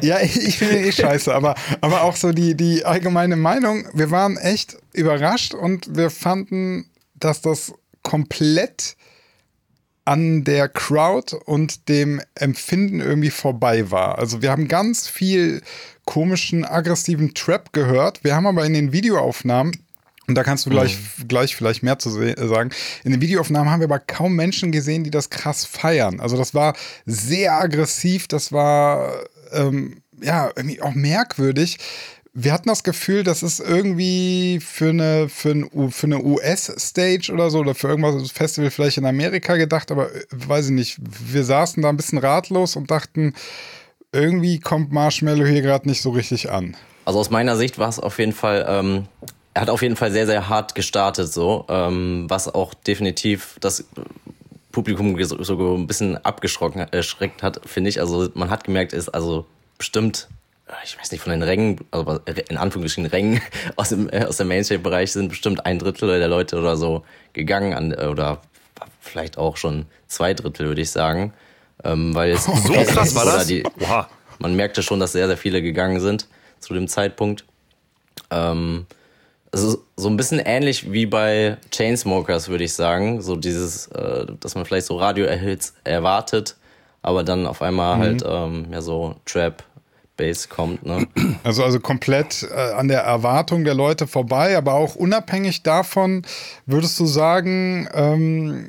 Ja, 0.00 0.18
ich 0.20 0.58
finde 0.58 0.80
eh 0.80 0.92
scheiße, 0.92 1.32
aber, 1.32 1.54
aber 1.82 2.02
auch 2.02 2.16
so 2.16 2.32
die, 2.32 2.56
die 2.56 2.84
allgemeine 2.84 3.36
Meinung, 3.36 3.86
wir 3.92 4.10
waren 4.10 4.38
echt 4.38 4.78
überrascht 4.92 5.54
und 5.54 5.94
wir 5.96 6.10
fanden 6.10 6.86
dass 7.20 7.40
das 7.40 7.72
komplett 8.02 8.96
an 10.04 10.44
der 10.44 10.68
Crowd 10.68 11.36
und 11.44 11.88
dem 11.90 12.22
Empfinden 12.34 13.00
irgendwie 13.00 13.30
vorbei 13.30 13.90
war. 13.90 14.18
Also 14.18 14.40
wir 14.40 14.50
haben 14.50 14.66
ganz 14.66 15.06
viel 15.06 15.60
komischen, 16.06 16.64
aggressiven 16.64 17.34
Trap 17.34 17.74
gehört. 17.74 18.24
Wir 18.24 18.34
haben 18.34 18.46
aber 18.46 18.64
in 18.64 18.72
den 18.72 18.92
Videoaufnahmen 18.92 19.72
und 20.28 20.34
da 20.34 20.44
kannst 20.44 20.66
du 20.66 20.70
gleich, 20.70 20.96
mhm. 20.96 21.28
gleich 21.28 21.56
vielleicht 21.56 21.82
mehr 21.82 21.98
zu 21.98 22.10
sagen. 22.10 22.70
In 23.02 23.12
den 23.12 23.20
Videoaufnahmen 23.20 23.70
haben 23.70 23.80
wir 23.80 23.86
aber 23.86 23.98
kaum 23.98 24.34
Menschen 24.34 24.72
gesehen, 24.72 25.04
die 25.04 25.10
das 25.10 25.30
krass 25.30 25.64
feiern. 25.64 26.20
Also 26.20 26.36
das 26.36 26.54
war 26.54 26.74
sehr 27.06 27.60
aggressiv, 27.60 28.28
das 28.28 28.52
war 28.52 29.12
ähm, 29.52 30.02
ja 30.20 30.50
irgendwie 30.54 30.82
auch 30.82 30.94
merkwürdig 30.94 31.78
wir 32.34 32.52
hatten 32.52 32.68
das 32.68 32.84
Gefühl, 32.84 33.24
das 33.24 33.42
ist 33.42 33.60
irgendwie 33.60 34.60
für 34.60 34.90
eine, 34.90 35.28
für, 35.28 35.50
ein, 35.50 35.90
für 35.90 36.06
eine 36.06 36.22
US-Stage 36.22 37.32
oder 37.32 37.50
so 37.50 37.60
oder 37.60 37.74
für 37.74 37.88
irgendwas 37.88 38.30
Festival 38.30 38.70
vielleicht 38.70 38.98
in 38.98 39.06
Amerika 39.06 39.56
gedacht, 39.56 39.90
aber 39.90 40.14
äh, 40.14 40.24
weiß 40.30 40.66
ich 40.66 40.72
nicht. 40.72 40.98
Wir 41.00 41.44
saßen 41.44 41.82
da 41.82 41.88
ein 41.88 41.96
bisschen 41.96 42.18
ratlos 42.18 42.76
und 42.76 42.90
dachten, 42.90 43.34
irgendwie 44.12 44.58
kommt 44.60 44.92
Marshmallow 44.92 45.46
hier 45.46 45.62
gerade 45.62 45.88
nicht 45.88 46.02
so 46.02 46.10
richtig 46.10 46.50
an. 46.50 46.76
Also 47.04 47.18
aus 47.18 47.30
meiner 47.30 47.56
Sicht 47.56 47.78
war 47.78 47.88
es 47.88 47.98
auf 47.98 48.18
jeden 48.18 48.32
Fall, 48.32 48.64
ähm, 48.68 49.06
er 49.54 49.62
hat 49.62 49.70
auf 49.70 49.82
jeden 49.82 49.96
Fall 49.96 50.12
sehr, 50.12 50.26
sehr 50.26 50.48
hart 50.48 50.74
gestartet, 50.74 51.32
so, 51.32 51.64
ähm, 51.68 52.26
was 52.28 52.54
auch 52.54 52.74
definitiv 52.74 53.56
das 53.60 53.84
Publikum 54.72 55.16
so 55.24 55.74
ein 55.74 55.86
bisschen 55.86 56.24
abgeschreckt 56.24 57.42
hat, 57.42 57.60
finde 57.66 57.90
ich. 57.90 58.00
Also 58.00 58.28
man 58.34 58.50
hat 58.50 58.64
gemerkt, 58.64 58.92
ist 58.92 59.08
also 59.08 59.46
bestimmt 59.78 60.28
ich 60.84 60.98
weiß 60.98 61.10
nicht, 61.12 61.20
von 61.20 61.30
den 61.30 61.42
Rängen, 61.42 61.80
also 61.90 62.20
in 62.48 62.56
Anführungsstrichen 62.56 63.10
Rängen 63.10 63.40
aus 63.76 63.90
dem, 63.90 64.08
äh, 64.10 64.24
aus 64.24 64.36
dem 64.36 64.48
Mainstream-Bereich 64.48 65.12
sind 65.12 65.28
bestimmt 65.28 65.66
ein 65.66 65.78
Drittel 65.78 66.18
der 66.18 66.28
Leute 66.28 66.58
oder 66.58 66.76
so 66.76 67.04
gegangen 67.32 67.74
an, 67.74 67.92
äh, 67.92 68.06
oder 68.06 68.42
vielleicht 69.00 69.38
auch 69.38 69.56
schon 69.56 69.86
zwei 70.06 70.34
Drittel, 70.34 70.66
würde 70.68 70.80
ich 70.80 70.90
sagen. 70.90 71.32
Ähm, 71.84 72.14
weil 72.14 72.32
es 72.32 72.44
so 72.66 72.72
krass 72.72 73.14
war 73.14 73.24
das? 73.24 73.46
Die, 73.46 73.62
man 74.38 74.54
merkte 74.54 74.82
schon, 74.82 75.00
dass 75.00 75.12
sehr, 75.12 75.26
sehr 75.26 75.36
viele 75.36 75.62
gegangen 75.62 76.00
sind 76.00 76.26
zu 76.60 76.74
dem 76.74 76.88
Zeitpunkt. 76.88 77.44
Ähm, 78.30 78.86
also 79.52 79.82
so 79.96 80.08
ein 80.08 80.16
bisschen 80.16 80.40
ähnlich 80.40 80.92
wie 80.92 81.06
bei 81.06 81.56
Chainsmokers, 81.70 82.48
würde 82.48 82.64
ich 82.64 82.74
sagen. 82.74 83.22
So 83.22 83.36
dieses, 83.36 83.86
äh, 83.88 84.26
dass 84.40 84.54
man 84.54 84.64
vielleicht 84.64 84.86
so 84.86 84.96
Radio-Erhits 84.96 85.74
erwartet, 85.84 86.56
aber 87.02 87.24
dann 87.24 87.46
auf 87.46 87.62
einmal 87.62 87.96
mhm. 87.96 88.00
halt 88.00 88.24
ähm, 88.26 88.66
ja 88.72 88.82
so 88.82 89.16
Trap, 89.24 89.62
Base 90.18 90.48
kommt. 90.48 90.84
Ne? 90.84 91.06
Also, 91.44 91.64
also 91.64 91.80
komplett 91.80 92.46
äh, 92.50 92.72
an 92.72 92.88
der 92.88 93.00
Erwartung 93.00 93.64
der 93.64 93.74
Leute 93.74 94.06
vorbei, 94.06 94.58
aber 94.58 94.74
auch 94.74 94.96
unabhängig 94.96 95.62
davon, 95.62 96.26
würdest 96.66 97.00
du 97.00 97.06
sagen, 97.06 97.88
ähm, 97.94 98.66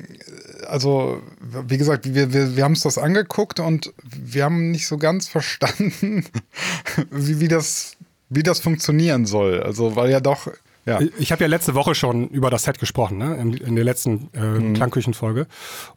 also 0.66 1.20
wie 1.66 1.76
gesagt, 1.76 2.14
wir, 2.14 2.32
wir, 2.32 2.56
wir 2.56 2.64
haben 2.64 2.72
uns 2.72 2.82
das 2.82 2.96
angeguckt 2.96 3.60
und 3.60 3.92
wir 4.02 4.44
haben 4.44 4.70
nicht 4.70 4.86
so 4.86 4.96
ganz 4.96 5.28
verstanden, 5.28 6.24
wie, 7.10 7.40
wie, 7.40 7.48
das, 7.48 7.96
wie 8.30 8.42
das 8.42 8.60
funktionieren 8.60 9.26
soll. 9.26 9.62
Also, 9.62 9.96
weil 9.96 10.10
ja 10.10 10.20
doch 10.20 10.48
ja. 10.90 11.00
Ich 11.18 11.30
habe 11.30 11.44
ja 11.44 11.48
letzte 11.48 11.74
Woche 11.74 11.94
schon 11.94 12.28
über 12.28 12.50
das 12.50 12.64
Set 12.64 12.78
gesprochen, 12.78 13.18
ne? 13.18 13.36
in, 13.36 13.54
in 13.54 13.76
der 13.76 13.84
letzten 13.84 14.28
äh, 14.34 14.40
mhm. 14.40 14.74
Klangküchenfolge 14.74 15.46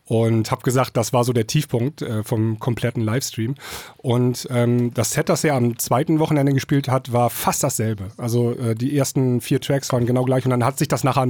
und 0.06 0.52
habe 0.52 0.62
gesagt, 0.62 0.96
das 0.98 1.14
war 1.14 1.24
so 1.24 1.34
der 1.34 1.48
Tiefpunkt 1.48 2.02
äh, 2.02 2.24
vom 2.24 2.60
kompletten 2.60 3.02
Livestream. 3.02 3.56
Und 3.98 4.48
ähm, 4.52 4.94
das 4.94 5.12
Set, 5.12 5.30
das 5.30 5.44
er 5.44 5.56
am 5.56 5.80
zweiten 5.80 6.20
Wochenende 6.20 6.54
gespielt 6.54 6.90
hat, 6.90 7.12
war 7.12 7.30
fast 7.30 7.64
dasselbe. 7.64 8.10
Also 8.18 8.52
äh, 8.52 8.76
die 8.76 8.96
ersten 8.96 9.42
vier 9.42 9.60
Tracks 9.60 9.92
waren 9.92 10.06
genau 10.06 10.24
gleich 10.26 10.46
und 10.46 10.52
dann 10.52 10.64
hat 10.64 10.78
sich 10.78 10.88
das 10.88 11.04
nachher 11.04 11.30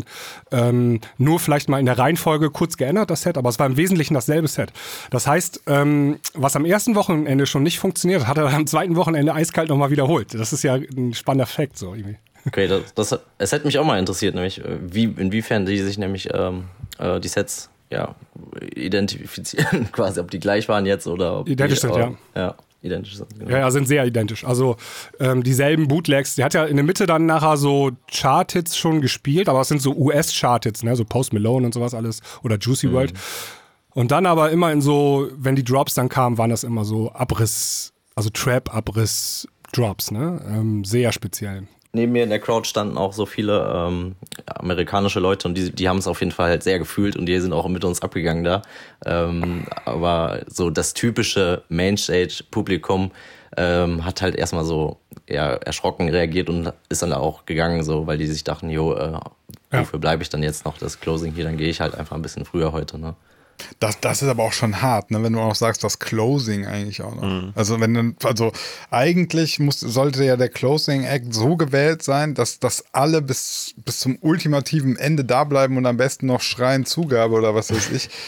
ähm, 0.52 0.99
nur 1.17 1.39
vielleicht 1.39 1.69
mal 1.69 1.80
in 1.80 1.86
der 1.86 1.97
Reihenfolge 1.97 2.49
kurz 2.49 2.76
geändert, 2.76 3.10
das 3.10 3.21
Set, 3.21 3.38
aber 3.38 3.49
es 3.49 3.60
war 3.60 3.67
im 3.67 3.78
Wesentlichen 3.78 4.13
dasselbe 4.13 4.47
Set. 4.47 4.73
Das 5.10 5.26
heißt, 5.26 5.62
ähm, 5.67 6.19
was 6.34 6.56
am 6.56 6.65
ersten 6.65 6.95
Wochenende 6.95 7.45
schon 7.45 7.63
nicht 7.63 7.80
funktioniert, 7.80 8.28
hat 8.28 8.38
er 8.38 8.52
am 8.52 8.67
zweiten 8.67 8.95
Wochenende 8.97 9.34
eiskalt 9.34 9.69
nochmal 9.69 9.91
wiederholt. 9.91 10.34
Das 10.34 10.52
ist 10.52 10.63
ja 10.63 10.73
ein 10.76 11.13
spannender 11.13 11.45
Fakt 11.45 11.78
so 11.78 11.93
irgendwie. 11.93 12.17
Okay, 12.46 12.68
das, 12.68 12.94
das, 12.94 13.20
es 13.38 13.52
hätte 13.52 13.66
mich 13.66 13.80
auch 13.80 13.86
mal 13.86 14.00
interessiert, 14.00 14.36
nämlich 14.36 14.60
äh, 14.64 14.78
wie, 14.82 15.04
inwiefern 15.04 15.66
die 15.66 15.78
sich 15.78 15.98
nämlich 15.98 16.30
ähm, 16.34 16.66
äh, 17.00 17.20
die 17.20 17.28
Sets 17.28 17.70
ja, 17.90 18.16
identifizieren, 18.76 19.90
quasi, 19.92 20.20
ob 20.20 20.32
die 20.32 20.40
gleich 20.40 20.68
waren 20.68 20.86
jetzt 20.86 21.08
oder 21.08 21.40
ob 21.40 21.48
identisch 21.48 21.82
die, 21.82 21.88
sind, 21.88 21.96
ja. 21.96 22.12
ja. 22.36 22.56
Identisch 22.82 23.16
sind, 23.16 23.40
genau. 23.40 23.50
Ja, 23.50 23.60
ja, 23.60 23.72
sind 23.72 23.88
sehr 23.88 24.06
identisch. 24.06 24.44
Also 24.44 24.76
ähm, 25.18 25.42
dieselben 25.42 25.88
Bootlegs. 25.88 26.36
Die 26.36 26.44
hat 26.44 26.54
ja 26.54 26.66
in 26.66 26.76
der 26.76 26.84
Mitte 26.84 27.06
dann 27.06 27.26
nachher 27.26 27.56
so 27.56 27.92
Chart-Hits 28.12 28.76
schon 28.76 29.00
gespielt, 29.00 29.48
aber 29.48 29.62
es 29.62 29.70
sind 29.70 29.82
so 29.82 29.96
US-Chart-Hits, 29.96 30.84
ne? 30.84 30.94
so 30.98 31.06
Post 31.06 31.32
Malone 31.32 31.66
und 31.66 31.74
sowas 31.74 31.94
alles 31.94 32.20
oder 32.44 32.58
Juicy 32.58 32.88
mhm. 32.88 32.94
World. 32.94 33.14
Und 33.92 34.12
dann 34.12 34.26
aber 34.26 34.52
immer 34.52 34.72
in 34.74 34.82
so, 34.82 35.30
wenn 35.38 35.56
die 35.56 35.64
Drops 35.64 35.94
dann 35.94 36.10
kamen, 36.10 36.38
waren 36.38 36.50
das 36.50 36.66
immer 36.66 36.84
so 36.84 37.14
Abriss, 37.14 37.94
also 38.16 38.30
Trap-Abriss-Drops, 38.32 40.12
ne? 40.12 40.42
Ähm, 40.46 40.84
sehr 40.84 41.14
speziell. 41.14 41.68
Neben 41.96 42.12
mir 42.12 42.24
in 42.24 42.30
der 42.30 42.40
Crowd 42.40 42.68
standen 42.68 42.98
auch 42.98 43.14
so 43.14 43.28
viele 43.28 43.72
ähm, 43.72 44.16
amerikanische 44.48 45.20
Leute 45.20 45.48
und 45.48 45.56
die, 45.56 45.72
die 45.72 45.88
haben 45.88 46.00
es 46.00 46.08
auf 46.08 46.22
jeden 46.22 46.32
Fall 46.32 46.50
halt 46.50 46.64
sehr 46.64 46.80
gefühlt 46.80 47.16
und 47.16 47.28
die 47.28 47.40
sind 47.40 47.54
auch 47.54 47.68
mit 47.68 47.86
uns 47.86 48.02
abgegangen 48.02 48.44
da. 48.44 48.64
Ähm, 49.06 49.66
aber 49.86 50.42
so 50.48 50.72
das 50.72 50.96
typische 50.96 51.62
Mainstage-Publikum 51.70 53.12
ähm, 53.58 54.04
hat 54.04 54.24
halt 54.24 54.36
erstmal 54.36 54.66
so 54.66 54.98
eher 55.28 55.62
erschrocken 55.68 56.10
reagiert 56.10 56.50
und 56.50 56.74
ist 56.90 57.04
dann 57.04 57.14
auch 57.14 57.46
gegangen, 57.46 57.84
so, 57.84 58.08
weil 58.08 58.18
die 58.18 58.26
sich 58.26 58.44
dachten, 58.44 58.72
jo, 58.72 58.96
äh, 58.96 59.20
wofür 59.70 60.00
bleibe 60.00 60.24
ich 60.24 60.30
dann 60.30 60.42
jetzt 60.42 60.66
noch 60.66 60.80
das 60.80 61.00
Closing 61.00 61.34
hier? 61.34 61.44
Dann 61.44 61.58
gehe 61.58 61.70
ich 61.70 61.80
halt 61.80 61.94
einfach 61.94 62.16
ein 62.16 62.24
bisschen 62.24 62.46
früher 62.46 62.72
heute, 62.72 62.98
ne? 62.98 63.14
Das, 63.80 63.99
das 63.99 64.21
ist 64.21 64.28
aber 64.30 64.43
auch 64.43 64.54
schon 64.54 64.82
hart, 64.82 65.12
ne? 65.12 65.21
wenn 65.23 65.34
du 65.34 65.39
auch 65.39 65.56
sagst, 65.56 65.84
das 65.84 65.99
Closing 65.99 66.65
eigentlich 66.65 67.02
auch 67.02 67.15
noch. 67.15 67.23
Mhm. 67.23 67.54
Also 67.56 67.80
wenn 67.80 67.93
dann, 67.93 68.15
also 68.23 68.52
eigentlich 68.91 69.60
muss, 69.60 69.80
sollte 69.80 70.23
ja 70.23 70.38
der 70.38 70.49
Closing 70.49 71.04
Act 71.04 71.34
so 71.34 71.56
gewählt 71.56 72.04
sein, 72.04 72.34
dass, 72.34 72.60
dass 72.60 72.84
alle 72.91 73.21
bis, 73.21 73.73
bis 73.84 73.99
zum 73.99 74.17
ultimativen 74.21 74.95
Ende 74.95 75.26
da 75.26 75.43
bleiben 75.43 75.78
und 75.78 75.86
am 75.86 75.97
besten 75.97 76.28
noch 76.28 76.41
schreien 76.41 76.86
Zugabe 76.86 77.36
oder 77.36 77.56
was 77.56 77.71
weiß 77.71 77.91
ich. 77.91 78.10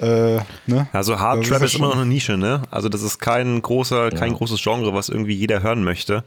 Äh, 0.00 0.40
ne? 0.66 0.88
Also 0.92 1.20
Hard 1.20 1.46
Trap 1.46 1.62
ist, 1.62 1.74
ist 1.74 1.78
immer 1.78 1.86
noch 1.86 1.94
eine 1.94 2.06
Nische, 2.06 2.36
ne? 2.36 2.62
Also 2.68 2.88
das 2.88 3.02
ist 3.02 3.20
kein 3.20 3.62
großer, 3.62 4.10
kein 4.10 4.32
ja. 4.32 4.36
großes 4.36 4.60
Genre, 4.60 4.92
was 4.92 5.08
irgendwie 5.08 5.34
jeder 5.34 5.62
hören 5.62 5.84
möchte. 5.84 6.24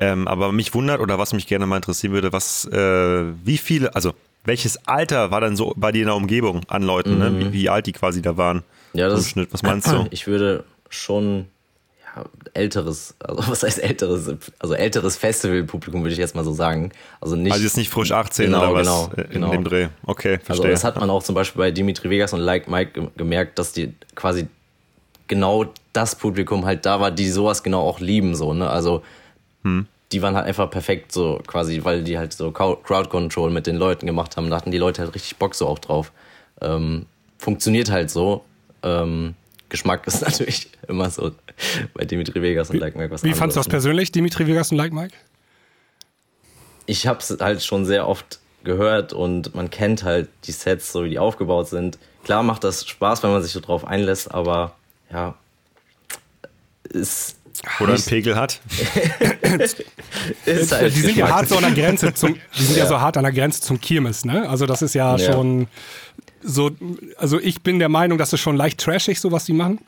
Ähm, 0.00 0.26
aber 0.26 0.52
mich 0.52 0.74
wundert 0.74 1.00
oder 1.00 1.18
was 1.18 1.32
mich 1.32 1.46
gerne 1.46 1.66
mal 1.66 1.76
interessieren 1.76 2.12
würde, 2.12 2.32
was, 2.32 2.64
äh, 2.64 3.24
wie 3.44 3.58
viele, 3.58 3.94
also 3.94 4.14
welches 4.44 4.86
Alter 4.86 5.30
war 5.30 5.40
dann 5.40 5.56
so 5.56 5.72
bei 5.76 5.92
dir 5.92 6.02
in 6.02 6.06
der 6.06 6.16
Umgebung 6.16 6.62
an 6.68 6.82
Leuten, 6.82 7.14
mhm. 7.14 7.18
ne? 7.18 7.38
wie, 7.38 7.52
wie, 7.52 7.68
alt 7.68 7.86
die 7.86 7.92
quasi 7.92 8.22
da 8.22 8.36
waren? 8.36 8.62
Ja, 8.92 9.08
das 9.08 9.20
im 9.20 9.26
Schnitt. 9.26 9.52
Was 9.52 9.62
meinst 9.62 9.90
du? 9.90 10.06
Ich 10.10 10.26
würde 10.26 10.64
schon 10.88 11.46
ja, 12.04 12.24
älteres, 12.52 13.16
also 13.18 13.50
was 13.50 13.62
heißt 13.62 13.82
älteres, 13.82 14.32
also 14.58 14.74
älteres 14.74 15.16
Festivalpublikum 15.16 16.02
würde 16.02 16.12
ich 16.12 16.18
jetzt 16.18 16.34
mal 16.34 16.44
so 16.44 16.52
sagen. 16.52 16.92
Also 17.20 17.36
nicht. 17.36 17.52
Also 17.52 17.64
jetzt 17.64 17.76
nicht 17.76 17.90
frisch 17.90 18.12
18 18.12 18.46
genau, 18.46 18.58
oder 18.58 18.74
was 18.74 18.86
genau, 18.86 19.24
in 19.24 19.30
genau. 19.30 19.50
dem 19.50 19.64
Dreh. 19.64 19.88
Okay, 20.04 20.38
verstehe. 20.38 20.50
Also 20.50 20.62
das 20.64 20.84
hat 20.84 21.00
man 21.00 21.10
auch 21.10 21.22
zum 21.22 21.34
Beispiel 21.34 21.58
bei 21.58 21.70
Dimitri 21.70 22.10
Vegas 22.10 22.32
und 22.32 22.40
Like 22.40 22.68
Mike 22.68 23.10
gemerkt, 23.16 23.58
dass 23.58 23.72
die 23.72 23.94
quasi 24.14 24.46
genau 25.26 25.66
das 25.92 26.14
Publikum 26.14 26.66
halt 26.66 26.84
da 26.86 27.00
war, 27.00 27.10
die 27.10 27.28
sowas 27.30 27.62
genau 27.62 27.80
auch 27.80 27.98
lieben, 27.98 28.34
so, 28.34 28.52
ne? 28.52 28.68
Also 28.68 29.02
hm 29.62 29.86
die 30.14 30.22
waren 30.22 30.36
halt 30.36 30.46
einfach 30.46 30.70
perfekt 30.70 31.10
so 31.10 31.40
quasi, 31.44 31.80
weil 31.82 32.04
die 32.04 32.16
halt 32.16 32.32
so 32.32 32.52
Crowd 32.52 33.08
Control 33.08 33.50
mit 33.50 33.66
den 33.66 33.74
Leuten 33.74 34.06
gemacht 34.06 34.36
haben. 34.36 34.48
Da 34.48 34.56
hatten 34.56 34.70
die 34.70 34.78
Leute 34.78 35.02
halt 35.02 35.12
richtig 35.12 35.36
Bock 35.38 35.56
so 35.56 35.66
auch 35.66 35.80
drauf. 35.80 36.12
Ähm, 36.60 37.06
funktioniert 37.36 37.90
halt 37.90 38.10
so. 38.12 38.44
Ähm, 38.84 39.34
Geschmack 39.70 40.06
ist 40.06 40.22
natürlich 40.22 40.70
immer 40.86 41.10
so 41.10 41.32
bei 41.94 42.04
Dimitri 42.04 42.40
Vegas 42.40 42.70
und 42.70 42.78
Like 42.78 42.94
Mike 42.94 43.10
was 43.10 43.24
Wie 43.24 43.32
fandest 43.32 43.56
du 43.56 43.60
das 43.60 43.68
persönlich, 43.68 44.12
Dimitri 44.12 44.46
Vegas 44.46 44.70
und 44.70 44.78
Like 44.78 44.92
Mike? 44.92 45.14
Ich 46.86 47.08
hab's 47.08 47.36
halt 47.40 47.64
schon 47.64 47.84
sehr 47.84 48.06
oft 48.06 48.38
gehört 48.62 49.12
und 49.12 49.52
man 49.56 49.68
kennt 49.68 50.04
halt 50.04 50.28
die 50.44 50.52
Sets, 50.52 50.92
so 50.92 51.04
wie 51.04 51.10
die 51.10 51.18
aufgebaut 51.18 51.68
sind. 51.68 51.98
Klar 52.22 52.44
macht 52.44 52.62
das 52.62 52.86
Spaß, 52.86 53.24
wenn 53.24 53.32
man 53.32 53.42
sich 53.42 53.50
so 53.50 53.58
drauf 53.58 53.84
einlässt, 53.84 54.32
aber 54.32 54.76
ja, 55.10 55.34
ist 56.84 57.36
oder 57.80 57.94
einen 57.94 58.02
Pegel 58.02 58.36
hat. 58.36 58.60
ist 60.44 60.72
halt 60.72 60.94
die 60.94 61.00
sind 61.00 61.16
ja 61.16 61.28
hart 61.28 61.48
so 61.48 61.56
an 61.56 61.62
der 61.62 61.72
Grenze 61.72 62.12
zum, 62.14 62.34
die 62.58 62.62
sind 62.62 62.76
ja. 62.76 62.84
ja 62.84 62.88
so 62.88 63.00
hart 63.00 63.16
an 63.16 63.24
der 63.24 63.32
Grenze 63.32 63.60
zum 63.60 63.80
Kirmes, 63.80 64.24
ne? 64.24 64.48
Also 64.48 64.66
das 64.66 64.82
ist 64.82 64.94
ja, 64.94 65.16
ja, 65.16 65.32
schon 65.32 65.68
so, 66.42 66.70
also 67.16 67.40
ich 67.40 67.62
bin 67.62 67.78
der 67.78 67.88
Meinung, 67.88 68.18
das 68.18 68.32
ist 68.32 68.40
schon 68.40 68.56
leicht 68.56 68.80
trashig, 68.80 69.20
so 69.20 69.32
was 69.32 69.44
die 69.44 69.52
machen. 69.52 69.78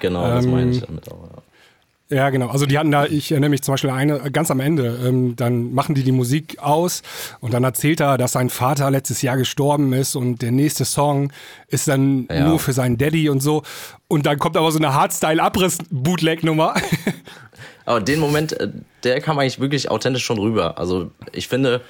Genau, 0.00 0.26
das 0.26 0.46
meine 0.46 0.70
ich 0.70 0.78
ähm, 0.78 0.84
damit 0.86 1.12
auch, 1.12 1.28
ja. 1.30 1.42
Ja, 2.08 2.30
genau. 2.30 2.48
Also 2.48 2.66
die 2.66 2.78
hatten 2.78 2.92
da, 2.92 3.06
ich 3.06 3.32
erinnere 3.32 3.50
mich 3.50 3.62
zum 3.62 3.74
Beispiel 3.74 3.90
eine, 3.90 4.30
ganz 4.30 4.50
am 4.52 4.60
Ende, 4.60 5.00
ähm, 5.04 5.34
dann 5.34 5.74
machen 5.74 5.96
die 5.96 6.04
die 6.04 6.12
Musik 6.12 6.58
aus 6.60 7.02
und 7.40 7.52
dann 7.52 7.64
erzählt 7.64 8.00
er, 8.00 8.16
dass 8.16 8.32
sein 8.32 8.48
Vater 8.48 8.90
letztes 8.92 9.22
Jahr 9.22 9.36
gestorben 9.36 9.92
ist 9.92 10.14
und 10.14 10.40
der 10.40 10.52
nächste 10.52 10.84
Song 10.84 11.32
ist 11.66 11.88
dann 11.88 12.28
ja. 12.30 12.46
nur 12.48 12.60
für 12.60 12.72
seinen 12.72 12.96
Daddy 12.96 13.28
und 13.28 13.42
so. 13.42 13.64
Und 14.06 14.24
dann 14.26 14.38
kommt 14.38 14.56
aber 14.56 14.70
so 14.70 14.78
eine 14.78 14.94
Hardstyle-Abriss-Bootleg-Nummer. 14.94 16.74
Aber 17.86 18.00
den 18.00 18.18
Moment, 18.18 18.52
äh, 18.52 18.68
der 19.04 19.20
kam 19.20 19.38
eigentlich 19.38 19.60
wirklich 19.60 19.90
authentisch 19.90 20.24
schon 20.24 20.38
rüber. 20.38 20.76
Also 20.76 21.12
ich 21.32 21.48
finde, 21.48 21.82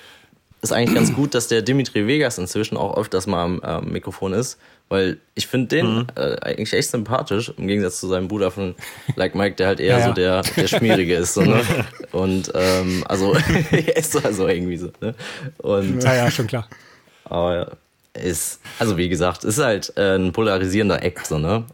ist 0.62 0.72
eigentlich 0.72 0.94
ganz 0.94 1.14
gut, 1.14 1.34
dass 1.34 1.48
der 1.48 1.62
Dimitri 1.62 2.06
Vegas 2.06 2.38
inzwischen 2.38 2.76
auch 2.76 2.96
öfters 2.96 3.26
mal 3.26 3.44
am 3.44 3.62
äh, 3.62 3.80
Mikrofon 3.80 4.32
ist, 4.32 4.58
weil 4.88 5.18
ich 5.34 5.46
finde 5.46 5.68
den 5.68 5.94
mhm. 5.94 6.06
äh, 6.14 6.36
eigentlich 6.40 6.72
echt 6.72 6.90
sympathisch, 6.90 7.52
im 7.56 7.66
Gegensatz 7.66 8.00
zu 8.00 8.08
seinem 8.08 8.28
Bruder 8.28 8.50
von 8.50 8.74
Like 9.16 9.34
Mike, 9.34 9.56
der 9.56 9.66
halt 9.66 9.80
eher 9.80 9.98
ja, 9.98 10.06
so 10.06 10.12
der, 10.12 10.42
der 10.42 10.68
Schmierige 10.68 11.16
ist. 11.16 11.34
So, 11.34 11.42
ne? 11.42 11.60
Und 12.12 12.52
ähm, 12.54 13.04
also, 13.08 13.34
er 13.70 13.96
ist 13.96 14.12
so 14.12 14.20
also 14.20 14.46
irgendwie 14.46 14.76
so. 14.76 14.90
Ne? 15.00 15.14
Und, 15.58 16.02
ja, 16.02 16.14
ja, 16.14 16.30
schon 16.30 16.46
klar. 16.46 16.68
Aber 17.24 17.76
ist, 18.14 18.60
also 18.78 18.96
wie 18.96 19.08
gesagt, 19.08 19.44
ist 19.44 19.58
halt 19.58 19.92
äh, 19.96 20.16
ein 20.16 20.32
polarisierender 20.32 21.02
Act, 21.02 21.26
so, 21.26 21.38
ne? 21.38 21.64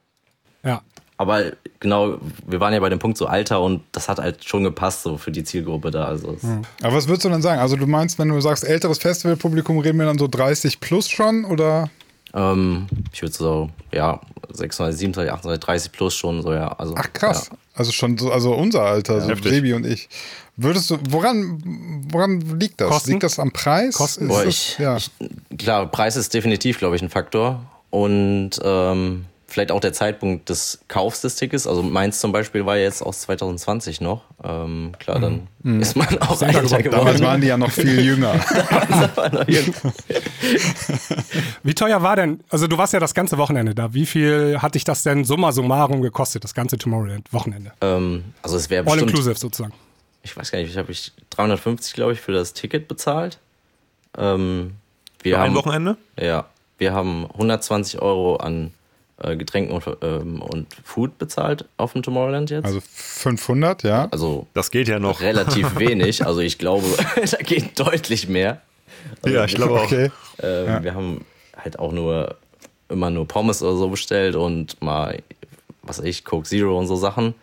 Ja. 0.65 0.83
Aber 1.19 1.53
genau, 1.79 2.19
wir 2.47 2.59
waren 2.59 2.73
ja 2.73 2.81
bei 2.81 2.89
dem 2.89 2.99
Punkt 2.99 3.17
so 3.17 3.27
Alter 3.27 3.61
und 3.61 3.83
das 3.93 4.09
hat 4.09 4.19
halt 4.19 4.43
schon 4.45 4.65
gepasst 4.65 5.03
so 5.03 5.19
für 5.19 5.31
die 5.31 5.45
Zielgruppe 5.45 5.93
da. 5.93 6.07
Also 6.07 6.37
mhm. 6.41 6.63
Aber 6.83 6.97
was 6.97 7.07
würdest 7.07 7.27
du 7.27 7.29
dann 7.29 7.43
sagen? 7.43 7.61
Also 7.61 7.77
du 7.77 7.87
meinst, 7.87 8.19
wenn 8.19 8.29
du 8.29 8.41
sagst 8.41 8.65
älteres 8.65 8.99
Festivalpublikum, 8.99 9.79
reden 9.79 9.99
wir 9.99 10.07
dann 10.07 10.19
so 10.19 10.27
30 10.27 10.81
plus 10.81 11.09
schon 11.09 11.45
oder? 11.45 11.91
Ähm, 12.35 12.87
ich 13.13 13.23
würde 13.23 13.35
so, 13.35 13.71
ja, 13.93 14.21
26, 14.53 14.99
27, 14.99 15.33
28, 15.33 15.65
30 15.65 15.93
plus 15.93 16.15
schon 16.15 16.43
so, 16.43 16.53
ja. 16.53 16.69
Also, 16.69 16.95
Ach 16.97 17.13
krass. 17.13 17.49
Ja. 17.51 17.59
Also 17.75 17.93
schon 17.93 18.19
so, 18.19 18.31
also 18.31 18.53
unser 18.55 18.83
Alter, 18.83 19.19
ja, 19.27 19.37
so 19.37 19.43
Sebi 19.43 19.73
und 19.73 19.87
ich. 19.87 20.09
Würdest 20.57 20.91
du, 20.91 20.99
woran, 21.09 22.05
woran 22.11 22.41
liegt 22.59 22.81
das? 22.81 22.89
Kosten? 22.89 23.13
Liegt 23.13 23.23
das 23.23 23.39
am 23.39 23.51
Preis? 23.53 23.95
Kosten? 23.95 24.29
Boah, 24.29 24.45
ich, 24.45 24.79
ja. 24.79 24.97
ich, 24.97 25.11
klar, 25.59 25.87
Preis 25.91 26.17
ist 26.17 26.35
definitiv, 26.35 26.79
glaube 26.79 26.97
ich, 26.97 27.03
ein 27.03 27.09
Faktor. 27.09 27.65
Und 27.91 28.51
ähm, 28.63 29.27
vielleicht 29.53 29.71
auch 29.71 29.81
der 29.81 29.93
Zeitpunkt 29.93 30.49
des 30.49 30.81
Kaufs 30.89 31.21
des 31.21 31.37
Tickets. 31.37 31.67
Also 31.67 31.83
meins 31.83 32.21
zum 32.21 32.33
Beispiel 32.33 32.65
war 32.65 32.79
jetzt 32.79 33.03
aus 33.03 33.21
2020 33.21 34.01
noch. 34.01 34.23
Ähm, 34.43 34.93
klar, 34.99 35.21
dann 35.21 35.47
mhm. 35.63 35.81
ist 35.81 35.95
man 35.95 36.19
auch 36.23 36.37
Sehr 36.37 36.49
älter 36.49 36.83
geworden. 36.83 37.05
Damals 37.05 37.21
waren 37.23 37.41
die 37.41 37.49
ja 37.49 37.57
noch 37.57 37.71
viel 37.71 38.01
jünger. 38.05 38.35
Wie 41.63 41.75
teuer 41.75 42.03
war 42.03 42.17
denn, 42.17 42.41
also 42.49 42.67
du 42.67 42.79
warst 42.79 42.95
ja 42.95 43.01
das 43.01 43.15
ganze 43.15 43.39
Wochenende 43.39 43.75
da. 43.75 43.93
Wie 43.95 44.07
viel 44.07 44.59
hat 44.61 44.75
dich 44.75 44.85
das 44.85 45.03
denn 45.03 45.25
summa 45.25 45.53
summarum 45.53 46.03
gekostet, 46.03 46.45
das 46.45 46.55
ganze 46.55 46.79
Tomorrowland-Wochenende? 46.79 47.73
Ähm, 47.83 48.25
also 48.43 48.57
es 48.57 48.71
wäre 48.71 48.91
All 48.91 48.99
inclusive 48.99 49.39
sozusagen. 49.39 49.75
Ich 50.23 50.37
weiß 50.37 50.51
gar 50.51 50.61
nicht, 50.61 50.71
ich 50.71 50.79
habe 50.79 50.91
ich 50.91 51.13
350, 51.31 51.93
glaube 51.95 52.15
ich, 52.15 52.21
für 52.21 52.33
das 52.33 52.55
Ticket 52.55 52.89
bezahlt. 52.89 53.39
Ähm, 54.17 54.73
wir 55.23 55.35
für 55.35 55.41
haben, 55.41 55.51
ein 55.51 55.57
Wochenende? 55.57 55.97
Ja. 56.19 56.47
Wir 56.79 56.95
haben 56.95 57.27
120 57.33 58.01
Euro 58.01 58.37
an 58.37 58.73
äh, 59.23 59.37
Getränken 59.37 59.75
und, 59.75 59.85
ähm, 60.03 60.43
und 60.43 60.67
Food 60.85 61.19
bezahlt 61.19 61.65
auf 61.77 61.93
dem 61.93 62.03
Tomorrowland 62.03 62.51
jetzt. 62.51 62.65
Also 62.65 62.81
500, 62.81 63.83
ja. 63.83 64.09
Also 64.11 64.47
das 64.55 64.71
geht 64.71 64.89
ja 64.89 64.99
noch. 64.99 65.21
Relativ 65.21 65.77
wenig. 65.79 66.25
Also 66.27 66.41
ich 66.41 66.59
glaube, 66.59 66.87
da 67.31 67.37
geht 67.39 67.79
deutlich 67.79 68.29
mehr. 68.29 68.61
Also 69.23 69.37
ja, 69.37 69.45
ich 69.45 69.55
glaube 69.55 69.81
auch. 69.81 69.85
Okay. 69.85 70.11
Äh, 70.43 70.67
ja. 70.67 70.83
Wir 70.83 70.95
haben 70.95 71.25
halt 71.57 71.79
auch 71.79 71.93
nur 71.93 72.37
immer 72.89 73.11
nur 73.11 73.27
Pommes 73.27 73.63
oder 73.63 73.77
so 73.77 73.89
bestellt 73.89 74.37
und 74.37 74.81
mal, 74.83 75.23
was 75.83 75.99
weiß 75.99 76.05
ich, 76.05 76.25
Coke 76.25 76.47
Zero 76.47 76.79
und 76.79 76.87
so 76.87 76.97
Sachen. 76.97 77.35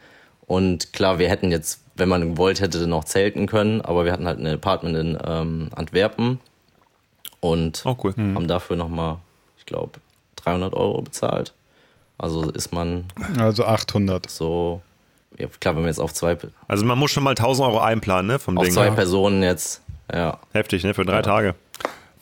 Und 0.45 0.93
klar, 0.93 1.19
wir 1.19 1.29
hätten 1.29 1.51
jetzt, 1.51 1.81
wenn 1.95 2.09
man 2.09 2.33
gewollt 2.33 2.61
hätte, 2.61 2.87
noch 2.87 3.03
zelten 3.03 3.47
können, 3.47 3.81
aber 3.81 4.05
wir 4.05 4.11
hatten 4.11 4.27
halt 4.27 4.39
ein 4.39 4.47
Apartment 4.47 4.97
in 4.97 5.17
ähm, 5.25 5.69
Antwerpen 5.75 6.39
und 7.39 7.83
oh, 7.85 7.95
cool. 8.03 8.13
haben 8.15 8.47
dafür 8.47 8.75
nochmal, 8.75 9.17
ich 9.57 9.65
glaube, 9.65 9.99
300 10.37 10.73
Euro 10.73 11.01
bezahlt. 11.01 11.53
Also 12.19 12.51
ist 12.51 12.71
man. 12.71 13.05
Also 13.39 13.65
800. 13.65 14.29
So. 14.29 14.81
Ja, 15.37 15.47
klar, 15.59 15.75
wenn 15.75 15.83
man 15.83 15.89
jetzt 15.89 15.99
auf 15.99 16.13
zwei. 16.13 16.37
Also 16.67 16.85
man 16.85 16.99
muss 16.99 17.11
schon 17.11 17.23
mal 17.23 17.31
1000 17.31 17.67
Euro 17.67 17.79
einplanen, 17.79 18.27
ne? 18.27 18.39
Vom 18.39 18.57
auf 18.57 18.65
Ding. 18.65 18.73
zwei 18.73 18.91
Personen 18.91 19.41
jetzt. 19.41 19.81
Ja. 20.13 20.37
Heftig, 20.51 20.83
ne? 20.83 20.93
Für 20.93 21.05
drei 21.05 21.17
ja. 21.17 21.21
Tage. 21.21 21.55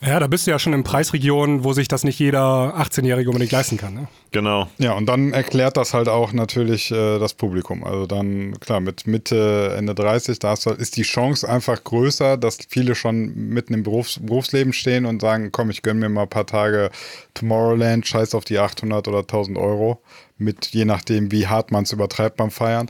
Ja, 0.00 0.20
da 0.20 0.28
bist 0.28 0.46
du 0.46 0.52
ja 0.52 0.60
schon 0.60 0.74
in 0.74 0.84
Preisregionen, 0.84 1.64
wo 1.64 1.72
sich 1.72 1.88
das 1.88 2.04
nicht 2.04 2.20
jeder 2.20 2.76
18-Jährige 2.76 3.30
unbedingt 3.30 3.50
leisten 3.50 3.76
kann. 3.76 3.94
Ne? 3.94 4.08
Genau. 4.30 4.68
Ja, 4.78 4.92
und 4.92 5.06
dann 5.06 5.32
erklärt 5.32 5.76
das 5.76 5.92
halt 5.92 6.08
auch 6.08 6.32
natürlich 6.32 6.92
äh, 6.92 7.18
das 7.18 7.34
Publikum. 7.34 7.82
Also 7.82 8.06
dann, 8.06 8.58
klar, 8.60 8.78
mit 8.78 9.08
Mitte, 9.08 9.74
Ende 9.76 9.96
30, 9.96 10.38
da 10.38 10.52
ist 10.54 10.96
die 10.96 11.02
Chance 11.02 11.48
einfach 11.48 11.82
größer, 11.82 12.36
dass 12.36 12.58
viele 12.68 12.94
schon 12.94 13.34
mitten 13.34 13.74
im 13.74 13.82
Berufs 13.82 14.20
Berufsleben 14.20 14.72
stehen 14.72 15.04
und 15.04 15.20
sagen, 15.20 15.50
komm, 15.50 15.70
ich 15.70 15.82
gönne 15.82 16.00
mir 16.00 16.08
mal 16.08 16.22
ein 16.22 16.28
paar 16.28 16.46
Tage 16.46 16.90
Tomorrowland, 17.34 18.06
scheiß 18.06 18.36
auf 18.36 18.44
die 18.44 18.58
800 18.58 19.08
oder 19.08 19.20
1000 19.20 19.58
Euro 19.58 20.00
mit 20.36 20.66
je 20.66 20.84
nachdem, 20.84 21.32
wie 21.32 21.48
hart 21.48 21.72
man 21.72 21.82
es 21.82 21.92
übertreibt 21.92 22.36
beim 22.36 22.52
Feiern. 22.52 22.88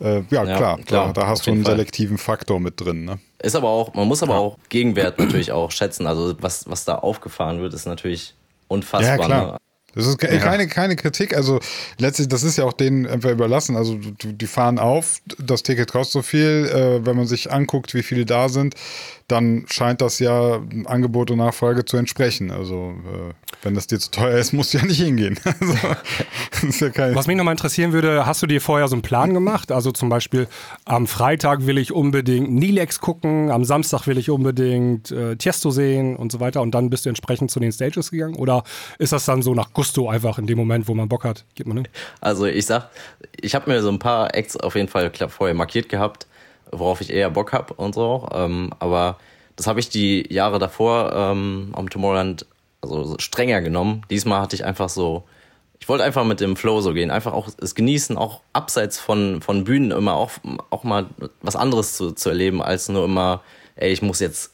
Äh, 0.00 0.22
ja, 0.30 0.44
ja, 0.44 0.56
klar, 0.56 0.78
klar 0.78 1.12
da, 1.12 1.20
da 1.20 1.26
hast 1.28 1.46
du 1.46 1.52
einen 1.52 1.64
Fall. 1.64 1.74
selektiven 1.74 2.18
Faktor 2.18 2.58
mit 2.58 2.80
drin. 2.80 3.04
Ne? 3.04 3.20
Ist 3.40 3.54
aber 3.54 3.68
auch, 3.68 3.94
man 3.94 4.08
muss 4.08 4.22
aber 4.22 4.34
ja. 4.34 4.38
auch 4.40 4.58
Gegenwert 4.68 5.18
natürlich 5.18 5.52
auch 5.52 5.70
schätzen. 5.70 6.06
Also 6.06 6.34
was, 6.40 6.68
was 6.68 6.84
da 6.84 6.96
aufgefahren 6.96 7.60
wird, 7.60 7.72
ist 7.74 7.86
natürlich 7.86 8.34
unfassbar. 8.66 9.18
Ja, 9.18 9.24
klar. 9.24 9.52
Ne? 9.52 9.58
Das 9.94 10.06
ist 10.06 10.18
ke- 10.18 10.38
keine, 10.38 10.66
keine 10.68 10.96
Kritik. 10.96 11.34
Also 11.36 11.60
letztlich, 11.98 12.28
das 12.28 12.42
ist 12.42 12.58
ja 12.58 12.64
auch 12.64 12.72
denen 12.72 13.06
einfach 13.06 13.30
überlassen. 13.30 13.76
Also 13.76 13.94
du- 13.96 14.32
die 14.32 14.46
fahren 14.46 14.78
auf, 14.78 15.18
das 15.38 15.62
Ticket 15.62 15.90
kostet 15.90 16.12
so 16.12 16.22
viel. 16.22 16.70
Äh, 16.72 17.06
wenn 17.06 17.16
man 17.16 17.26
sich 17.26 17.50
anguckt, 17.52 17.94
wie 17.94 18.02
viele 18.02 18.26
da 18.26 18.48
sind, 18.48 18.74
dann 19.28 19.66
scheint 19.68 20.00
das 20.00 20.18
ja 20.18 20.60
Angebot 20.86 21.30
und 21.30 21.38
Nachfrage 21.38 21.84
zu 21.84 21.98
entsprechen. 21.98 22.50
Also 22.50 22.94
äh, 23.04 23.34
wenn 23.62 23.74
das 23.74 23.86
dir 23.86 23.98
zu 23.98 24.10
teuer 24.10 24.38
ist, 24.38 24.52
musst 24.52 24.72
du 24.72 24.78
ja 24.78 24.84
nicht 24.84 25.00
hingehen. 25.00 25.38
Also, 25.60 25.74
das 26.50 26.62
ist 26.62 26.80
ja 26.80 26.90
kein, 26.90 27.14
Was 27.14 27.26
mich 27.26 27.36
nochmal 27.36 27.52
interessieren 27.52 27.92
würde, 27.92 28.26
hast 28.26 28.42
du 28.42 28.46
dir 28.46 28.60
vorher 28.60 28.86
so 28.86 28.94
einen 28.94 29.02
Plan 29.02 29.34
gemacht? 29.34 29.72
Also 29.72 29.92
zum 29.92 30.08
Beispiel 30.08 30.46
am 30.84 31.06
Freitag 31.06 31.66
will 31.66 31.78
ich 31.78 31.92
unbedingt 31.92 32.50
Nilex 32.50 33.00
gucken, 33.00 33.50
am 33.50 33.64
Samstag 33.64 34.06
will 34.06 34.18
ich 34.18 34.30
unbedingt 34.30 35.10
äh, 35.10 35.36
Tiesto 35.36 35.70
sehen 35.70 36.16
und 36.16 36.30
so 36.32 36.40
weiter 36.40 36.62
und 36.62 36.72
dann 36.72 36.90
bist 36.90 37.04
du 37.04 37.08
entsprechend 37.08 37.50
zu 37.50 37.60
den 37.60 37.72
Stages 37.72 38.10
gegangen? 38.10 38.36
Oder 38.36 38.62
ist 38.98 39.12
das 39.12 39.24
dann 39.24 39.42
so 39.42 39.54
nach 39.54 39.72
Gusto 39.72 40.08
einfach 40.08 40.38
in 40.38 40.46
dem 40.46 40.58
Moment, 40.58 40.88
wo 40.88 40.94
man 40.94 41.08
Bock 41.08 41.24
hat, 41.24 41.44
geht 41.54 41.66
man 41.66 41.78
hin? 41.78 41.88
Also 42.20 42.46
ich 42.46 42.66
sag, 42.66 42.90
ich 43.40 43.54
habe 43.54 43.70
mir 43.70 43.82
so 43.82 43.90
ein 43.90 43.98
paar 43.98 44.34
Acts 44.34 44.56
auf 44.56 44.74
jeden 44.74 44.88
Fall 44.88 45.10
vorher 45.28 45.54
markiert 45.54 45.88
gehabt, 45.88 46.26
worauf 46.72 47.00
ich 47.00 47.10
eher 47.10 47.30
Bock 47.30 47.52
hab 47.52 47.78
und 47.78 47.94
so. 47.94 48.28
Ähm, 48.32 48.70
aber 48.78 49.18
das 49.56 49.66
habe 49.66 49.80
ich 49.80 49.88
die 49.88 50.32
Jahre 50.32 50.58
davor 50.58 51.12
ähm, 51.12 51.72
am 51.74 51.90
Tomorrowland 51.90 52.46
also 52.80 53.04
so 53.04 53.18
strenger 53.18 53.60
genommen. 53.60 54.02
Diesmal 54.10 54.40
hatte 54.40 54.54
ich 54.54 54.64
einfach 54.64 54.88
so, 54.88 55.24
ich 55.80 55.88
wollte 55.88 56.04
einfach 56.04 56.24
mit 56.24 56.40
dem 56.40 56.56
Flow 56.56 56.80
so 56.80 56.92
gehen, 56.92 57.10
einfach 57.10 57.32
auch 57.32 57.48
es 57.60 57.74
genießen, 57.74 58.16
auch 58.16 58.40
abseits 58.52 58.98
von, 58.98 59.42
von 59.42 59.64
Bühnen 59.64 59.90
immer 59.90 60.14
auch, 60.14 60.30
auch 60.70 60.84
mal 60.84 61.06
was 61.42 61.56
anderes 61.56 61.96
zu, 61.96 62.12
zu 62.12 62.28
erleben, 62.28 62.62
als 62.62 62.88
nur 62.88 63.04
immer, 63.04 63.42
ey, 63.76 63.92
ich 63.92 64.02
muss 64.02 64.20
jetzt 64.20 64.52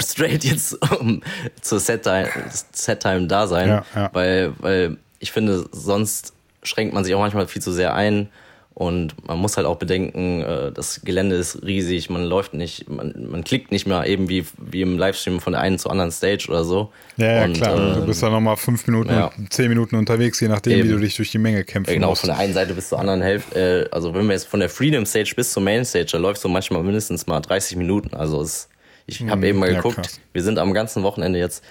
straight 0.00 0.44
jetzt 0.44 0.74
um, 1.00 1.22
zur 1.60 1.80
Set-Time 1.80 2.28
Set 2.72 3.04
-Time 3.04 3.26
da 3.26 3.46
sein, 3.46 3.68
Ja, 3.68 3.84
ja. 3.94 4.10
weil, 4.12 4.52
weil 4.58 4.96
ich 5.18 5.32
finde, 5.32 5.66
sonst 5.72 6.34
schränkt 6.62 6.94
man 6.94 7.04
sich 7.04 7.14
auch 7.14 7.20
manchmal 7.20 7.46
viel 7.46 7.62
zu 7.62 7.72
sehr 7.72 7.94
ein 7.94 8.28
und 8.74 9.14
man 9.24 9.38
muss 9.38 9.56
halt 9.56 9.68
auch 9.68 9.76
bedenken, 9.76 10.42
äh, 10.42 10.72
das 10.72 11.02
Gelände 11.04 11.36
ist 11.36 11.62
riesig, 11.64 12.10
man 12.10 12.24
läuft 12.24 12.54
nicht, 12.54 12.90
man, 12.90 13.28
man 13.30 13.44
klickt 13.44 13.70
nicht 13.70 13.86
mehr 13.86 14.04
eben 14.06 14.28
wie, 14.28 14.44
wie 14.58 14.82
im 14.82 14.98
Livestream 14.98 15.38
von 15.40 15.52
der 15.52 15.62
einen 15.62 15.78
zur 15.78 15.92
anderen 15.92 16.10
Stage 16.10 16.46
oder 16.48 16.64
so. 16.64 16.92
ja, 17.16 17.32
ja, 17.32 17.44
und, 17.44 17.52
klar. 17.54 17.92
äh, 17.92 17.94
du 18.00 18.06
bist 18.06 18.20
dann 18.22 18.32
nochmal 18.32 18.56
fünf 18.56 18.84
Minuten, 18.88 19.10
ja. 19.10 19.30
zehn 19.50 19.68
Minuten 19.68 19.94
unterwegs, 19.94 20.40
je 20.40 20.48
nachdem, 20.48 20.72
wie 20.72 20.80
Eben. 20.80 20.90
du 20.90 20.98
dich 20.98 21.14
durch 21.16 21.30
die 21.30 21.38
Menge 21.38 21.62
kämpfen 21.62 21.90
Ja, 21.90 21.94
genau, 21.94 22.08
musst. 22.10 22.22
von 22.22 22.30
der 22.30 22.38
einen 22.38 22.52
Seite 22.52 22.74
bis 22.74 22.88
zur 22.88 22.98
anderen 22.98 23.22
Hälfte. 23.22 23.88
Äh, 23.90 23.94
also 23.94 24.12
wenn 24.12 24.26
wir 24.26 24.32
jetzt 24.32 24.48
von 24.48 24.58
der 24.58 24.68
Freedom 24.68 25.06
Stage 25.06 25.34
bis 25.36 25.52
zur 25.52 25.62
Main 25.62 25.84
Stage, 25.84 26.08
da 26.10 26.18
läuft 26.18 26.40
so 26.40 26.48
manchmal 26.48 26.82
mindestens 26.82 27.28
mal 27.28 27.40
30 27.40 27.76
Minuten. 27.76 28.16
Also 28.16 28.42
es, 28.42 28.68
ich 29.06 29.22
habe 29.28 29.46
eben 29.46 29.60
mal 29.60 29.70
ja, 29.70 29.76
geguckt, 29.76 29.96
krass. 29.96 30.20
wir 30.32 30.42
sind 30.42 30.58
am 30.58 30.74
ganzen 30.74 31.04
Wochenende 31.04 31.38
jetzt 31.38 31.62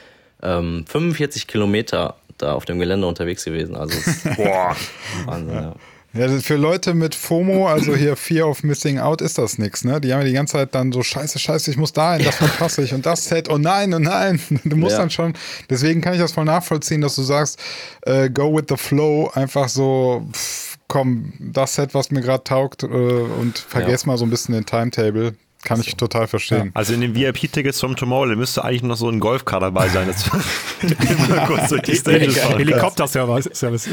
ähm, 0.41 0.86
45 0.88 1.47
Kilometer 1.47 2.16
da 2.38 2.54
auf 2.54 2.64
dem 2.64 2.80
Gelände 2.80 3.08
unterwegs 3.08 3.43
gewesen. 3.43 3.76
Also 3.76 3.97
es 3.97 4.08
ist 4.08 4.26
Wahnsinn, 5.26 5.54
ja. 5.54 5.62
Ja, 5.62 5.76
das- 6.14 6.43
für 6.43 6.55
Leute 6.55 6.93
mit 6.93 7.16
FOMO, 7.16 7.68
also 7.68 7.95
hier 7.95 8.16
Fear 8.16 8.47
of 8.47 8.64
Missing 8.64 8.99
Out, 8.99 9.22
ist 9.22 9.38
das 9.38 9.57
nichts, 9.57 9.84
ne? 9.84 9.99
Die 9.99 10.14
haben 10.14 10.22
ja 10.22 10.28
die 10.28 10.34
ganze 10.34 10.53
Zeit 10.53 10.76
dann 10.76 10.91
so, 10.91 11.01
scheiße, 11.03 11.39
scheiße, 11.39 11.72
ich 11.72 11.78
muss 11.78 11.93
dahin, 11.93 12.24
das 12.26 12.36
verpasse 12.36 12.84
ich 12.84 12.93
und 12.93 13.05
das 13.05 13.26
Set, 13.26 13.49
oh 13.49 13.57
nein, 13.57 13.93
oh 13.93 13.99
nein. 13.99 14.39
Du 14.64 14.76
musst 14.76 14.93
Ja. 14.93 14.99
dann 14.99 15.09
schon, 15.09 15.34
deswegen 15.70 16.01
kann 16.01 16.14
ich 16.14 16.20
das 16.20 16.32
voll 16.34 16.45
nachvollziehen, 16.45 17.01
dass 17.01 17.16
du 17.16 17.24
sagst, 17.24 17.59
äh, 18.03 18.30
go 18.30 18.55
with 18.55 18.66
the 18.70 18.78
flow, 18.78 19.32
einfach 19.34 19.68
so, 19.70 20.26
pff, 20.32 20.78
komm, 20.88 21.34
das 21.39 21.76
Set, 21.76 21.93
was 21.93 22.11
mir 22.11 22.22
gerade 22.22 22.43
taugt 22.43 22.84
äh, 22.84 22.88
und 22.88 23.57
vergess 23.57 24.05
mal 24.05 24.18
so 24.18 24.26
ein 24.26 24.30
bisschen 24.30 24.53
den 24.53 24.66
Timetable. 24.66 25.34
Kann 25.64 25.80
ich 25.80 25.95
total 25.95 26.28
verstehen. 26.28 26.72
Also 26.74 26.93
in 26.93 27.01
den 27.01 27.16
VIP-Tickets 27.16 27.80
vom 27.80 27.95
Tomorrowland 27.95 28.39
müsste 28.39 28.64
eigentlich 28.64 28.84
noch 28.84 28.97
so 28.97 29.09
ein 29.09 29.20
Golfcar 29.20 29.59
dabei 29.59 29.88
sein. 29.89 30.07
Das 30.07 30.28
immer 30.82 31.47
kurz 31.47 31.70
durch 31.70 31.82
die. 31.84 31.93
Helikopter-Service. 31.93 33.49
Service. 33.53 33.89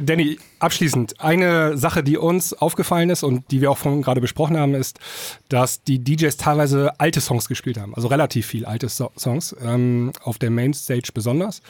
Danny, 0.00 0.38
abschließend, 0.58 1.20
eine 1.20 1.76
Sache, 1.76 2.02
die 2.02 2.16
uns 2.16 2.54
aufgefallen 2.54 3.10
ist 3.10 3.22
und 3.22 3.50
die 3.50 3.60
wir 3.60 3.70
auch 3.70 3.78
vorhin 3.78 4.02
gerade 4.02 4.20
besprochen 4.20 4.56
haben, 4.56 4.74
ist, 4.74 5.00
dass 5.48 5.82
die 5.82 5.98
DJs 5.98 6.36
teilweise 6.36 6.92
alte 6.98 7.20
Songs 7.20 7.48
gespielt 7.48 7.78
haben. 7.78 7.94
Also 7.94 8.08
relativ 8.08 8.46
viel 8.46 8.64
alte 8.64 8.88
so 8.88 9.10
Songs, 9.18 9.54
ähm, 9.62 10.12
auf 10.22 10.38
der 10.38 10.50
Mainstage 10.50 11.10
besonders. 11.12 11.62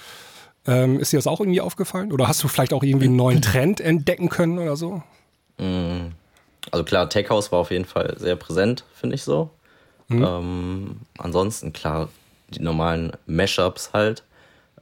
Ähm, 0.67 1.01
ist 1.01 1.13
dir 1.13 1.17
das 1.17 1.27
auch 1.27 1.41
irgendwie 1.41 1.61
aufgefallen? 1.61 2.13
Oder 2.13 2.29
hast 2.29 2.43
du 2.45 2.49
vielleicht 2.49 2.73
auch 2.73 2.83
irgendwie 2.83 3.07
einen 3.07 3.17
neuen 3.17 3.41
Trend 3.41 3.81
entdecken 3.81 4.29
können 4.29 4.59
oder 4.59 4.77
so? 4.77 5.03
Also 6.71 6.85
klar, 6.85 7.09
Tech 7.09 7.29
House 7.31 7.51
war 7.53 7.59
auf 7.61 7.71
jeden 7.71 7.85
Fall 7.87 8.15
sehr 8.19 8.37
präsent, 8.37 8.85
finde 8.95 9.15
ich 9.17 9.23
so. 9.23 9.51
Ähm, 10.11 10.97
ansonsten 11.19 11.73
klar, 11.73 12.09
die 12.49 12.61
normalen 12.63 13.13
Mashups 13.27 13.93
halt. 13.93 14.25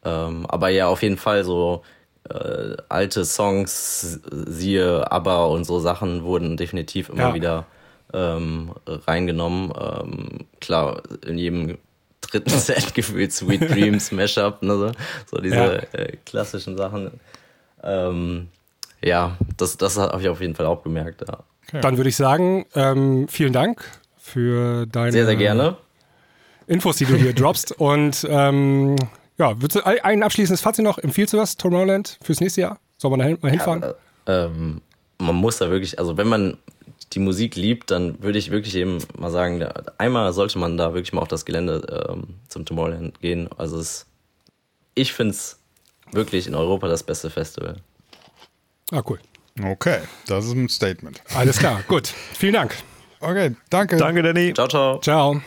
Ähm, 0.04 0.46
aber 0.46 0.70
ja, 0.70 0.86
auf 0.88 1.02
jeden 1.02 1.18
Fall 1.18 1.44
so 1.44 1.82
äh, 2.30 2.76
alte 2.88 3.24
Songs, 3.26 4.20
siehe 4.46 5.10
ABBA 5.12 5.44
und 5.46 5.64
so 5.64 5.78
Sachen 5.80 6.24
wurden 6.24 6.56
definitiv 6.56 7.10
immer 7.10 7.28
Ja. 7.28 7.34
wieder 7.34 7.66
ähm, 8.14 8.72
reingenommen. 8.86 9.72
Ähm, 9.78 10.46
klar, 10.62 11.02
in 11.26 11.36
jedem 11.36 11.76
dritten 12.22 12.48
Set 12.58 12.94
gefühlt 12.94 13.32
Sweet 13.32 13.70
Dreams 13.70 14.10
Mashup, 14.12 14.62
ne, 14.62 14.76
so, 14.78 14.92
so 15.36 15.42
diese 15.42 15.56
Ja. 15.56 15.72
äh, 15.92 16.16
klassischen 16.24 16.76
Sachen. 16.78 17.20
Ähm, 17.82 18.48
ja, 19.02 19.36
das, 19.58 19.76
das 19.76 19.98
habe 19.98 20.20
ich 20.22 20.28
auf 20.28 20.40
jeden 20.40 20.54
Fall 20.54 20.66
auch 20.66 20.82
gemerkt. 20.82 21.22
Ja. 21.28 21.38
Dann 21.72 21.96
würde 21.96 22.08
ich 22.08 22.16
sagen, 22.16 22.66
ähm, 22.74 23.28
vielen 23.28 23.52
Dank 23.52 23.84
für 24.16 24.86
deine 24.86 25.12
Sehr, 25.12 25.26
sehr 25.26 25.36
gerne. 25.36 25.76
Infos, 26.66 26.96
die 26.96 27.04
du 27.04 27.16
hier 27.16 27.32
droppst. 27.34 27.72
Und 27.72 28.26
ähm, 28.28 28.96
ja, 29.38 29.60
würdest 29.60 29.76
du 29.76 29.86
ein 29.86 30.22
abschließendes 30.22 30.60
Fazit 30.60 30.84
noch? 30.84 30.98
Empfiehlst 30.98 31.32
du 31.32 31.36
das, 31.36 31.56
Tomorrowland, 31.56 32.18
fürs 32.22 32.40
nächste 32.40 32.62
Jahr? 32.62 32.78
Soll 32.96 33.10
man 33.10 33.20
da 33.20 33.26
hin, 33.26 33.38
mal 33.40 33.50
hinfahren? 33.50 33.84
Ähm, 34.26 34.80
man 35.18 35.36
muss 35.36 35.58
da 35.58 35.70
wirklich, 35.70 35.98
also 35.98 36.16
wenn 36.16 36.28
man 36.28 36.58
die 37.12 37.20
Musik 37.20 37.56
liebt, 37.56 37.90
dann 37.90 38.22
würde 38.22 38.38
ich 38.38 38.50
wirklich 38.50 38.74
eben 38.74 38.98
mal 39.16 39.30
sagen, 39.30 39.60
da, 39.60 39.72
einmal 39.98 40.32
sollte 40.32 40.58
man 40.58 40.76
da 40.76 40.94
wirklich 40.94 41.12
mal 41.12 41.22
auf 41.22 41.28
das 41.28 41.44
Gelände 41.44 42.08
ähm, 42.10 42.34
zum 42.48 42.64
Tomorrowland 42.64 43.20
gehen. 43.20 43.48
Also 43.56 43.78
es, 43.78 44.06
ich 44.94 45.12
finde 45.12 45.32
es 45.32 45.58
wirklich 46.12 46.46
in 46.46 46.54
Europa 46.54 46.88
das 46.88 47.02
beste 47.02 47.30
Festival. 47.30 47.76
Ah, 48.90 49.02
cool. 49.08 49.18
Okay, 49.62 49.98
das 50.26 50.46
ist 50.46 50.52
ein 50.52 50.68
Statement. 50.68 51.22
Alles 51.34 51.58
klar, 51.58 51.82
gut. 51.88 52.08
Vielen 52.08 52.54
Dank. 52.54 52.74
Okay, 53.20 53.56
danke. 53.70 53.96
Danke, 53.96 54.22
Danny. 54.22 54.54
Ciao, 54.54 54.68
ciao. 54.68 55.00
Ciao. 55.00 55.40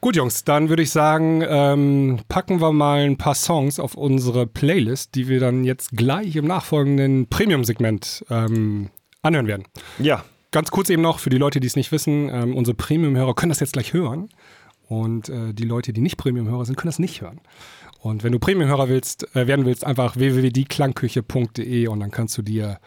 Gut, 0.00 0.16
Jungs, 0.16 0.44
dann 0.44 0.68
würde 0.68 0.82
ich 0.82 0.90
sagen, 0.90 1.42
ähm, 1.48 2.20
packen 2.28 2.60
wir 2.60 2.72
mal 2.72 3.00
ein 3.00 3.16
paar 3.16 3.34
Songs 3.34 3.80
auf 3.80 3.94
unsere 3.94 4.46
Playlist, 4.46 5.14
die 5.14 5.28
wir 5.28 5.40
dann 5.40 5.64
jetzt 5.64 5.92
gleich 5.92 6.36
im 6.36 6.46
nachfolgenden 6.46 7.26
Premium-Segment 7.28 8.26
ähm, 8.28 8.90
anhören 9.22 9.46
werden. 9.46 9.64
Ja, 9.98 10.24
Ganz 10.54 10.70
kurz 10.70 10.88
eben 10.88 11.02
noch 11.02 11.18
für 11.18 11.30
die 11.30 11.36
Leute, 11.36 11.58
die 11.58 11.66
es 11.66 11.74
nicht 11.74 11.90
wissen, 11.90 12.30
ähm, 12.32 12.54
unsere 12.54 12.76
Premium-Hörer 12.76 13.34
können 13.34 13.50
das 13.50 13.58
jetzt 13.58 13.72
gleich 13.72 13.92
hören. 13.92 14.28
Und 14.86 15.28
äh, 15.28 15.52
die 15.52 15.64
Leute, 15.64 15.92
die 15.92 16.00
nicht 16.00 16.16
Premium-Hörer 16.16 16.64
sind, 16.64 16.76
können 16.76 16.90
das 16.90 17.00
nicht 17.00 17.22
hören. 17.22 17.40
Und 17.98 18.22
wenn 18.22 18.30
du 18.30 18.38
Premium-Hörer 18.38 18.88
willst, 18.88 19.34
äh, 19.34 19.48
werden 19.48 19.66
willst, 19.66 19.84
einfach 19.84 20.14
www.dieklangküche.de 20.14 21.88
und 21.88 21.98
dann 21.98 22.12
kannst 22.12 22.38
du 22.38 22.42
dir 22.42 22.78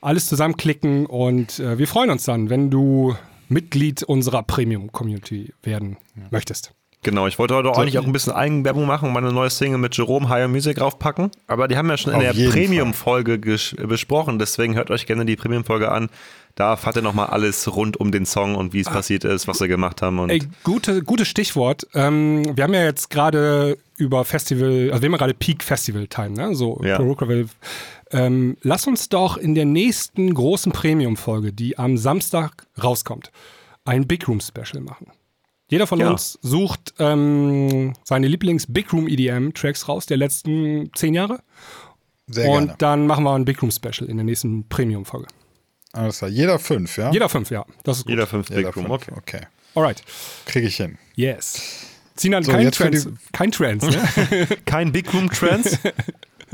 alles 0.00 0.26
zusammenklicken 0.26 1.06
und 1.06 1.58
äh, 1.58 1.78
wir 1.78 1.86
freuen 1.86 2.10
uns 2.10 2.24
dann, 2.24 2.50
wenn 2.50 2.70
du 2.70 3.16
Mitglied 3.48 4.02
unserer 4.02 4.42
Premium-Community 4.42 5.52
werden 5.62 5.96
möchtest. 6.30 6.72
Genau, 7.02 7.26
ich 7.26 7.38
wollte 7.38 7.54
heute 7.54 7.74
eigentlich 7.74 7.98
auch 7.98 8.04
ein 8.04 8.12
bisschen 8.12 8.34
Eigenwerbung 8.34 8.84
machen 8.86 9.08
und 9.08 9.14
meine 9.14 9.32
neue 9.32 9.48
Single 9.48 9.78
mit 9.78 9.96
Jerome 9.96 10.28
Higher 10.28 10.48
Music 10.48 10.78
raufpacken. 10.78 11.30
Aber 11.46 11.66
die 11.66 11.76
haben 11.78 11.88
wir 11.88 11.96
schon 11.96 12.12
in 12.12 12.20
der 12.20 12.34
Premium-Folge 12.34 13.38
besprochen. 13.38 14.38
Deswegen 14.38 14.74
hört 14.74 14.90
euch 14.90 15.06
gerne 15.06 15.24
die 15.24 15.34
Premium-Folge 15.36 15.90
an. 15.90 16.10
Da 16.56 16.70
erfahrt 16.72 16.96
ihr 16.96 17.02
nochmal 17.02 17.28
alles 17.28 17.74
rund 17.74 17.98
um 17.98 18.12
den 18.12 18.26
Song 18.26 18.54
und 18.54 18.74
wie 18.74 18.80
es 18.80 18.90
passiert 18.90 19.24
ist, 19.24 19.48
was 19.48 19.60
wir 19.60 19.68
gemacht 19.68 20.02
haben. 20.02 20.18
Und 20.18 20.28
Ey, 20.28 20.42
gute, 20.62 21.02
gutes 21.02 21.28
Stichwort. 21.28 21.86
Ähm, 21.94 22.54
wir 22.54 22.64
haben 22.64 22.74
ja 22.74 22.84
jetzt 22.84 23.08
gerade 23.08 23.78
über 23.96 24.26
Festival, 24.26 24.90
also 24.90 25.00
wir 25.00 25.06
haben 25.06 25.12
ja 25.12 25.18
gerade 25.18 25.34
Peak 25.34 25.62
Festival 25.62 26.06
Time, 26.06 26.30
ne? 26.30 26.54
So 26.54 26.82
Ja. 26.84 26.98
Ähm, 28.12 28.56
Lass 28.62 28.86
uns 28.86 29.08
doch 29.08 29.36
in 29.36 29.54
der 29.54 29.64
nächsten 29.64 30.32
großen 30.34 30.72
Premium-Folge, 30.72 31.52
die 31.52 31.78
am 31.78 31.96
Samstag 31.96 32.66
rauskommt, 32.82 33.30
ein 33.84 34.06
Big 34.06 34.26
Room 34.28 34.40
Special 34.40 34.82
machen. 34.82 35.08
Jeder 35.68 35.86
von 35.86 36.00
Ja. 36.00 36.10
uns 36.10 36.38
sucht 36.42 36.94
ähm, 36.98 37.94
seine 38.04 38.26
Lieblings-Big 38.28 38.92
Room 38.92 39.06
EDM-Tracks 39.08 39.86
raus 39.88 40.06
der 40.06 40.16
letzten 40.16 40.90
zehn 40.94 41.14
Jahre. 41.14 41.40
Sehr 42.26 42.48
und 42.50 42.58
gerne. 42.66 42.74
dann 42.78 43.06
machen 43.06 43.24
wir 43.24 43.34
ein 43.34 43.44
Big 43.44 43.60
Room 43.62 43.70
Special 43.70 44.08
in 44.08 44.16
der 44.16 44.24
nächsten 44.24 44.68
Premium-Folge. 44.68 45.28
Alles 45.92 46.18
klar. 46.18 46.30
Jeder 46.30 46.58
fünf, 46.58 46.96
ja? 46.96 47.10
Jeder 47.12 47.28
fünf, 47.28 47.50
ja. 47.50 47.64
Das 47.84 47.98
ist 47.98 48.04
gut. 48.04 48.10
jeder 48.10 48.26
fünf 48.26 48.48
Jeder 48.50 48.62
Big 48.62 48.76
Room, 48.76 48.86
fünf. 48.86 49.08
okay. 49.08 49.12
Okay. 49.16 49.46
Alright. 49.74 50.02
Kriege 50.46 50.66
ich 50.66 50.76
hin. 50.76 50.98
Yes. 51.14 51.86
Sinan, 52.16 52.42
So, 52.42 52.50
kein 52.52 52.70
die- 52.70 53.04
Kein 53.32 53.50
Trans, 53.52 53.82
ne? 54.30 54.48
Kein 54.66 54.92
Big 54.92 55.12
Room 55.14 55.30
Trance? 55.30 55.78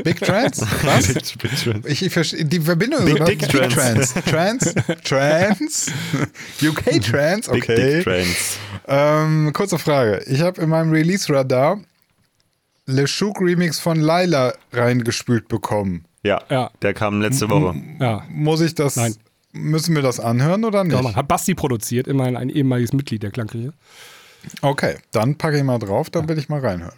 Big 0.03 0.21
Trans? 0.21 0.61
Was? 0.83 1.09
Big 1.15 1.51
Trance. 1.57 1.89
Ich, 1.89 2.05
ich 2.05 2.13
verstehe 2.13 2.45
die 2.45 2.61
Verbindung 2.61 3.05
Big 3.05 3.25
Dick 3.25 3.39
Big 3.41 3.71
Trans. 3.71 4.13
Trans. 4.15 4.15
Trans. 4.25 4.75
Trans. 5.05 5.93
UK 6.63 7.01
Trans. 7.03 7.49
Big 7.49 7.63
Okay. 7.63 7.95
Dick 7.97 8.05
Trance. 8.05 8.59
Ähm, 8.89 9.53
kurze 9.53 9.79
Frage. 9.79 10.23
Ich 10.27 10.41
habe 10.43 10.61
in 10.61 10.69
meinem 10.69 10.91
Release-Radar 10.93 11.81
Le 12.87 13.05
Chouk 13.07 13.41
Remix 13.41 13.79
von 13.81 14.01
Laila 14.01 14.55
reingespült 14.73 15.49
bekommen. 15.49 16.05
Ja, 16.23 16.41
Ja. 16.51 16.71
der 16.83 16.95
kam 16.95 17.21
letzte 17.21 17.49
Woche. 17.51 17.75
Ja. 18.01 18.25
Muss 18.31 18.61
ich 18.61 18.75
das, 18.75 18.97
Nein. 18.97 19.15
müssen 19.53 19.95
wir 19.95 20.03
das 20.03 20.21
anhören 20.21 20.65
oder 20.65 20.85
nicht? 20.85 20.95
Kann 20.95 21.05
man. 21.05 21.17
Hat 21.17 21.27
Basti 21.27 21.55
produziert, 21.55 22.07
immerhin 22.07 22.37
ein 22.37 22.49
ehemaliges 22.49 22.93
Mitglied 22.93 23.23
der 23.25 23.31
Klangküche. 23.31 23.73
Okay, 24.63 24.97
dann 25.11 25.35
packe 25.37 25.57
ich 25.59 25.65
mal 25.65 25.79
drauf, 25.79 26.11
dann 26.11 26.29
will 26.29 26.39
ich 26.39 26.49
mal 26.49 26.61
reinhören. 26.61 26.95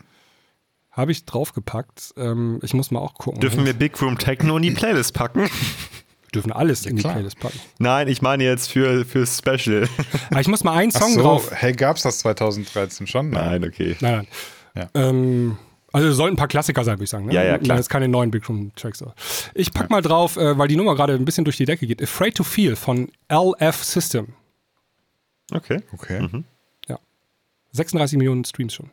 Habe 0.98 1.12
ich 1.12 1.24
draufgepackt. 1.26 2.12
Ähm, 2.16 2.58
ich 2.60 2.74
muss 2.74 2.90
mal 2.90 2.98
auch 2.98 3.14
gucken. 3.14 3.40
Dürfen 3.40 3.64
wir 3.64 3.72
Big 3.72 4.02
Room 4.02 4.18
Techno 4.18 4.56
in 4.56 4.64
die 4.64 4.72
Playlist 4.72 5.14
packen? 5.14 5.42
Wir 5.42 5.48
dürfen 6.34 6.50
alles 6.50 6.86
in 6.86 6.96
die 6.96 7.02
klar. 7.02 7.12
Playlist 7.12 7.38
packen. 7.38 7.60
Nein, 7.78 8.08
ich 8.08 8.20
meine 8.20 8.42
jetzt 8.42 8.72
für, 8.72 9.04
für 9.04 9.24
Special. 9.24 9.88
Aber 10.28 10.40
ich 10.40 10.48
muss 10.48 10.64
mal 10.64 10.72
einen 10.76 10.90
Ach 10.92 11.00
Song 11.00 11.12
so, 11.12 11.22
drauf. 11.22 11.52
hey, 11.54 11.72
gab's 11.72 12.02
das 12.02 12.18
2013 12.18 13.06
schon? 13.06 13.30
Nein, 13.30 13.64
okay. 13.64 13.96
Nein, 14.00 14.26
nein. 14.74 14.88
Ähm, 14.94 15.58
also 15.92 16.08
es 16.08 16.16
sollten 16.16 16.34
ein 16.34 16.36
paar 16.36 16.48
Klassiker 16.48 16.82
sein, 16.82 16.96
würde 16.96 17.04
ich 17.04 17.10
sagen. 17.10 17.26
Ne? 17.26 17.32
Ja, 17.34 17.44
ja, 17.44 17.58
klar. 17.58 17.76
Jetzt 17.76 17.90
keine 17.90 18.08
neuen 18.08 18.32
Big 18.32 18.48
Room 18.48 18.72
Tracks. 18.74 19.04
Ich 19.54 19.72
pack 19.72 19.90
mal 19.90 20.02
drauf, 20.02 20.36
äh, 20.36 20.58
weil 20.58 20.66
die 20.66 20.74
Nummer 20.74 20.96
gerade 20.96 21.14
ein 21.14 21.24
bisschen 21.24 21.44
durch 21.44 21.58
die 21.58 21.64
Decke 21.64 21.86
geht. 21.86 22.02
Afraid 22.02 22.34
to 22.34 22.42
Feel 22.42 22.74
von 22.74 23.08
LF 23.30 23.84
System. 23.84 24.34
Okay. 25.52 25.80
Okay. 25.92 26.28
36 27.70 28.18
Millionen 28.18 28.44
Streams 28.44 28.74
schon. 28.74 28.90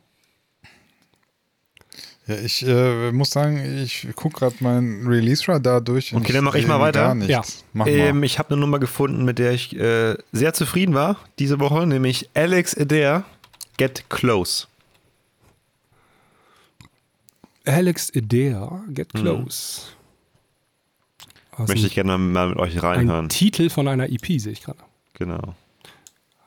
Ja, 2.26 2.34
ich 2.38 2.66
äh, 2.66 3.12
muss 3.12 3.30
sagen, 3.30 3.58
ich 3.84 4.08
gucke 4.16 4.40
gerade 4.40 4.56
meinen 4.60 5.06
Release-Radar 5.06 5.80
durch. 5.80 6.12
Okay, 6.12 6.32
dann 6.32 6.42
mach 6.44 6.56
ich 6.56 6.66
mal 6.66 6.80
weiter. 6.80 7.00
Gar 7.00 7.14
nichts. 7.14 7.30
Ja. 7.30 7.42
Mach 7.72 7.86
Ähm, 7.86 8.18
mal. 8.18 8.24
ich 8.26 8.38
habe 8.40 8.50
eine 8.50 8.60
Nummer 8.60 8.80
gefunden, 8.80 9.24
mit 9.24 9.38
der 9.38 9.52
ich 9.52 9.76
äh, 9.76 10.16
sehr 10.32 10.52
zufrieden 10.52 10.94
war 10.94 11.16
diese 11.38 11.60
Woche, 11.60 11.86
nämlich 11.86 12.28
Alex 12.34 12.76
Adair, 12.76 13.24
Get 13.76 14.10
Close. 14.10 14.66
Alex 17.64 18.12
Adair, 18.14 18.82
Get 18.88 19.12
Close. 19.12 19.82
Was 21.52 21.58
Mhm. 21.58 21.66
Möchte 21.68 21.84
ein, 21.84 21.86
ich 21.86 21.94
gerne 21.94 22.18
mal 22.18 22.48
mit 22.48 22.58
euch 22.58 22.74
ein 22.74 22.80
reinhören. 22.80 23.28
Titel 23.28 23.70
von 23.70 23.88
einer 23.88 24.08
EP, 24.10 24.38
sehe 24.40 24.52
ich 24.52 24.62
gerade. 24.62 24.78
Genau. 25.14 25.54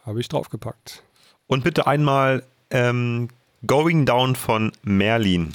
Habe 0.05 0.19
ich 0.19 0.27
draufgepackt. 0.27 1.03
Und 1.47 1.63
bitte 1.63 1.87
einmal 1.87 2.43
ähm, 2.69 3.29
Going 3.65 4.05
Down 4.05 4.35
von 4.35 4.71
Merlin. 4.83 5.53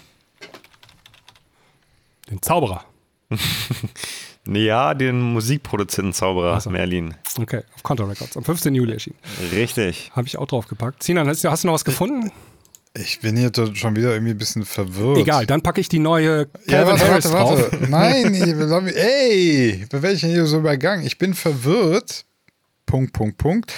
Den 2.30 2.42
Zauberer. 2.42 2.84
Ja, 4.46 4.92
den 4.92 5.20
Musikproduzenten 5.22 6.12
Zauberer 6.12 6.60
so. 6.60 6.68
Merlin. 6.68 7.14
Okay, 7.40 7.62
auf 7.74 7.82
Contour 7.82 8.10
Records. 8.10 8.36
Am 8.36 8.44
15. 8.44 8.74
Juli 8.74 8.92
erschienen. 8.92 9.16
Richtig. 9.52 10.10
Habe 10.14 10.26
ich 10.26 10.36
auch 10.36 10.46
draufgepackt. 10.46 11.02
Sinan, 11.02 11.26
hast, 11.28 11.42
du- 11.42 11.50
hast 11.50 11.64
du 11.64 11.68
noch 11.68 11.74
was 11.74 11.84
gefunden? 11.86 12.30
Ich 12.96 13.20
bin 13.20 13.36
hier 13.38 13.50
schon 13.72 13.96
wieder 13.96 14.12
irgendwie 14.12 14.32
ein 14.32 14.38
bisschen 14.38 14.64
verwirrt. 14.66 15.16
Egal, 15.16 15.46
dann 15.46 15.62
packe 15.62 15.80
ich 15.80 15.88
die 15.88 15.98
neue 15.98 16.46
Ja, 16.66 16.84
Calvin 16.84 16.92
warte, 17.00 17.08
Harris 17.08 17.32
warte, 17.32 17.62
drauf. 17.62 17.72
warte. 17.72 17.84
Nein, 17.90 18.34
ich, 18.34 18.94
ey, 18.96 19.86
bei 19.90 20.02
welchen 20.02 20.28
hier 20.28 20.44
so 20.46 20.58
übergangen? 20.58 21.06
Ich 21.06 21.16
bin 21.16 21.32
verwirrt. 21.32 22.26
Punkt, 22.84 23.14
Punkt, 23.14 23.38
Punkt. 23.38 23.72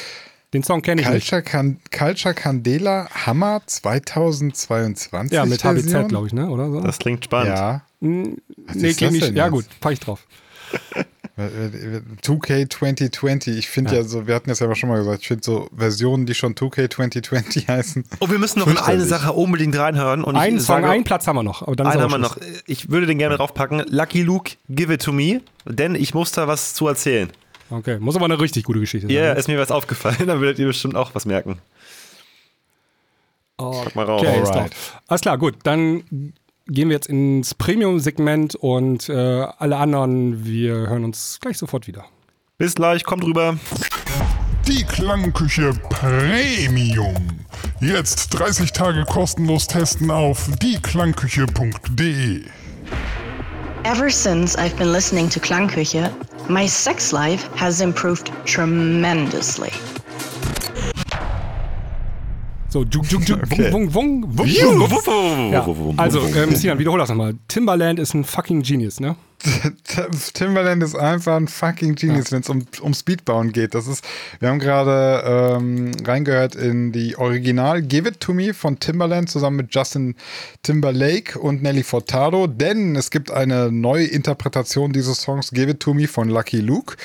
Den 0.53 0.65
Song 0.65 0.83
kenne 0.83 1.01
ich 1.03 1.09
nicht. 1.09 1.29
Culture, 1.31 1.43
Can 1.43 1.79
Culture 1.97 2.35
Candela 2.35 3.09
Hammer 3.25 3.63
2022. 3.67 5.33
Ja, 5.33 5.45
mit 5.47 5.63
HBZ, 5.65 6.09
glaube 6.09 6.27
ich, 6.27 6.33
ne? 6.33 6.49
Oder 6.51 6.71
so? 6.71 6.81
Das 6.81 6.99
klingt 6.99 7.25
spannend. 7.25 7.57
Ja. 7.57 7.83
Nee, 8.07 8.37
ist 8.67 8.97
klingt 8.99 9.03
das 9.03 9.13
nicht. 9.13 9.27
denn 9.29 9.37
Ja, 9.37 9.45
jetzt? 9.45 9.53
gut, 9.53 9.67
packe 9.81 9.95
ich 9.95 10.01
drauf. 10.01 10.27
2K 11.39 12.71
2020. 12.71 13.57
Ich 13.59 13.69
finde 13.69 13.95
ja. 13.95 14.03
so, 14.05 14.27
wir 14.27 14.35
hatten 14.35 14.49
das 14.49 14.61
ja 14.61 14.75
schon 14.75 14.89
mal 14.89 14.97
gesagt, 14.99 15.21
ich 15.23 15.29
finde 15.29 15.45
so 15.45 15.69
Versionen, 15.77 16.25
die 16.25 16.35
schon 16.35 16.55
2K 16.55 16.89
2020 16.91 17.69
heißen. 17.69 18.05
Oh, 18.21 18.31
wir 18.31 18.39
müssen 18.39 18.61
noch 18.61 18.67
in 18.67 18.79
eine. 18.79 19.05
Sache 19.05 19.33
unbedingt 19.33 19.77
reinhören. 19.77 20.25
Und 20.25 20.37
Einen 20.37 20.57
ich 20.57 20.63
Song, 20.63 20.77
sage, 20.81 20.89
einen 20.91 21.05
Platz 21.05 21.27
haben 21.27 21.37
wir 21.37 21.43
noch. 21.43 21.63
Aber 21.63 21.77
dann 21.77 21.87
einen 21.87 22.01
haben 22.01 22.11
wir 22.11 22.19
noch. 22.19 22.39
Ich 22.67 22.91
würde 22.91 23.07
den 23.07 23.19
gerne 23.19 23.37
draufpacken. 23.37 23.85
Lucky 23.89 24.23
Luke, 24.23 24.53
give 24.71 24.93
it 24.93 25.03
to 25.03 25.13
me. 25.13 25.43
Denn 25.67 25.95
ich 25.95 26.15
muss 26.15 26.33
da 26.33 26.49
was 26.49 26.73
zu 26.75 26.89
erzählen. 26.89 27.31
Okay, 27.69 27.99
muss 27.99 28.17
aber 28.17 28.25
eine 28.25 28.41
richtig 28.41 28.65
gute 28.65 28.81
Geschichte 28.81 29.09
sein. 29.09 29.15
Ja, 29.17 29.35
ne? 29.35 29.39
ist 29.39 29.49
mir 29.49 29.59
was 29.59 29.71
aufgefallen. 29.71 30.17
Dann 30.27 30.41
werdet 30.41 30.59
ihr 30.59 30.67
bestimmt 30.67 30.97
auch 30.97 31.15
was 31.15 31.27
merken. 31.27 31.59
Okay, 33.59 33.91
mal 33.95 34.05
raus. 34.07 34.23
drauf. 34.23 35.01
Alles 35.07 35.21
klar, 35.21 35.37
gut. 35.39 35.57
Dann 35.65 36.33
gehen 36.69 36.89
wir 36.89 36.97
jetzt 36.97 37.09
ins 37.09 37.55
Premium-Segment 37.55 38.55
und 38.57 39.09
äh, 39.09 39.13
alle 39.15 39.77
anderen, 39.77 40.45
wir 40.45 40.75
hören 40.75 41.05
uns 41.05 41.39
gleich 41.41 41.59
sofort 41.59 41.87
wieder. 41.87 42.05
Bis 42.59 42.75
gleich, 42.75 43.05
kommt 43.05 43.25
rüber. 43.25 43.59
Die 44.67 44.83
Klangküche 44.85 45.73
Premium. 45.89 47.15
Jetzt 47.81 48.31
30 48.31 48.73
Tage 48.73 49.05
kostenlos 49.05 49.69
testen 49.69 50.11
auf 50.11 50.49
dieklangküche.de. 50.61 52.43
Ever 53.85 54.11
since 54.11 54.59
I've 54.59 54.77
been 54.77 54.93
listening 54.93 55.29
to 55.31 55.39
Klangküche, 55.39 56.11
my 56.49 56.67
sex 56.67 57.13
life 57.13 57.49
has 57.57 57.81
improved 57.81 58.33
tremendously. 58.45 59.71
So, 62.69 62.83
juk, 62.85 63.11
juk, 63.11 63.29
juk, 63.29 63.43
Okay. 63.45 63.73
wung, 63.73 63.95
wung, 63.95 64.25
wung, 64.27 64.47
wung, 64.49 64.91
wung. 65.07 65.53
Ja, 65.53 65.67
also, 65.97 66.21
ähm, 66.27 66.55
Sinan, 66.55 66.79
wiederhol 66.79 66.99
das 66.99 67.09
nochmal. 67.09 67.35
Timbaland 67.49 67.99
ist 68.01 68.15
ein 68.15 68.25
fucking 68.25 68.63
Genius, 68.63 68.99
ne? 69.01 69.17
Timberland 70.35 70.83
ist 70.83 70.95
einfach 70.97 71.37
ein 71.37 71.47
fucking 71.47 71.95
Genius, 71.95 72.33
wenn 72.33 72.41
es 72.41 72.49
um, 72.49 72.67
um 72.81 72.95
Speedbauen 72.95 73.53
geht. 73.53 73.75
Das 73.75 73.87
ist, 73.87 74.05
wir 74.41 74.49
haben 74.49 74.59
gerade 74.59 75.57
ähm, 75.57 75.93
reingehört 76.05 76.55
in 76.55 76.91
die 76.91 77.17
Original 77.17 77.83
Give 77.83 78.09
It 78.09 78.21
To 78.21 78.33
Me 78.33 78.55
von 78.55 78.81
Timberland 78.81 79.31
zusammen 79.31 79.57
mit 79.57 79.75
Justin 79.75 80.17
Timberlake 80.63 81.39
und 81.39 81.63
Nelly 81.63 81.83
Furtado, 81.83 82.47
denn 82.47 82.97
es 82.97 83.11
gibt 83.11 83.31
eine 83.31 83.71
neue 83.71 84.07
Interpretation 84.07 84.93
dieses 84.93 85.21
Songs 85.21 85.51
Give 85.51 85.71
It 85.71 85.81
To 85.81 85.95
Me 85.95 86.09
von 86.09 86.29
Lucky 86.29 86.61
Luke. 86.61 86.97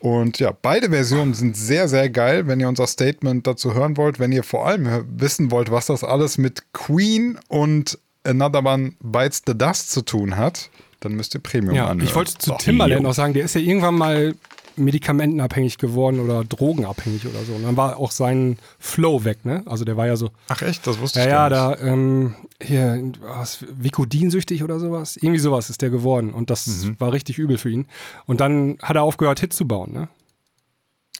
Und 0.00 0.38
ja, 0.38 0.50
beide 0.62 0.88
Versionen 0.90 1.34
sind 1.34 1.56
sehr, 1.56 1.86
sehr 1.86 2.08
geil. 2.08 2.46
Wenn 2.46 2.58
ihr 2.58 2.68
unser 2.68 2.86
Statement 2.86 3.46
dazu 3.46 3.74
hören 3.74 3.96
wollt, 3.98 4.18
wenn 4.18 4.32
ihr 4.32 4.42
vor 4.42 4.66
allem 4.66 5.04
wissen 5.16 5.50
wollt, 5.50 5.70
was 5.70 5.86
das 5.86 6.02
alles 6.04 6.38
mit 6.38 6.72
Queen 6.72 7.38
und 7.48 7.98
Another 8.24 8.64
One 8.64 8.92
Bites 9.02 9.42
the 9.46 9.56
Dust 9.56 9.90
zu 9.92 10.02
tun 10.02 10.36
hat, 10.38 10.70
dann 11.00 11.12
müsst 11.12 11.34
ihr 11.34 11.40
Premium 11.40 11.74
Ja, 11.74 11.86
anhören. 11.86 12.06
ich 12.08 12.14
wollte 12.14 12.36
zu. 12.38 12.52
Timbaland 12.58 13.02
noch 13.02 13.14
sagen, 13.14 13.34
der 13.34 13.44
ist 13.44 13.54
ja 13.54 13.60
irgendwann 13.60 13.94
mal 13.94 14.34
medikamentenabhängig 14.80 15.78
geworden 15.78 16.18
oder 16.20 16.42
drogenabhängig 16.44 17.26
oder 17.26 17.40
so. 17.44 17.52
Und 17.54 17.62
dann 17.62 17.76
war 17.76 17.96
auch 17.98 18.10
sein 18.10 18.58
Flow 18.78 19.24
weg, 19.24 19.44
ne? 19.44 19.62
Also 19.66 19.84
der 19.84 19.96
war 19.96 20.06
ja 20.06 20.16
so, 20.16 20.30
Ach 20.48 20.62
echt, 20.62 20.86
das 20.86 20.98
wusste 21.00 21.20
ja, 21.20 21.24
ich 21.26 21.30
ja, 21.30 21.48
nicht. 21.70 21.82
da, 21.82 21.86
ähm, 21.86 22.34
hier, 22.60 23.12
was, 23.20 23.64
Vicodinsüchtig 23.70 24.64
oder 24.64 24.80
sowas. 24.80 25.16
Irgendwie 25.16 25.38
sowas 25.40 25.70
ist 25.70 25.82
der 25.82 25.90
geworden. 25.90 26.32
Und 26.32 26.50
das 26.50 26.66
Mhm. 26.84 26.96
war 26.98 27.12
richtig 27.12 27.38
übel 27.38 27.58
für 27.58 27.70
ihn. 27.70 27.86
Und 28.26 28.40
dann 28.40 28.78
hat 28.82 28.96
er 28.96 29.02
aufgehört, 29.02 29.40
Hits 29.40 29.56
zu 29.56 29.66
bauen, 29.68 29.92
ne? 29.92 30.08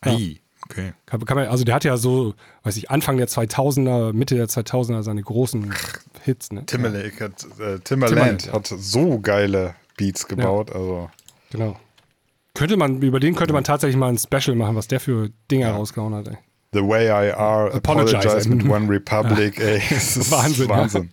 Ei, 0.02 0.40
okay. 0.64 0.92
Kann, 1.06 1.24
kann 1.24 1.36
man, 1.36 1.48
also 1.48 1.64
der 1.64 1.74
hat 1.74 1.84
ja 1.84 1.96
so, 1.96 2.34
weiß 2.62 2.76
ich, 2.76 2.90
Anfang 2.90 3.16
der 3.18 3.28
2000er, 3.28 4.12
Mitte 4.12 4.34
der 4.34 4.48
2000er 4.48 5.02
seine 5.02 5.22
großen 5.22 5.74
Hits, 6.24 6.52
ne? 6.52 6.64
Timberlake 6.66 7.22
hat, 7.24 7.44
äh, 7.58 7.78
Timberland 7.80 7.84
Timberland, 7.84 8.46
ja. 8.46 8.52
hat 8.54 8.66
so 8.66 9.18
geile 9.20 9.74
Beats 9.96 10.26
gebaut. 10.26 10.72
Also 10.72 11.10
Genau. 11.50 11.76
Könnte 12.54 12.76
man, 12.76 13.00
über 13.02 13.20
den 13.20 13.34
könnte 13.34 13.52
man 13.54 13.64
tatsächlich 13.64 13.96
mal 13.96 14.08
ein 14.08 14.18
Special 14.18 14.56
machen, 14.56 14.74
was 14.76 14.88
der 14.88 15.00
für 15.00 15.30
Dinge 15.50 15.68
rausgehauen 15.70 16.14
hat, 16.14 16.28
ey. 16.28 16.36
The 16.72 16.80
Way 16.80 17.06
I 17.06 17.32
Are, 17.32 17.72
Apologize. 17.74 18.16
Apologize 18.18 18.48
mit 18.48 18.68
One 18.68 18.88
Republic, 18.92 19.58
ey. 19.58 19.80
Es 19.90 20.16
ist 20.16 20.30
Wahnsinn. 20.30 20.68
Wahnsinn. 20.68 21.10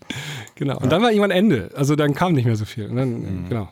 Genau. 0.55 0.77
Und 0.79 0.91
dann 0.91 1.01
war 1.01 1.09
irgendwann 1.09 1.31
Ende. 1.31 1.71
Also 1.75 1.95
dann 1.95 2.13
kam 2.13 2.33
nicht 2.33 2.45
mehr 2.45 2.55
so 2.55 2.65
viel. 2.65 2.89
Dann, 2.89 3.09
Mhm. 3.21 3.45
äh, 3.45 3.49
Genau. 3.49 3.69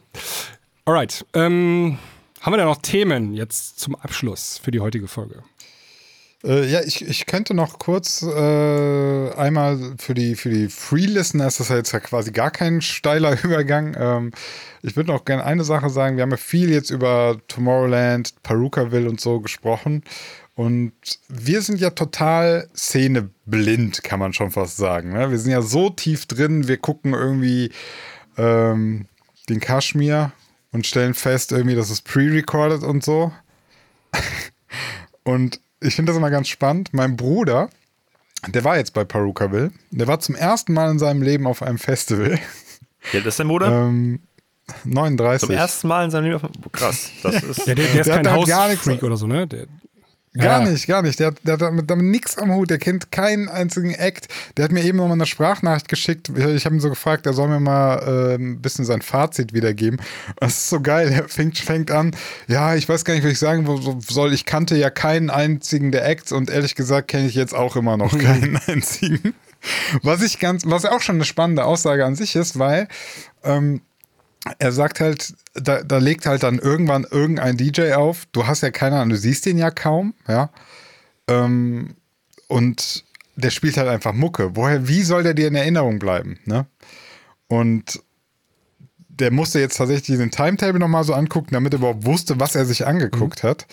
Alright. 0.85 1.25
Ähm, 1.33 1.97
haben 2.41 2.53
wir 2.53 2.57
da 2.57 2.65
noch 2.65 2.81
Themen 2.81 3.33
jetzt 3.33 3.79
zum 3.79 3.95
Abschluss 3.95 4.59
für 4.63 4.71
die 4.71 4.79
heutige 4.79 5.07
Folge? 5.07 5.43
Äh, 6.45 6.69
ja, 6.69 6.81
ich, 6.81 7.07
ich 7.07 7.25
könnte 7.25 7.53
noch 7.53 7.79
kurz 7.79 8.21
äh, 8.21 9.31
einmal 9.33 9.95
für 9.97 10.13
die, 10.13 10.35
für 10.35 10.49
die 10.49 10.69
Free-Listener 10.69 11.47
ist 11.47 11.59
das 11.59 11.69
ja 11.69 11.77
jetzt 11.77 11.91
ja 11.91 11.99
quasi 11.99 12.31
gar 12.31 12.51
kein 12.51 12.81
steiler 12.81 13.35
Übergang. 13.43 13.95
Ähm, 13.97 14.31
ich 14.83 14.95
würde 14.95 15.11
noch 15.11 15.25
gerne 15.25 15.43
eine 15.43 15.63
Sache 15.63 15.89
sagen. 15.89 16.17
Wir 16.17 16.23
haben 16.23 16.31
ja 16.31 16.37
viel 16.37 16.69
jetzt 16.69 16.91
über 16.91 17.37
Tomorrowland, 17.47 18.35
Perukaville 18.43 19.09
und 19.09 19.19
so 19.19 19.39
gesprochen. 19.39 20.03
Und 20.53 20.93
wir 21.27 21.61
sind 21.61 21.79
ja 21.79 21.89
total 21.89 22.69
szeneblind, 22.75 24.03
kann 24.03 24.19
man 24.19 24.31
schon 24.31 24.51
fast 24.51 24.77
sagen. 24.77 25.11
Ne? 25.11 25.31
Wir 25.31 25.39
sind 25.39 25.51
ja 25.51 25.61
so 25.61 25.89
tief 25.89 26.27
drin, 26.27 26.67
wir 26.67 26.77
gucken 26.77 27.13
irgendwie 27.13 27.71
ähm, 28.37 29.07
den 29.49 29.59
Kaschmir 29.59 30.31
und 30.71 30.85
stellen 30.85 31.13
fest, 31.13 31.51
irgendwie, 31.51 31.75
das 31.75 31.89
ist 31.89 32.03
pre-recorded 32.03 32.83
und 32.83 33.03
so. 33.03 33.33
Und 35.27 35.59
ich 35.81 35.95
finde 35.95 36.11
das 36.11 36.17
immer 36.17 36.29
ganz 36.29 36.47
spannend. 36.47 36.93
Mein 36.93 37.15
Bruder, 37.15 37.69
der 38.47 38.63
war 38.63 38.77
jetzt 38.77 38.93
bei 38.93 39.03
Perukaville. 39.03 39.71
Der 39.91 40.07
war 40.07 40.19
zum 40.19 40.35
ersten 40.35 40.73
Mal 40.73 40.91
in 40.91 40.99
seinem 40.99 41.21
Leben 41.21 41.47
auf 41.47 41.61
einem 41.61 41.77
Festival. 41.77 42.39
Wie 43.11 43.17
alt 43.17 43.25
ist 43.25 43.39
dein 43.39 43.47
Bruder? 43.47 43.67
Ähm, 43.87 44.19
39. 44.83 45.47
Zum 45.47 45.55
ersten 45.55 45.87
Mal 45.87 46.05
in 46.05 46.11
seinem 46.11 46.23
Leben. 46.25 46.35
auf- 46.35 46.71
Krass. 46.71 47.09
Das 47.23 47.35
ist. 47.43 47.67
Ja, 47.67 47.75
der, 47.75 47.85
der 47.85 48.01
ist 48.01 48.07
Der 48.07 48.15
kein 48.17 48.27
hat 48.27 48.33
halt 48.37 48.47
gar 48.47 48.67
nichts- 48.67 48.81
Hausfreak 48.85 49.03
oder 49.03 49.17
so, 49.17 49.27
ne? 49.27 49.47
Der, 49.47 49.67
Gar 50.37 50.63
Ja. 50.63 50.69
nicht, 50.69 50.87
gar 50.87 51.01
nicht. 51.01 51.19
Der, 51.19 51.27
hat- 51.27 51.37
der 51.43 51.53
hat 51.53 51.61
damit, 51.61 51.89
damit 51.89 52.05
nichts 52.05 52.37
am 52.37 52.53
Hut. 52.53 52.69
Der 52.69 52.77
kennt 52.77 53.11
keinen 53.11 53.47
einzigen 53.49 53.91
Act. 53.91 54.27
Der 54.57 54.65
hat 54.65 54.71
mir 54.71 54.83
eben 54.83 54.97
noch 54.97 55.07
mal 55.07 55.13
eine 55.13 55.25
Sprachnachricht 55.25 55.87
geschickt. 55.87 56.29
Ich 56.29 56.65
habe 56.65 56.75
ihn 56.75 56.79
so 56.81 56.89
gefragt, 56.89 57.25
er 57.25 57.33
soll 57.33 57.47
mir 57.47 57.59
mal 57.59 57.97
äh, 57.99 58.35
ein 58.35 58.61
bisschen 58.61 58.85
sein 58.85 59.01
Fazit 59.01 59.53
wiedergeben. 59.53 59.99
Das 60.39 60.53
ist 60.57 60.69
so 60.69 60.81
geil. 60.81 61.09
Er 61.11 61.29
fängt, 61.29 61.57
fängt 61.57 61.91
an. 61.91 62.15
Ja, 62.47 62.75
ich 62.75 62.87
weiß 62.89 63.05
gar 63.05 63.13
nicht, 63.13 63.23
was 63.23 63.31
ich 63.31 63.39
sagen 63.39 63.65
soll. 64.07 64.33
Ich 64.33 64.45
kannte 64.45 64.75
ja 64.75 64.89
keinen 64.89 65.29
einzigen 65.29 65.91
der 65.91 66.05
Acts 66.07 66.31
und 66.31 66.49
ehrlich 66.49 66.75
gesagt 66.75 67.07
kenne 67.07 67.27
ich 67.27 67.35
jetzt 67.35 67.53
auch 67.55 67.75
immer 67.75 67.97
noch 67.97 68.17
keinen 68.19 68.57
einzigen. 68.67 69.33
Was 70.03 70.21
ich 70.21 70.39
ganz, 70.39 70.63
was 70.65 70.85
auch 70.85 71.01
schon 71.01 71.15
eine 71.15 71.25
spannende 71.25 71.65
Aussage 71.65 72.05
an 72.05 72.15
sich 72.15 72.35
ist, 72.35 72.59
weil 72.59 72.87
ähm, 73.43 73.81
er 74.59 74.71
sagt 74.71 74.99
halt, 74.99 75.33
da, 75.53 75.83
da 75.83 75.97
legt 75.97 76.25
halt 76.25 76.43
dann 76.43 76.59
irgendwann 76.59 77.05
irgendein 77.09 77.57
DJ 77.57 77.93
auf. 77.93 78.25
Du 78.31 78.47
hast 78.47 78.61
ja 78.61 78.71
keine 78.71 78.97
Ahnung, 78.97 79.09
du 79.09 79.17
siehst 79.17 79.45
den 79.45 79.57
ja 79.57 79.71
kaum, 79.71 80.13
ja. 80.27 80.49
Ähm, 81.27 81.95
und 82.47 83.03
der 83.35 83.49
spielt 83.49 83.77
halt 83.77 83.89
einfach 83.89 84.13
Mucke. 84.13 84.55
Woher, 84.55 84.87
wie 84.87 85.03
soll 85.03 85.23
der 85.23 85.33
dir 85.33 85.47
in 85.47 85.55
Erinnerung 85.55 85.99
bleiben, 85.99 86.39
ne? 86.45 86.65
Und 87.47 88.01
der 89.07 89.31
musste 89.31 89.59
jetzt 89.59 89.77
tatsächlich 89.77 90.07
diesen 90.07 90.31
Timetable 90.31 90.79
nochmal 90.79 91.03
so 91.03 91.13
angucken, 91.13 91.53
damit 91.53 91.73
er 91.73 91.79
überhaupt 91.79 92.05
wusste, 92.05 92.39
was 92.39 92.55
er 92.55 92.65
sich 92.65 92.85
angeguckt 92.85 93.43
hat. 93.43 93.65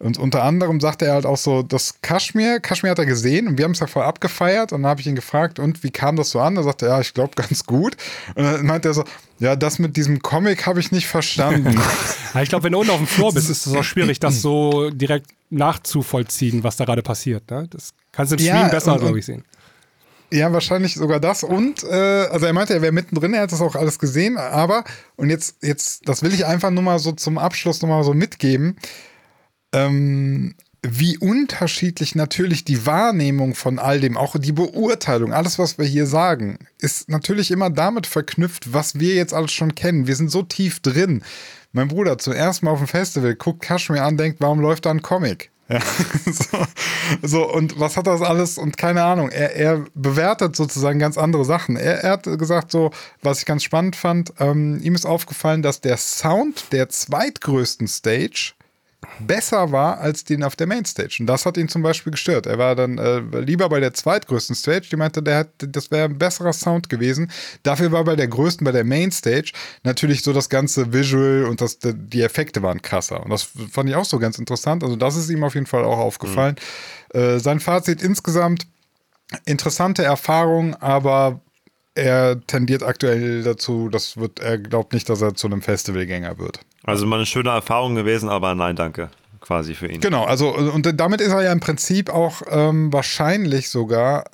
Und 0.00 0.16
unter 0.16 0.44
anderem 0.44 0.78
sagte 0.78 1.06
er 1.06 1.14
halt 1.14 1.26
auch 1.26 1.36
so, 1.36 1.62
das 1.62 2.00
Kaschmir, 2.02 2.60
Kaschmir 2.60 2.92
hat 2.92 3.00
er 3.00 3.06
gesehen 3.06 3.48
und 3.48 3.58
wir 3.58 3.64
haben 3.64 3.72
es 3.72 3.80
ja 3.80 3.88
voll 3.88 4.04
abgefeiert 4.04 4.72
und 4.72 4.82
dann 4.82 4.90
habe 4.90 5.00
ich 5.00 5.08
ihn 5.08 5.16
gefragt, 5.16 5.58
und 5.58 5.82
wie 5.82 5.90
kam 5.90 6.14
das 6.14 6.30
so 6.30 6.38
an? 6.38 6.56
Er 6.56 6.62
sagte, 6.62 6.86
ja, 6.86 7.00
ich 7.00 7.14
glaube 7.14 7.34
ganz 7.34 7.64
gut. 7.66 7.96
Und 8.36 8.44
dann 8.44 8.64
meinte 8.64 8.88
er 8.88 8.94
so, 8.94 9.02
ja, 9.40 9.56
das 9.56 9.80
mit 9.80 9.96
diesem 9.96 10.20
Comic 10.22 10.66
habe 10.66 10.78
ich 10.78 10.92
nicht 10.92 11.06
verstanden. 11.06 11.80
Ich 12.42 12.50
glaube, 12.50 12.64
wenn 12.64 12.72
du 12.72 12.80
unten 12.80 12.92
auf 12.92 12.98
dem 12.98 13.06
Floor 13.06 13.32
bist, 13.32 13.48
ist 13.48 13.66
es 13.66 13.74
auch 13.74 13.82
schwierig, 13.82 14.20
das 14.20 14.42
so 14.42 14.90
direkt 14.90 15.30
nachzuvollziehen, 15.50 16.62
was 16.62 16.76
da 16.76 16.84
gerade 16.84 17.02
passiert. 17.02 17.50
Ne? 17.50 17.66
Das 17.70 17.94
kannst 18.12 18.32
du 18.32 18.36
im 18.36 18.44
Ja, 18.44 18.56
Stream 18.58 18.70
besser, 18.70 18.98
glaube 18.98 19.18
ich, 19.18 19.24
sehen. 19.24 19.44
Ja, 20.30 20.52
wahrscheinlich 20.52 20.94
sogar 20.94 21.20
das. 21.20 21.42
Und, 21.42 21.82
äh, 21.84 22.26
also 22.30 22.44
er 22.46 22.52
meinte, 22.52 22.74
er 22.74 22.82
wäre 22.82 22.92
mittendrin, 22.92 23.32
er 23.32 23.42
hat 23.42 23.52
das 23.52 23.62
auch 23.62 23.74
alles 23.74 23.98
gesehen, 23.98 24.36
aber, 24.36 24.84
und 25.16 25.30
jetzt, 25.30 25.56
jetzt, 25.62 26.06
das 26.06 26.22
will 26.22 26.34
ich 26.34 26.44
einfach 26.44 26.70
nur 26.70 26.82
mal 26.82 26.98
so 26.98 27.12
zum 27.12 27.38
Abschluss 27.38 27.80
nochmal 27.80 28.04
so 28.04 28.12
mitgeben, 28.12 28.76
ähm, 29.72 30.54
wie 30.82 31.18
unterschiedlich 31.18 32.14
natürlich 32.14 32.64
die 32.64 32.86
Wahrnehmung 32.86 33.54
von 33.54 33.78
all 33.78 34.00
dem, 34.00 34.16
auch 34.16 34.36
die 34.38 34.52
Beurteilung, 34.52 35.32
alles, 35.32 35.58
was 35.58 35.76
wir 35.76 35.84
hier 35.84 36.06
sagen, 36.06 36.58
ist 36.78 37.08
natürlich 37.08 37.50
immer 37.50 37.68
damit 37.70 38.06
verknüpft, 38.06 38.72
was 38.72 38.98
wir 39.00 39.14
jetzt 39.14 39.34
alles 39.34 39.52
schon 39.52 39.74
kennen. 39.74 40.06
Wir 40.06 40.14
sind 40.14 40.30
so 40.30 40.42
tief 40.42 40.80
drin. 40.80 41.22
Mein 41.72 41.88
Bruder 41.88 42.18
zum 42.18 42.32
ersten 42.32 42.66
Mal 42.66 42.72
auf 42.72 42.78
dem 42.78 42.86
Festival 42.86 43.34
guckt 43.34 43.62
Kashmir 43.62 44.04
an, 44.04 44.16
denkt, 44.16 44.40
warum 44.40 44.60
läuft 44.60 44.86
da 44.86 44.90
ein 44.90 45.02
Comic? 45.02 45.50
Ja, 45.68 45.80
so, 46.24 46.66
so, 47.22 47.52
und 47.52 47.78
was 47.78 47.96
hat 47.96 48.06
das 48.06 48.22
alles? 48.22 48.56
Und 48.56 48.78
keine 48.78 49.02
Ahnung, 49.02 49.28
er, 49.30 49.54
er 49.54 49.84
bewertet 49.94 50.56
sozusagen 50.56 50.98
ganz 50.98 51.18
andere 51.18 51.44
Sachen. 51.44 51.76
Er, 51.76 52.04
er 52.04 52.12
hat 52.12 52.24
gesagt, 52.38 52.70
so, 52.70 52.90
was 53.20 53.40
ich 53.40 53.46
ganz 53.46 53.64
spannend 53.64 53.96
fand, 53.96 54.32
ähm, 54.38 54.80
ihm 54.82 54.94
ist 54.94 55.04
aufgefallen, 55.04 55.60
dass 55.60 55.82
der 55.82 55.98
Sound 55.98 56.72
der 56.72 56.88
zweitgrößten 56.88 57.86
Stage 57.86 58.54
besser 59.20 59.72
war 59.72 59.98
als 59.98 60.24
den 60.24 60.42
auf 60.42 60.56
der 60.56 60.66
Mainstage. 60.66 61.16
Und 61.20 61.26
das 61.26 61.46
hat 61.46 61.56
ihn 61.56 61.68
zum 61.68 61.82
Beispiel 61.82 62.10
gestört. 62.12 62.46
Er 62.46 62.58
war 62.58 62.74
dann 62.74 62.98
äh, 62.98 63.20
lieber 63.40 63.68
bei 63.68 63.80
der 63.80 63.94
zweitgrößten 63.94 64.56
Stage. 64.56 64.88
Die 64.90 64.96
meinte, 64.96 65.22
der 65.22 65.38
hat, 65.38 65.48
das 65.58 65.90
wäre 65.90 66.04
ein 66.04 66.18
besserer 66.18 66.52
Sound 66.52 66.88
gewesen. 66.88 67.30
Dafür 67.62 67.92
war 67.92 68.04
bei 68.04 68.16
der 68.16 68.28
größten, 68.28 68.64
bei 68.64 68.72
der 68.72 68.84
Mainstage, 68.84 69.52
natürlich 69.82 70.22
so 70.22 70.32
das 70.32 70.48
ganze 70.48 70.92
Visual 70.92 71.44
und 71.44 71.60
das, 71.60 71.78
die 71.82 72.22
Effekte 72.22 72.62
waren 72.62 72.82
krasser. 72.82 73.22
Und 73.22 73.30
das 73.30 73.48
fand 73.70 73.88
ich 73.88 73.96
auch 73.96 74.04
so 74.04 74.18
ganz 74.18 74.38
interessant. 74.38 74.82
Also 74.82 74.96
das 74.96 75.16
ist 75.16 75.30
ihm 75.30 75.44
auf 75.44 75.54
jeden 75.54 75.66
Fall 75.66 75.84
auch 75.84 75.98
aufgefallen. 75.98 76.56
Äh, 77.10 77.38
sein 77.38 77.60
Fazit 77.60 78.02
insgesamt, 78.02 78.66
interessante 79.44 80.04
Erfahrung, 80.04 80.74
aber 80.76 81.40
er 81.94 82.40
tendiert 82.46 82.82
aktuell 82.82 83.42
dazu, 83.42 83.88
das 83.88 84.16
wird, 84.16 84.38
er 84.38 84.56
glaubt 84.58 84.92
nicht, 84.92 85.08
dass 85.08 85.20
er 85.20 85.34
zu 85.34 85.48
einem 85.48 85.62
Festivalgänger 85.62 86.38
wird. 86.38 86.60
Also 86.88 87.06
mal 87.06 87.16
eine 87.16 87.26
schöne 87.26 87.50
Erfahrung 87.50 87.94
gewesen, 87.94 88.28
aber 88.28 88.54
nein, 88.54 88.76
danke. 88.76 89.10
Quasi 89.40 89.74
für 89.74 89.86
ihn. 89.86 90.00
Genau, 90.00 90.24
also 90.24 90.54
und 90.54 91.00
damit 91.00 91.20
ist 91.20 91.32
er 91.32 91.42
ja 91.42 91.52
im 91.52 91.60
Prinzip 91.60 92.10
auch 92.10 92.42
ähm, 92.50 92.92
wahrscheinlich 92.92 93.70
sogar 93.70 94.24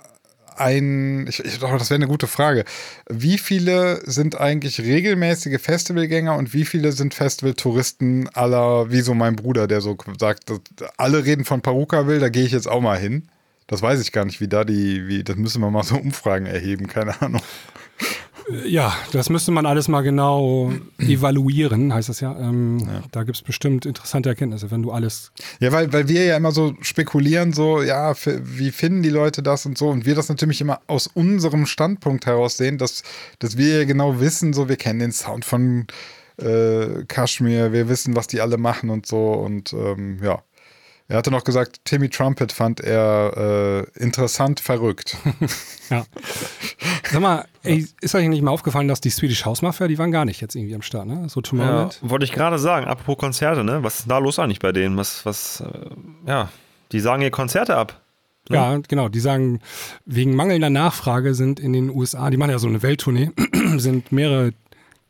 ein, 0.56 1.26
ich, 1.26 1.44
ich 1.44 1.58
glaube, 1.58 1.78
das 1.78 1.90
wäre 1.90 1.96
eine 1.96 2.06
gute 2.06 2.26
Frage. 2.26 2.64
Wie 3.08 3.38
viele 3.38 4.00
sind 4.08 4.40
eigentlich 4.40 4.80
regelmäßige 4.80 5.60
Festivalgänger 5.60 6.36
und 6.36 6.54
wie 6.54 6.64
viele 6.64 6.92
sind 6.92 7.12
Festivaltouristen 7.12 8.28
aller, 8.34 8.90
wie 8.90 9.00
so 9.00 9.14
mein 9.14 9.36
Bruder, 9.36 9.66
der 9.66 9.80
so 9.80 9.96
sagt, 10.18 10.52
alle 10.96 11.24
reden 11.24 11.44
von 11.44 11.60
Paruka 11.60 12.06
will, 12.06 12.20
da 12.20 12.28
gehe 12.28 12.44
ich 12.44 12.52
jetzt 12.52 12.68
auch 12.68 12.80
mal 12.80 12.98
hin. 12.98 13.28
Das 13.66 13.82
weiß 13.82 14.00
ich 14.00 14.12
gar 14.12 14.24
nicht, 14.24 14.40
wie 14.40 14.48
da 14.48 14.64
die, 14.64 15.08
wie, 15.08 15.24
das 15.24 15.36
müssen 15.36 15.60
wir 15.60 15.70
mal 15.70 15.82
so 15.82 15.96
Umfragen 15.96 16.46
erheben, 16.46 16.86
keine 16.86 17.20
Ahnung. 17.20 17.42
Ja, 18.66 18.94
das 19.12 19.30
müsste 19.30 19.50
man 19.52 19.66
alles 19.66 19.88
mal 19.88 20.02
genau 20.02 20.72
evaluieren, 20.98 21.92
heißt 21.92 22.08
das 22.08 22.20
ja. 22.20 22.36
Ähm, 22.38 22.86
Da 23.12 23.24
gibt 23.24 23.36
es 23.36 23.42
bestimmt 23.42 23.86
interessante 23.86 24.28
Erkenntnisse, 24.28 24.70
wenn 24.70 24.82
du 24.82 24.92
alles. 24.92 25.32
Ja, 25.60 25.72
weil, 25.72 25.92
weil 25.92 26.08
wir 26.08 26.24
ja 26.24 26.36
immer 26.36 26.52
so 26.52 26.74
spekulieren, 26.80 27.52
so, 27.52 27.82
ja, 27.82 28.14
wie 28.42 28.70
finden 28.70 29.02
die 29.02 29.10
Leute 29.10 29.42
das 29.42 29.66
und 29.66 29.78
so. 29.78 29.88
Und 29.88 30.06
wir 30.06 30.14
das 30.14 30.28
natürlich 30.28 30.60
immer 30.60 30.80
aus 30.86 31.06
unserem 31.06 31.66
Standpunkt 31.66 32.26
heraus 32.26 32.56
sehen, 32.56 32.78
dass, 32.78 33.02
dass 33.38 33.56
wir 33.56 33.78
ja 33.78 33.84
genau 33.84 34.20
wissen, 34.20 34.52
so, 34.52 34.68
wir 34.68 34.76
kennen 34.76 34.98
den 34.98 35.12
Sound 35.12 35.44
von 35.44 35.86
äh, 36.36 37.04
Kashmir, 37.08 37.72
wir 37.72 37.88
wissen, 37.88 38.16
was 38.16 38.26
die 38.26 38.40
alle 38.40 38.58
machen 38.58 38.90
und 38.90 39.06
so. 39.06 39.32
Und 39.32 39.72
ähm, 39.72 40.18
ja. 40.22 40.42
Er 41.06 41.18
hatte 41.18 41.30
noch 41.30 41.44
gesagt, 41.44 41.80
Timmy 41.84 42.08
Trumpet 42.08 42.50
fand 42.50 42.80
er 42.80 43.86
äh, 43.96 44.02
interessant 44.02 44.60
verrückt. 44.60 45.16
Ja. 45.90 46.06
Sag 47.12 47.20
mal, 47.20 47.44
ey, 47.62 47.86
ist 48.00 48.14
euch 48.14 48.26
nicht 48.26 48.40
mal 48.40 48.50
aufgefallen, 48.50 48.88
dass 48.88 49.02
die 49.02 49.10
Swedish 49.10 49.44
House 49.44 49.60
Mafia, 49.60 49.86
die 49.86 49.98
waren 49.98 50.10
gar 50.12 50.24
nicht 50.24 50.40
jetzt 50.40 50.54
irgendwie 50.56 50.74
am 50.74 50.80
Start, 50.80 51.06
ne? 51.06 51.28
So 51.28 51.40
Ja, 51.40 51.42
Tomorrowland. 51.42 51.98
wollte 52.00 52.24
ich 52.24 52.32
gerade 52.32 52.58
sagen, 52.58 52.86
apropos 52.86 53.18
Konzerte, 53.18 53.64
ne? 53.64 53.82
Was 53.82 54.00
ist 54.00 54.10
da 54.10 54.16
los 54.16 54.38
eigentlich 54.38 54.60
bei 54.60 54.72
denen? 54.72 54.96
Was, 54.96 55.26
was, 55.26 55.60
äh, 55.60 55.90
ja, 56.26 56.48
die 56.90 57.00
sagen 57.00 57.20
hier 57.20 57.30
Konzerte 57.30 57.76
ab. 57.76 58.00
Ja. 58.48 58.78
genau. 58.88 59.10
Die 59.10 59.20
sagen, 59.20 59.60
wegen 60.06 60.34
mangelnder 60.34 60.70
Nachfrage 60.70 61.34
sind 61.34 61.60
in 61.60 61.74
den 61.74 61.90
USA, 61.90 62.30
die 62.30 62.38
machen 62.38 62.50
ja 62.50 62.58
so 62.58 62.66
eine 62.68 62.82
Welttournee, 62.82 63.30
sind 63.76 64.10
mehrere 64.10 64.52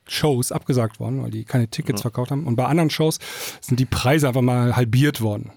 Shows 0.08 0.50
abgesagt 0.50 0.98
worden, 0.98 1.22
weil 1.22 1.30
die 1.30 1.44
keine 1.44 1.68
Tickets 1.68 2.02
verkauft 2.02 2.32
haben. 2.32 2.48
Und 2.48 2.56
bei 2.56 2.66
anderen 2.66 2.90
Shows 2.90 3.20
sind 3.60 3.78
die 3.78 3.86
Preise 3.86 4.26
einfach 4.26 4.42
mal 4.42 4.74
halbiert 4.74 5.20
worden. 5.20 5.52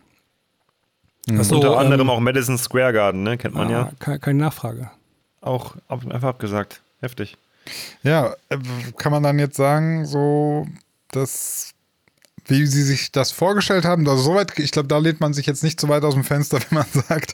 Das 1.28 1.48
ist 1.48 1.52
Unter 1.52 1.68
so, 1.70 1.76
anderem 1.76 2.08
ähm, 2.08 2.10
auch 2.10 2.20
Madison 2.20 2.58
Square 2.58 2.94
Garden, 2.94 3.24
ne? 3.24 3.38
Kennt 3.38 3.54
man 3.54 3.68
ah, 3.68 3.72
ja. 3.72 3.92
ke- 4.00 4.18
Keine 4.20 4.40
Nachfrage. 4.40 4.90
Auch 5.42 5.76
ab, 5.88 6.02
einfach 6.10 6.30
abgesagt. 6.30 6.82
Heftig. 7.02 7.38
Ja, 8.04 8.34
äh, 8.50 8.58
kann 8.98 9.12
man 9.12 9.24
dann 9.24 9.38
jetzt 9.40 9.58
sagen, 9.58 10.06
so, 10.06 10.66
dass, 11.12 11.72
wie 12.46 12.66
sie 12.66 12.84
sich 12.84 13.12
das 13.12 13.32
vorgestellt 13.32 13.84
haben, 13.84 14.08
also 14.08 14.24
soweit, 14.24 14.58
ich 14.58 14.72
glaube, 14.72 14.88
da 14.88 14.98
lehnt 14.98 15.20
man 15.20 15.34
sich 15.34 15.46
jetzt 15.46 15.64
nicht 15.64 15.80
so 15.82 15.90
weit 15.90 16.04
aus 16.04 16.14
dem 16.14 16.24
Fenster, 16.24 16.60
wenn 16.70 16.78
man 16.80 16.88
sagt, 17.08 17.34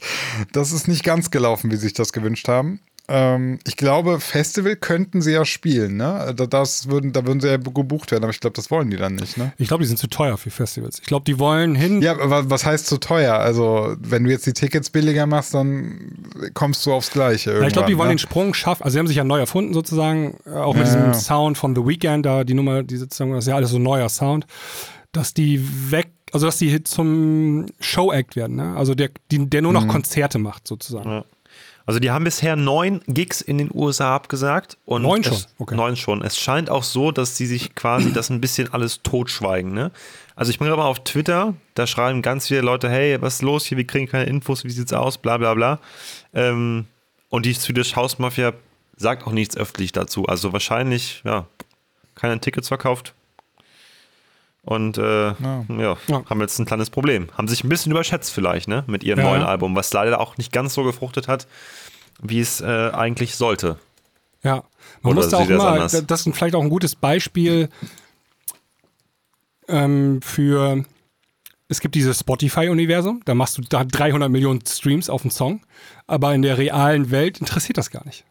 das 0.52 0.72
ist 0.72 0.88
nicht 0.88 1.04
ganz 1.04 1.30
gelaufen, 1.30 1.70
wie 1.70 1.76
sie 1.76 1.82
sich 1.82 1.92
das 1.94 2.12
gewünscht 2.12 2.48
haben. 2.48 2.80
Ähm, 3.06 3.58
ich 3.66 3.76
glaube, 3.76 4.18
Festival 4.18 4.76
könnten 4.76 5.20
sie 5.20 5.32
ja 5.32 5.44
spielen, 5.44 5.98
ne? 5.98 6.32
Da- 6.34 6.46
Das 6.46 6.88
würden, 6.88 7.12
da 7.12 7.26
würden 7.26 7.40
sie 7.40 7.48
ja 7.48 7.58
gebucht 7.58 8.10
werden, 8.12 8.24
aber 8.24 8.30
ich 8.32 8.40
glaube, 8.40 8.54
das 8.54 8.70
wollen 8.70 8.88
die 8.90 8.96
dann 8.96 9.16
nicht, 9.16 9.36
ne? 9.36 9.52
Ich 9.58 9.68
glaube, 9.68 9.82
die 9.82 9.88
sind 9.88 9.98
zu 9.98 10.06
teuer 10.06 10.38
für 10.38 10.48
Festivals. 10.50 11.00
Ich 11.00 11.06
glaube, 11.06 11.24
die 11.26 11.38
wollen 11.38 11.74
hin. 11.74 12.00
Ja, 12.00 12.18
aber 12.18 12.48
was 12.48 12.64
heißt 12.64 12.86
zu 12.86 12.96
teuer? 12.96 13.34
Also, 13.34 13.94
wenn 13.98 14.24
du 14.24 14.30
jetzt 14.30 14.46
die 14.46 14.54
Tickets 14.54 14.88
billiger 14.88 15.26
machst, 15.26 15.52
dann 15.52 16.24
kommst 16.54 16.86
du 16.86 16.94
aufs 16.94 17.10
Gleiche. 17.10 17.52
Ja, 17.52 17.66
ich 17.66 17.74
glaube, 17.74 17.88
die 17.88 17.98
wollen 17.98 18.08
ne? 18.08 18.14
den 18.14 18.18
Sprung 18.20 18.54
schaffen. 18.54 18.82
Also, 18.84 18.94
sie 18.94 18.98
haben 19.00 19.06
sich 19.06 19.16
ja 19.16 19.24
neu 19.24 19.38
erfunden, 19.38 19.74
sozusagen. 19.74 20.38
äh, 20.46 20.50
Auch 20.50 20.72
mit 20.74 20.86
Ja, 20.86 20.94
diesem 20.94 21.04
ja. 21.08 21.14
Sound 21.14 21.58
von 21.58 21.74
The 21.76 21.84
Weeknd, 21.86 22.24
da 22.24 22.42
die 22.44 22.54
Nummer, 22.54 22.82
die 22.82 22.96
sozusagen, 22.96 23.32
das 23.32 23.44
ist 23.44 23.48
ja 23.48 23.56
alles 23.56 23.68
so 23.70 23.78
neuer 23.78 24.08
Sound. 24.08 24.46
Dass 25.12 25.34
die 25.34 25.62
weg, 25.90 26.08
also, 26.32 26.46
dass 26.46 26.56
die 26.56 26.82
zum 26.84 27.66
Show-Act 27.80 28.34
werden, 28.34 28.56
ne? 28.56 28.74
Also, 28.76 28.94
der, 28.94 29.10
die, 29.30 29.46
der 29.50 29.60
nur 29.60 29.72
Mhm. 29.72 29.78
noch 29.78 29.88
Konzerte 29.88 30.38
macht, 30.38 30.66
sozusagen. 30.66 31.10
Ja. 31.10 31.24
Also 31.86 32.00
die 32.00 32.10
haben 32.10 32.24
bisher 32.24 32.56
neun 32.56 33.02
Gigs 33.06 33.40
in 33.40 33.58
den 33.58 33.70
USA 33.72 34.14
abgesagt. 34.14 34.78
Und 34.86 35.02
Neun 35.02 35.20
es, 35.20 35.26
schon? 35.26 35.38
Okay. 35.58 35.74
Neun 35.74 35.96
schon. 35.96 36.22
Es 36.22 36.38
scheint 36.38 36.70
auch 36.70 36.82
so, 36.82 37.10
dass 37.10 37.36
sie 37.36 37.46
sich 37.46 37.74
quasi 37.74 38.12
das 38.12 38.30
ein 38.30 38.40
bisschen 38.40 38.72
alles 38.72 39.02
totschweigen. 39.02 39.72
Ne? 39.72 39.90
Also 40.34 40.50
ich 40.50 40.58
bin 40.58 40.66
gerade 40.66 40.80
mal 40.80 40.88
auf 40.88 41.04
Twitter, 41.04 41.54
da 41.74 41.86
schreiben 41.86 42.22
ganz 42.22 42.48
viele 42.48 42.62
Leute, 42.62 42.88
hey, 42.88 43.20
was 43.20 43.36
ist 43.36 43.42
los 43.42 43.66
hier, 43.66 43.76
wir 43.76 43.86
kriegen 43.86 44.08
keine 44.08 44.24
Infos, 44.24 44.64
wie 44.64 44.70
sieht's 44.70 44.92
aus, 44.92 45.18
bla 45.18 45.36
bla 45.36 45.54
bla. 45.54 45.78
Ähm, 46.32 46.86
und 47.28 47.46
die 47.46 47.52
Swedish 47.52 47.96
House 47.96 48.18
Mafia 48.18 48.52
sagt 48.96 49.26
auch 49.26 49.32
nichts 49.32 49.56
öffentlich 49.56 49.92
dazu. 49.92 50.26
Also 50.26 50.52
wahrscheinlich, 50.52 51.22
ja, 51.24 51.46
keine 52.14 52.40
Tickets 52.40 52.68
verkauft. 52.68 53.14
Und 54.64 54.96
äh, 54.96 55.26
ja. 55.28 55.64
Ja. 55.68 55.96
haben 56.26 56.40
jetzt 56.40 56.58
ein 56.58 56.64
kleines 56.64 56.88
Problem. 56.90 57.28
Haben 57.36 57.48
sich 57.48 57.64
ein 57.64 57.68
bisschen 57.68 57.92
überschätzt 57.92 58.32
vielleicht, 58.32 58.66
ne? 58.66 58.84
Mit 58.86 59.04
ihrem 59.04 59.18
Ja. 59.18 59.26
neuen 59.30 59.42
Album, 59.42 59.76
was 59.76 59.92
leider 59.92 60.20
auch 60.20 60.38
nicht 60.38 60.52
ganz 60.52 60.74
so 60.74 60.84
gefruchtet 60.84 61.28
hat, 61.28 61.46
wie 62.22 62.40
es 62.40 62.60
äh, 62.60 62.90
eigentlich 62.92 63.36
sollte. 63.36 63.78
Ja, 64.42 64.64
man 65.02 65.12
Oder 65.12 65.22
muss 65.22 65.28
da 65.30 65.38
auch 65.38 65.46
sieht 65.88 66.10
das 66.10 66.26
ist 66.26 66.36
vielleicht 66.36 66.54
auch 66.54 66.62
ein 66.62 66.68
gutes 66.68 66.96
Beispiel 66.96 67.68
ähm, 69.68 70.20
für, 70.22 70.84
es 71.68 71.80
gibt 71.80 71.94
dieses 71.94 72.20
Spotify-Universum, 72.20 73.22
da 73.24 73.34
machst 73.34 73.58
du 73.58 73.62
da 73.62 73.84
300 73.84 74.30
Millionen 74.30 74.64
Streams 74.66 75.08
auf 75.08 75.22
einen 75.22 75.30
Song, 75.30 75.62
aber 76.06 76.34
in 76.34 76.42
der 76.42 76.58
realen 76.58 77.10
Welt 77.10 77.38
interessiert 77.40 77.78
das 77.78 77.90
gar 77.90 78.04
nicht. 78.04 78.24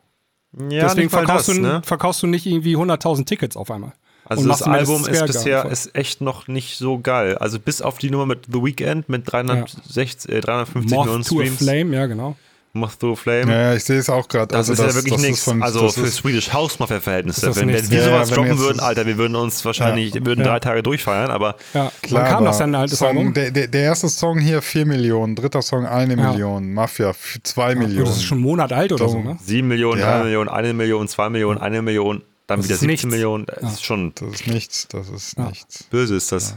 Ja, 0.53 0.83
Deswegen 0.83 1.05
nicht 1.05 1.11
mal 1.11 1.25
verkaufst, 1.25 1.49
das, 1.49 1.55
du, 1.55 1.61
ne? 1.61 1.81
verkaufst 1.83 2.21
du 2.21 2.27
nicht 2.27 2.45
irgendwie 2.45 2.75
100.000 2.77 3.25
Tickets 3.25 3.57
auf 3.57 3.71
einmal. 3.71 3.93
Also 4.25 4.47
das 4.47 4.61
Album 4.63 5.05
ist 5.05 5.25
bisher 5.25 5.65
ist 5.65 5.95
echt 5.95 6.21
noch 6.21 6.47
nicht 6.47 6.77
so 6.77 6.99
geil. 6.99 7.37
Also 7.37 7.59
bis 7.59 7.81
auf 7.81 7.97
die 7.97 8.09
Nummer 8.09 8.25
mit 8.25 8.45
The 8.51 8.63
Weeknd 8.63 9.09
mit 9.09 9.31
360, 9.31 10.31
äh, 10.31 10.39
350 10.41 10.91
Moth 10.91 11.05
Millionen 11.05 11.23
to 11.23 11.35
a 11.39 11.43
Streams. 11.45 11.57
Flame, 11.57 11.95
ja 11.95 12.05
genau. 12.05 12.35
Moth 12.75 12.99
to 12.99 13.11
a 13.11 13.15
Flame. 13.15 13.51
Ja, 13.51 13.61
ja, 13.69 13.73
ich 13.75 13.83
sehe 13.83 13.99
es 13.99 14.09
auch 14.09 14.27
gerade. 14.27 14.47
Das 14.47 14.67
Also 14.69 14.73
ist 14.73 14.95
ja 14.95 14.95
wirklich 14.95 15.19
nichts. 15.19 15.47
Also 15.47 15.89
für 15.89 16.07
Swedish 16.07 16.51
House 16.53 16.79
Mafia 16.79 16.99
Verhältnisse. 17.01 17.55
Wenn, 17.55 17.67
wenn 17.71 17.91
wir 17.91 17.99
Ja, 17.99 18.05
sowas 18.05 18.29
wenn 18.31 18.35
droppen 18.37 18.57
würden, 18.57 18.79
Alter, 18.79 19.05
wir 19.05 19.17
würden 19.19 19.35
uns 19.35 19.63
wahrscheinlich, 19.63 20.15
Ja. 20.15 20.25
würden 20.25 20.39
Ja. 20.43 20.47
drei 20.53 20.59
Tage 20.59 20.81
durchfeiern, 20.81 21.29
aber 21.29 21.55
Ja, 21.75 21.91
klar, 22.01 22.23
wann 22.23 22.31
kam 22.31 22.45
das 22.45 22.55
aber 22.55 22.65
denn, 22.65 22.75
altes 22.75 22.97
Song, 22.97 23.07
Album? 23.09 23.33
der, 23.35 23.51
der, 23.51 23.67
der 23.67 23.81
erste 23.83 24.09
Song 24.09 24.39
hier 24.39 24.63
4 24.63 24.87
Millionen, 24.87 25.35
dritter 25.35 25.61
Song 25.61 25.85
1 25.85 26.09
Ja. 26.15 26.31
Million, 26.31 26.73
Mafia 26.73 27.13
2 27.43 27.69
Ja, 27.73 27.75
Millionen. 27.75 28.05
das 28.05 28.15
ist 28.17 28.23
schon 28.23 28.37
einen 28.39 28.45
Monat 28.47 28.73
alt 28.73 28.91
oder 28.91 29.05
so, 29.07 29.17
So. 29.17 29.21
ne? 29.21 29.37
sieben 29.43 29.67
Millionen, 29.67 29.99
Ja. 29.99 30.17
drei 30.17 30.23
Millionen, 30.23 30.49
eine 30.49 30.73
Million, 30.73 31.07
zwei 31.07 31.29
Millionen, 31.29 31.59
eine 31.59 31.83
Million, 31.83 32.23
dann 32.47 32.59
Das 32.59 32.65
wieder 32.67 32.75
ist 32.75 32.81
17 32.81 32.87
nichts. 32.87 33.05
Millionen. 33.05 33.45
Das 33.45 33.73
ist 33.73 33.85
schon 33.85 34.13
das 34.15 34.33
ist 34.33 34.47
nichts, 34.47 34.87
das 34.89 35.09
ist 35.09 35.37
Ja. 35.37 35.47
nichts. 35.49 35.83
böse 35.85 36.15
ist 36.15 36.31
das. 36.31 36.55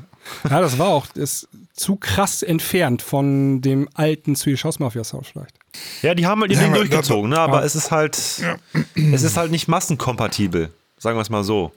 Ja, 0.51 0.61
das 0.61 0.79
war 0.79 0.89
auch 0.89 1.07
ist 1.15 1.49
zu 1.75 1.97
krass 1.97 2.43
entfernt 2.43 3.01
von 3.03 3.61
dem 3.61 3.89
alten 3.95 4.35
Swedish 4.35 4.65
House 4.65 4.79
Mafia 4.81 5.05
Sound 5.05 5.27
vielleicht. 5.27 5.55
Ja, 6.03 6.15
die 6.15 6.27
haben 6.27 6.41
halt 6.41 6.51
ihr 6.51 6.57
Ja, 6.57 6.63
Ding 6.65 6.73
aber 6.73 6.81
durchgezogen, 6.81 7.31
ne? 7.31 7.39
aber 7.39 7.61
Ja. 7.61 7.65
es 7.67 7.75
ist 7.77 7.91
halt, 7.93 8.17
es 8.17 9.23
ist 9.23 9.37
halt 9.37 9.51
nicht 9.53 9.69
massenkompatibel, 9.69 10.73
sagen 10.99 11.17
wir 11.17 11.23
es 11.23 11.31
mal 11.31 11.45
so. 11.45 11.71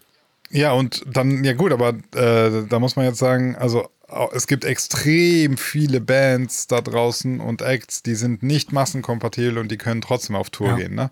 Ja, 0.51 0.71
und 0.71 1.03
dann, 1.05 1.43
ja 1.43 1.53
gut, 1.53 1.71
aber 1.71 1.89
äh, 2.15 2.65
da 2.67 2.79
muss 2.79 2.95
man 2.95 3.05
jetzt 3.05 3.19
sagen, 3.19 3.55
also 3.55 3.87
es 4.33 4.47
gibt 4.47 4.65
extrem 4.65 5.55
viele 5.57 6.01
Bands 6.01 6.65
da 6.65 6.81
draußen 6.81 7.39
und 7.39 7.61
Acts, 7.61 8.01
die 8.01 8.15
sind 8.15 8.41
nicht 8.41 8.71
massenkompatibel 8.71 9.59
und 9.59 9.69
die 9.69 9.77
können 9.77 10.01
trotzdem 10.01 10.35
auf 10.35 10.49
Tour 10.49 10.69
Ja. 10.69 10.75
gehen, 10.77 10.95
ne? 10.95 11.11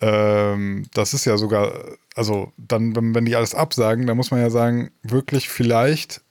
Ähm, 0.00 0.86
das 0.94 1.14
ist 1.14 1.24
ja 1.24 1.36
sogar, 1.36 1.72
also 2.14 2.52
dann, 2.56 2.96
wenn, 2.96 3.14
wenn 3.14 3.24
die 3.24 3.36
alles 3.36 3.54
absagen, 3.54 4.06
dann 4.06 4.16
muss 4.16 4.30
man 4.30 4.40
ja 4.40 4.50
sagen, 4.50 4.90
wirklich 5.02 5.48
vielleicht 5.48 6.22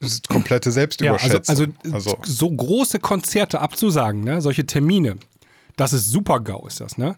ist 0.00 0.28
komplette 0.28 0.68
Ja, 0.70 0.82
also, 0.82 1.28
Selbstüberschätzung. 1.28 1.74
also, 1.92 2.18
so 2.22 2.50
große 2.50 2.98
Konzerte 2.98 3.60
abzusagen, 3.60 4.22
ne? 4.22 4.42
solche 4.42 4.66
Termine, 4.66 5.16
das 5.76 5.92
ist 5.92 6.10
super 6.10 6.40
GAU, 6.40 6.66
ist 6.66 6.80
das, 6.80 6.98
ne? 6.98 7.16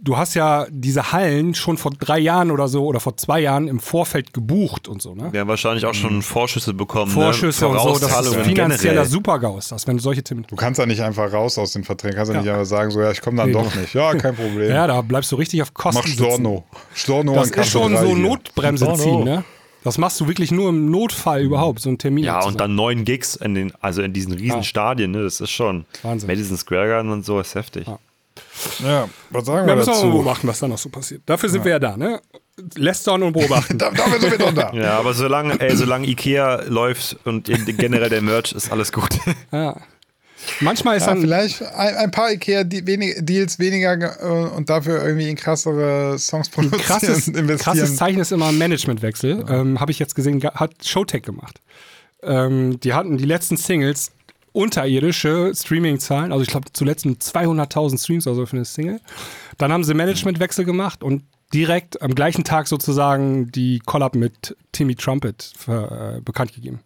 Du 0.00 0.16
hast 0.16 0.34
ja 0.34 0.66
diese 0.70 1.10
Hallen 1.10 1.54
schon 1.56 1.76
vor 1.76 1.90
drei 1.90 2.20
Jahren 2.20 2.52
oder 2.52 2.68
so 2.68 2.86
oder 2.86 3.00
vor 3.00 3.16
zwei 3.16 3.40
Jahren 3.40 3.66
im 3.66 3.80
Vorfeld 3.80 4.32
gebucht 4.32 4.86
und 4.86 5.02
so, 5.02 5.12
ne? 5.16 5.32
Wir 5.32 5.40
haben 5.40 5.48
wahrscheinlich 5.48 5.84
auch 5.86 5.94
schon 5.94 6.22
Vorschüsse 6.22 6.72
bekommen. 6.72 7.10
Vorschüsse 7.10 7.64
ne? 7.64 7.70
und 7.72 7.80
so, 7.80 7.98
das 7.98 8.26
ist 8.26 8.36
finanzieller 8.36 8.92
generell. 8.92 9.04
Super-GAU 9.06 9.58
ist 9.58 9.72
das, 9.72 9.88
wenn 9.88 9.96
du 9.96 10.02
solche 10.02 10.22
Termine. 10.22 10.46
du 10.46 10.54
kannst 10.54 10.78
ja 10.78 10.86
nicht 10.86 11.00
einfach 11.02 11.32
raus 11.32 11.58
aus 11.58 11.72
den 11.72 11.82
Verträgen, 11.82 12.14
kannst 12.16 12.30
ja, 12.30 12.36
Ja. 12.36 12.42
nicht 12.42 12.50
einfach 12.52 12.64
sagen, 12.66 12.92
so 12.92 13.00
ja, 13.00 13.10
ich 13.10 13.20
komme 13.20 13.38
dann 13.38 13.48
Nee, 13.48 13.54
doch 13.54 13.74
nicht. 13.74 13.92
Ja, 13.92 14.14
kein 14.14 14.36
Problem. 14.36 14.70
Ja, 14.70 14.86
da 14.86 15.00
bleibst 15.00 15.32
du 15.32 15.36
richtig 15.36 15.62
auf 15.62 15.74
Kosten 15.74 16.00
Mach. 16.00 16.08
Storno. 16.08 16.64
Storno 16.94 17.34
Das 17.34 17.50
ist 17.50 17.68
schon 17.68 17.96
so 17.96 18.06
hier. 18.06 18.14
Notbremse 18.14 18.84
Storno. 18.84 19.02
ziehen, 19.02 19.24
ne? 19.24 19.44
Das 19.82 19.98
machst 19.98 20.20
du 20.20 20.28
wirklich 20.28 20.52
nur 20.52 20.68
im 20.68 20.90
Notfall 20.92 21.40
überhaupt, 21.42 21.80
so 21.80 21.88
ein 21.90 21.98
Termin. 21.98 22.22
Ja, 22.24 22.44
und 22.44 22.60
dann 22.60 22.76
neun 22.76 23.04
Gigs 23.04 23.34
in 23.34 23.54
den, 23.54 23.72
also 23.80 24.02
in 24.02 24.12
diesen 24.12 24.32
riesen 24.32 24.58
Ja. 24.58 24.62
Stadien, 24.62 25.10
ne? 25.10 25.22
Das 25.24 25.40
ist 25.40 25.50
schon. 25.50 25.86
Wahnsinn. 26.02 26.28
Madison 26.28 26.56
Square 26.56 26.86
Garden 26.88 27.10
und 27.10 27.24
so 27.24 27.40
ist 27.40 27.54
heftig. 27.56 27.86
Ja, 27.88 27.98
was 29.30 29.46
sagen 29.46 29.68
Ja, 29.68 29.74
wir 29.74 29.76
müssen 29.76 29.86
wir 29.88 29.94
mal 29.94 30.02
dazu? 30.02 30.10
beobachten, 30.10 30.48
was 30.48 30.58
da 30.58 30.68
noch 30.68 30.78
so 30.78 30.88
passiert. 30.88 31.22
Dafür 31.26 31.48
sind 31.48 31.64
wir 31.64 31.72
ja 31.72 31.78
da, 31.78 31.96
ne? 31.96 32.20
Lästern 32.76 33.22
und 33.22 33.32
beobachten. 33.32 33.78
Da, 33.78 33.90
dafür 33.90 34.20
sind 34.20 34.30
wir 34.32 34.38
doch 34.38 34.52
da. 34.54 34.72
Ja, 34.74 34.98
aber 34.98 35.14
solange, 35.14 35.60
ey, 35.60 35.76
solange 35.76 36.06
Ikea 36.08 36.62
läuft 36.68 37.16
und 37.24 37.44
generell 37.78 38.08
der 38.10 38.22
Merch 38.22 38.52
ist 38.52 38.70
alles 38.72 38.92
gut. 38.92 39.08
ja. 39.52 39.76
Manchmal 40.60 40.96
ist 40.96 41.02
Ja, 41.02 41.08
dann 41.14 41.20
vielleicht 41.20 41.62
ein, 41.62 41.94
ein 41.96 42.10
paar 42.10 42.30
Ikea-Deals 42.32 43.58
weniger 43.58 43.96
ge- 43.96 44.08
äh, 44.20 44.24
und 44.56 44.70
dafür 44.70 45.04
irgendwie 45.04 45.28
in 45.28 45.36
krassere 45.36 46.18
Songs 46.18 46.48
produzieren 46.48 46.80
krasses, 46.80 47.30
krasses 47.58 47.96
Zeichen 47.96 48.20
ist 48.20 48.32
immer 48.32 48.46
ein 48.48 48.56
Managementwechsel. 48.58 49.44
Ähm, 49.48 49.80
Habe 49.80 49.90
ich 49.92 49.98
jetzt 49.98 50.14
gesehen, 50.14 50.42
hat 50.42 50.72
Showtech 50.84 51.22
gemacht. 51.22 51.60
Ähm, 52.22 52.80
die 52.80 52.94
hatten 52.94 53.18
die 53.18 53.24
letzten 53.26 53.56
Singles 53.56 54.10
unterirdische 54.58 55.52
Streaming-Zahlen, 55.54 56.32
also 56.32 56.42
ich 56.42 56.48
glaube 56.48 56.66
zuletzt 56.72 57.06
200.000 57.06 58.02
Streams 58.02 58.26
oder 58.26 58.36
so 58.36 58.46
für 58.46 58.56
eine 58.56 58.64
Single. 58.64 59.00
Dann 59.56 59.72
haben 59.72 59.84
sie 59.84 59.94
Managementwechsel 59.94 60.64
gemacht 60.64 61.02
und 61.04 61.22
direkt 61.54 62.02
am 62.02 62.14
gleichen 62.14 62.44
Tag 62.44 62.66
sozusagen 62.68 63.50
die 63.52 63.78
Collab 63.86 64.14
mit 64.14 64.56
Timmy 64.72 64.96
Trumpet 64.96 65.52
für, 65.56 66.16
äh, 66.16 66.20
bekannt 66.20 66.54
gegeben. 66.54 66.80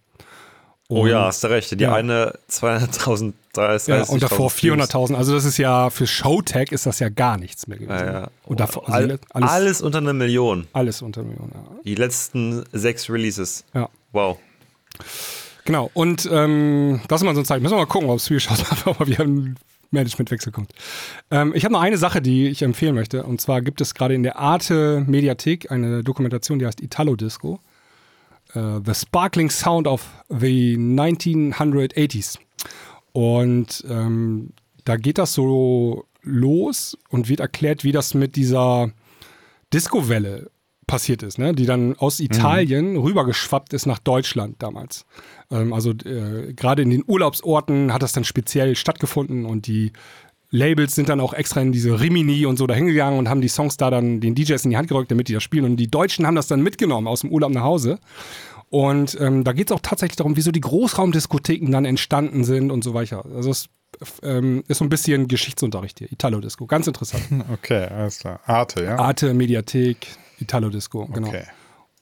Oh 0.88 1.06
ja, 1.06 1.24
hast 1.24 1.42
du 1.42 1.48
recht. 1.48 1.70
Die 1.70 1.82
Ja. 1.82 1.94
eine 1.94 2.34
200.000, 2.50 3.32
30, 3.54 3.88
Ja, 3.88 4.02
und 4.04 4.22
davor 4.22 4.50
Streams. 4.50 4.90
400.000. 4.92 5.16
Also 5.16 5.32
das 5.32 5.46
ist 5.46 5.56
ja 5.56 5.88
für 5.88 6.06
Showtech 6.06 6.70
ist 6.70 6.84
das 6.84 6.98
ja 6.98 7.08
gar 7.08 7.38
nichts 7.38 7.66
mehr 7.66 7.78
gewesen. 7.78 8.06
Ja, 8.06 8.12
ja. 8.12 8.28
Und 8.44 8.60
davor, 8.60 8.82
also 8.86 8.92
All, 8.98 9.04
alles, 9.04 9.20
alles, 9.30 9.50
alles, 9.50 9.82
unter 9.82 9.98
einer 9.98 10.12
Million. 10.12 10.66
unter 10.74 11.22
Millionen. 11.22 11.52
Ja. 11.54 11.64
Die 11.84 11.94
letzten 11.94 12.64
sechs 12.72 13.08
Releases. 13.08 13.64
ja. 13.72 13.88
Wow. 14.12 14.36
Genau, 15.64 15.90
und 15.94 16.28
ähm, 16.30 17.00
das 17.08 17.20
ist 17.20 17.24
mal 17.24 17.34
so 17.34 17.40
ein 17.40 17.44
Zeichen. 17.44 17.62
Müssen 17.62 17.74
wir 17.74 17.80
mal 17.80 17.86
gucken, 17.86 18.08
ob 18.10 18.20
Swedish 18.20 18.50
House 18.50 18.64
Mafia 18.84 19.06
wieder 19.06 19.24
ein 19.24 19.56
Managementwechsel 19.90 20.52
kommt. 20.52 20.72
Ähm, 21.30 21.52
ich 21.54 21.64
habe 21.64 21.72
noch 21.72 21.80
eine 21.80 21.98
Sache, 21.98 22.20
die 22.20 22.48
ich 22.48 22.62
empfehlen 22.62 22.94
möchte. 22.94 23.24
Und 23.24 23.40
zwar 23.40 23.62
gibt 23.62 23.80
es 23.80 23.94
gerade 23.94 24.14
in 24.14 24.22
der 24.22 24.38
Arte 24.38 25.04
Mediathek 25.06 25.70
eine 25.70 26.02
Dokumentation, 26.02 26.58
die 26.58 26.66
heißt 26.66 26.80
Italo 26.80 27.14
Disco. 27.14 27.60
Äh, 28.54 28.80
the 28.84 28.94
Sparkling 28.94 29.50
Sound 29.50 29.86
of 29.86 30.08
the 30.28 30.76
1980s. 30.76 32.38
Und 33.12 33.84
ähm, 33.88 34.50
da 34.84 34.96
geht 34.96 35.18
das 35.18 35.34
so 35.34 36.06
los 36.22 36.96
und 37.10 37.28
wird 37.28 37.40
erklärt, 37.40 37.84
wie 37.84 37.92
das 37.92 38.14
mit 38.14 38.36
dieser 38.36 38.90
Disco-Welle 39.72 40.50
passiert 40.86 41.22
ist, 41.22 41.38
ne? 41.38 41.52
die 41.54 41.66
dann 41.66 41.96
aus 41.96 42.20
Italien 42.20 42.96
rübergeschwappt 42.96 43.72
ist 43.72 43.86
nach 43.86 43.98
Deutschland 43.98 44.56
damals. 44.62 45.06
Ähm, 45.50 45.72
also 45.72 45.90
äh, 45.90 46.52
gerade 46.54 46.82
in 46.82 46.90
den 46.90 47.04
Urlaubsorten 47.06 47.92
hat 47.92 48.02
das 48.02 48.12
dann 48.12 48.24
speziell 48.24 48.74
stattgefunden 48.76 49.46
und 49.46 49.66
die 49.66 49.92
Labels 50.50 50.94
sind 50.94 51.08
dann 51.08 51.20
auch 51.20 51.32
extra 51.32 51.62
in 51.62 51.72
diese 51.72 51.98
Rimini 51.98 52.44
und 52.44 52.58
so 52.58 52.66
da 52.66 52.74
hingegangen 52.74 53.18
und 53.18 53.28
haben 53.28 53.40
die 53.40 53.48
Songs 53.48 53.78
da 53.78 53.90
dann 53.90 54.20
den 54.20 54.34
DJs 54.34 54.64
in 54.64 54.70
die 54.70 54.76
Hand 54.76 54.88
gerückt, 54.88 55.10
damit 55.10 55.28
die 55.28 55.32
das 55.32 55.42
spielen. 55.42 55.64
Und 55.64 55.76
die 55.76 55.90
Deutschen 55.90 56.26
haben 56.26 56.34
das 56.34 56.46
dann 56.46 56.62
mitgenommen 56.62 57.08
aus 57.08 57.22
dem 57.22 57.30
Urlaub 57.30 57.52
nach 57.52 57.62
Hause. 57.62 57.98
Und 58.68 59.18
ähm, 59.18 59.44
da 59.44 59.52
geht 59.52 59.70
es 59.70 59.72
auch 59.72 59.80
tatsächlich 59.80 60.16
darum, 60.16 60.36
wieso 60.36 60.50
die 60.50 60.60
Großraumdiskotheken 60.60 61.70
dann 61.70 61.86
entstanden 61.86 62.44
sind 62.44 62.70
und 62.70 62.84
so 62.84 62.92
weiter. 62.92 63.24
Also 63.34 63.50
es 63.50 63.68
ähm, 64.22 64.64
ist 64.68 64.78
so 64.78 64.84
ein 64.84 64.88
bisschen 64.88 65.28
Geschichtsunterricht 65.28 65.98
hier, 65.98 66.10
Italo-Disco. 66.12 66.66
Ganz 66.66 66.86
interessant. 66.86 67.24
Okay, 67.52 67.84
alles 67.86 68.18
klar. 68.18 68.40
Arte, 68.46 68.84
ja? 68.84 68.98
Arte, 68.98 69.34
Mediathek, 69.34 70.06
Italo-Disco, 70.38 71.06
genau. 71.06 71.28
Okay. 71.28 71.44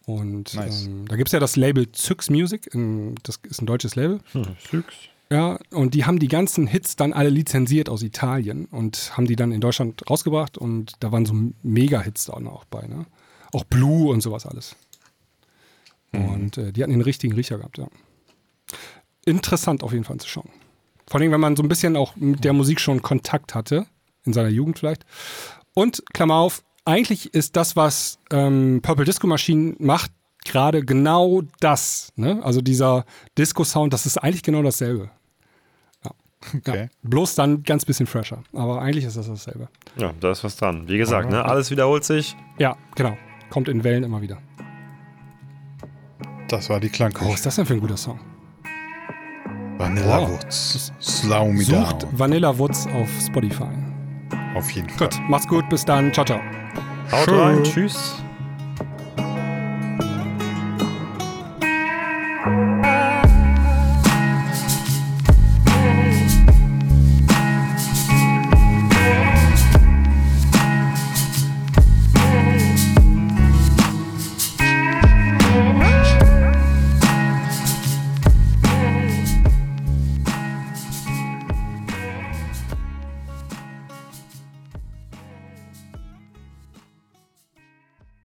Und 0.07 0.55
Nice. 0.55 0.87
ähm, 0.87 1.07
da 1.07 1.17
gibt 1.17 1.29
es 1.29 1.33
ja 1.33 1.41
das 1.41 1.57
Label 1.57 1.91
Zyx 1.93 2.31
Music, 2.31 2.69
in, 2.75 3.15
das 3.23 3.39
ist 3.49 3.63
ein 3.63 3.67
deutsches 3.67 3.95
Label. 3.97 4.21
Hm, 4.33 4.57
Ja, 5.31 5.59
und 5.71 5.95
die 5.95 6.05
haben 6.07 6.19
die 6.19 6.27
ganzen 6.29 6.67
Hits 6.67 6.97
dann 6.97 7.13
alle 7.13 7.29
lizenziert 7.31 7.89
aus 7.89 8.03
Italien 8.03 8.65
und 8.67 9.17
haben 9.17 9.27
die 9.27 9.37
dann 9.37 9.53
in 9.53 9.61
Deutschland 9.61 10.03
rausgebracht 10.11 10.59
und 10.59 10.95
da 11.01 11.13
waren 11.13 11.25
so 11.27 11.35
Mega-Hits 11.63 12.25
da 12.25 12.33
auch 12.33 12.65
bei, 12.65 12.87
ne? 12.87 13.07
Auch 13.53 13.65
Blue 13.65 14.11
und 14.11 14.21
sowas 14.21 14.47
alles. 14.47 14.75
Und 16.13 16.59
äh, 16.59 16.73
die 16.73 16.83
hatten 16.83 16.93
den 16.93 17.03
richtigen 17.03 17.35
Riecher 17.35 17.59
gehabt, 17.59 17.79
ja. 17.79 17.87
Interessant 19.25 19.83
auf 19.85 19.93
jeden 19.93 20.05
Fall 20.05 20.19
zu 20.19 20.29
schauen. 20.29 20.51
Vor 21.11 21.21
allem, 21.21 21.33
wenn 21.33 21.41
man 21.41 21.57
so 21.57 21.63
ein 21.65 21.69
bisschen 21.69 21.97
auch 21.97 22.15
mit 22.15 22.45
der 22.45 22.53
Musik 22.53 22.81
schon 22.81 23.03
Kontakt 23.03 23.55
hatte, 23.57 23.85
in 24.25 24.33
seiner 24.33 24.49
Jugend 24.49 24.79
vielleicht. 24.79 25.05
Und, 25.75 26.05
Klammer 26.15 26.37
auf, 26.37 26.63
eigentlich 26.85 27.35
ist 27.35 27.57
das, 27.57 27.75
was 27.75 28.19
ähm, 28.31 28.79
Purple 28.81 29.05
Disco 29.05 29.27
Machine 29.27 29.75
macht, 29.81 30.13
gerade 30.45 30.85
genau 30.85 31.43
das. 31.59 32.13
Ne? 32.15 32.41
Also 32.45 32.61
dieser 32.61 33.05
Disco-Sound, 33.37 33.93
das 33.93 34.07
ist 34.07 34.19
eigentlich 34.19 34.45
genau 34.45 34.63
dasselbe. 34.63 35.11
Ja. 36.05 36.13
Okay. 36.57 36.83
Ja. 36.85 36.89
Bloß 37.03 37.35
dann 37.35 37.65
ganz 37.65 37.85
bisschen 37.85 38.07
fresher. 38.07 38.43
Aber 38.53 38.81
eigentlich 38.81 39.05
ist 39.05 39.17
das 39.17 39.27
dasselbe. 39.27 39.69
Ja, 39.97 40.13
da 40.21 40.31
ist 40.31 40.45
was 40.45 40.57
dran. 40.57 40.89
Wie 40.89 40.97
gesagt, 40.97 41.29
ne, 41.31 41.45
alles 41.45 41.73
wiederholt 41.73 42.05
sich. 42.05 42.37
Ja, 42.59 42.77
genau. 42.95 43.17
Kommt 43.51 43.69
in 43.69 43.83
Wellen 43.83 44.05
immer 44.05 44.23
wieder. 44.23 44.39
Das 46.49 46.71
war 46.71 46.79
die 46.79 46.89
Oh, 46.89 46.93
Klangküche. 46.93 47.27
was 47.29 47.35
ist 47.35 47.47
das 47.47 47.57
denn 47.57 47.67
für 47.67 47.75
ein 47.75 47.81
guter 47.81 47.97
Song? 47.97 48.21
Vanilla 49.81 50.21
Oh. 50.21 50.29
Woods. 50.29 50.93
Slow 51.01 51.51
me 51.51 51.65
Sucht 51.65 52.03
down. 52.03 52.19
Vanilla 52.19 52.59
Woods 52.59 52.87
auf 52.95 53.09
Spotify. 53.27 53.65
Auf 54.55 54.71
jeden 54.73 54.91
Fall. 54.91 55.09
Gut, 55.09 55.19
macht's 55.29 55.49
gut, 55.49 55.67
bis 55.71 55.85
dann. 55.87 56.13
Ciao, 56.13 56.25
ciao. 56.27 56.41
Haut 57.11 57.29
rein. 57.33 57.65
Tschüss. 57.65 58.23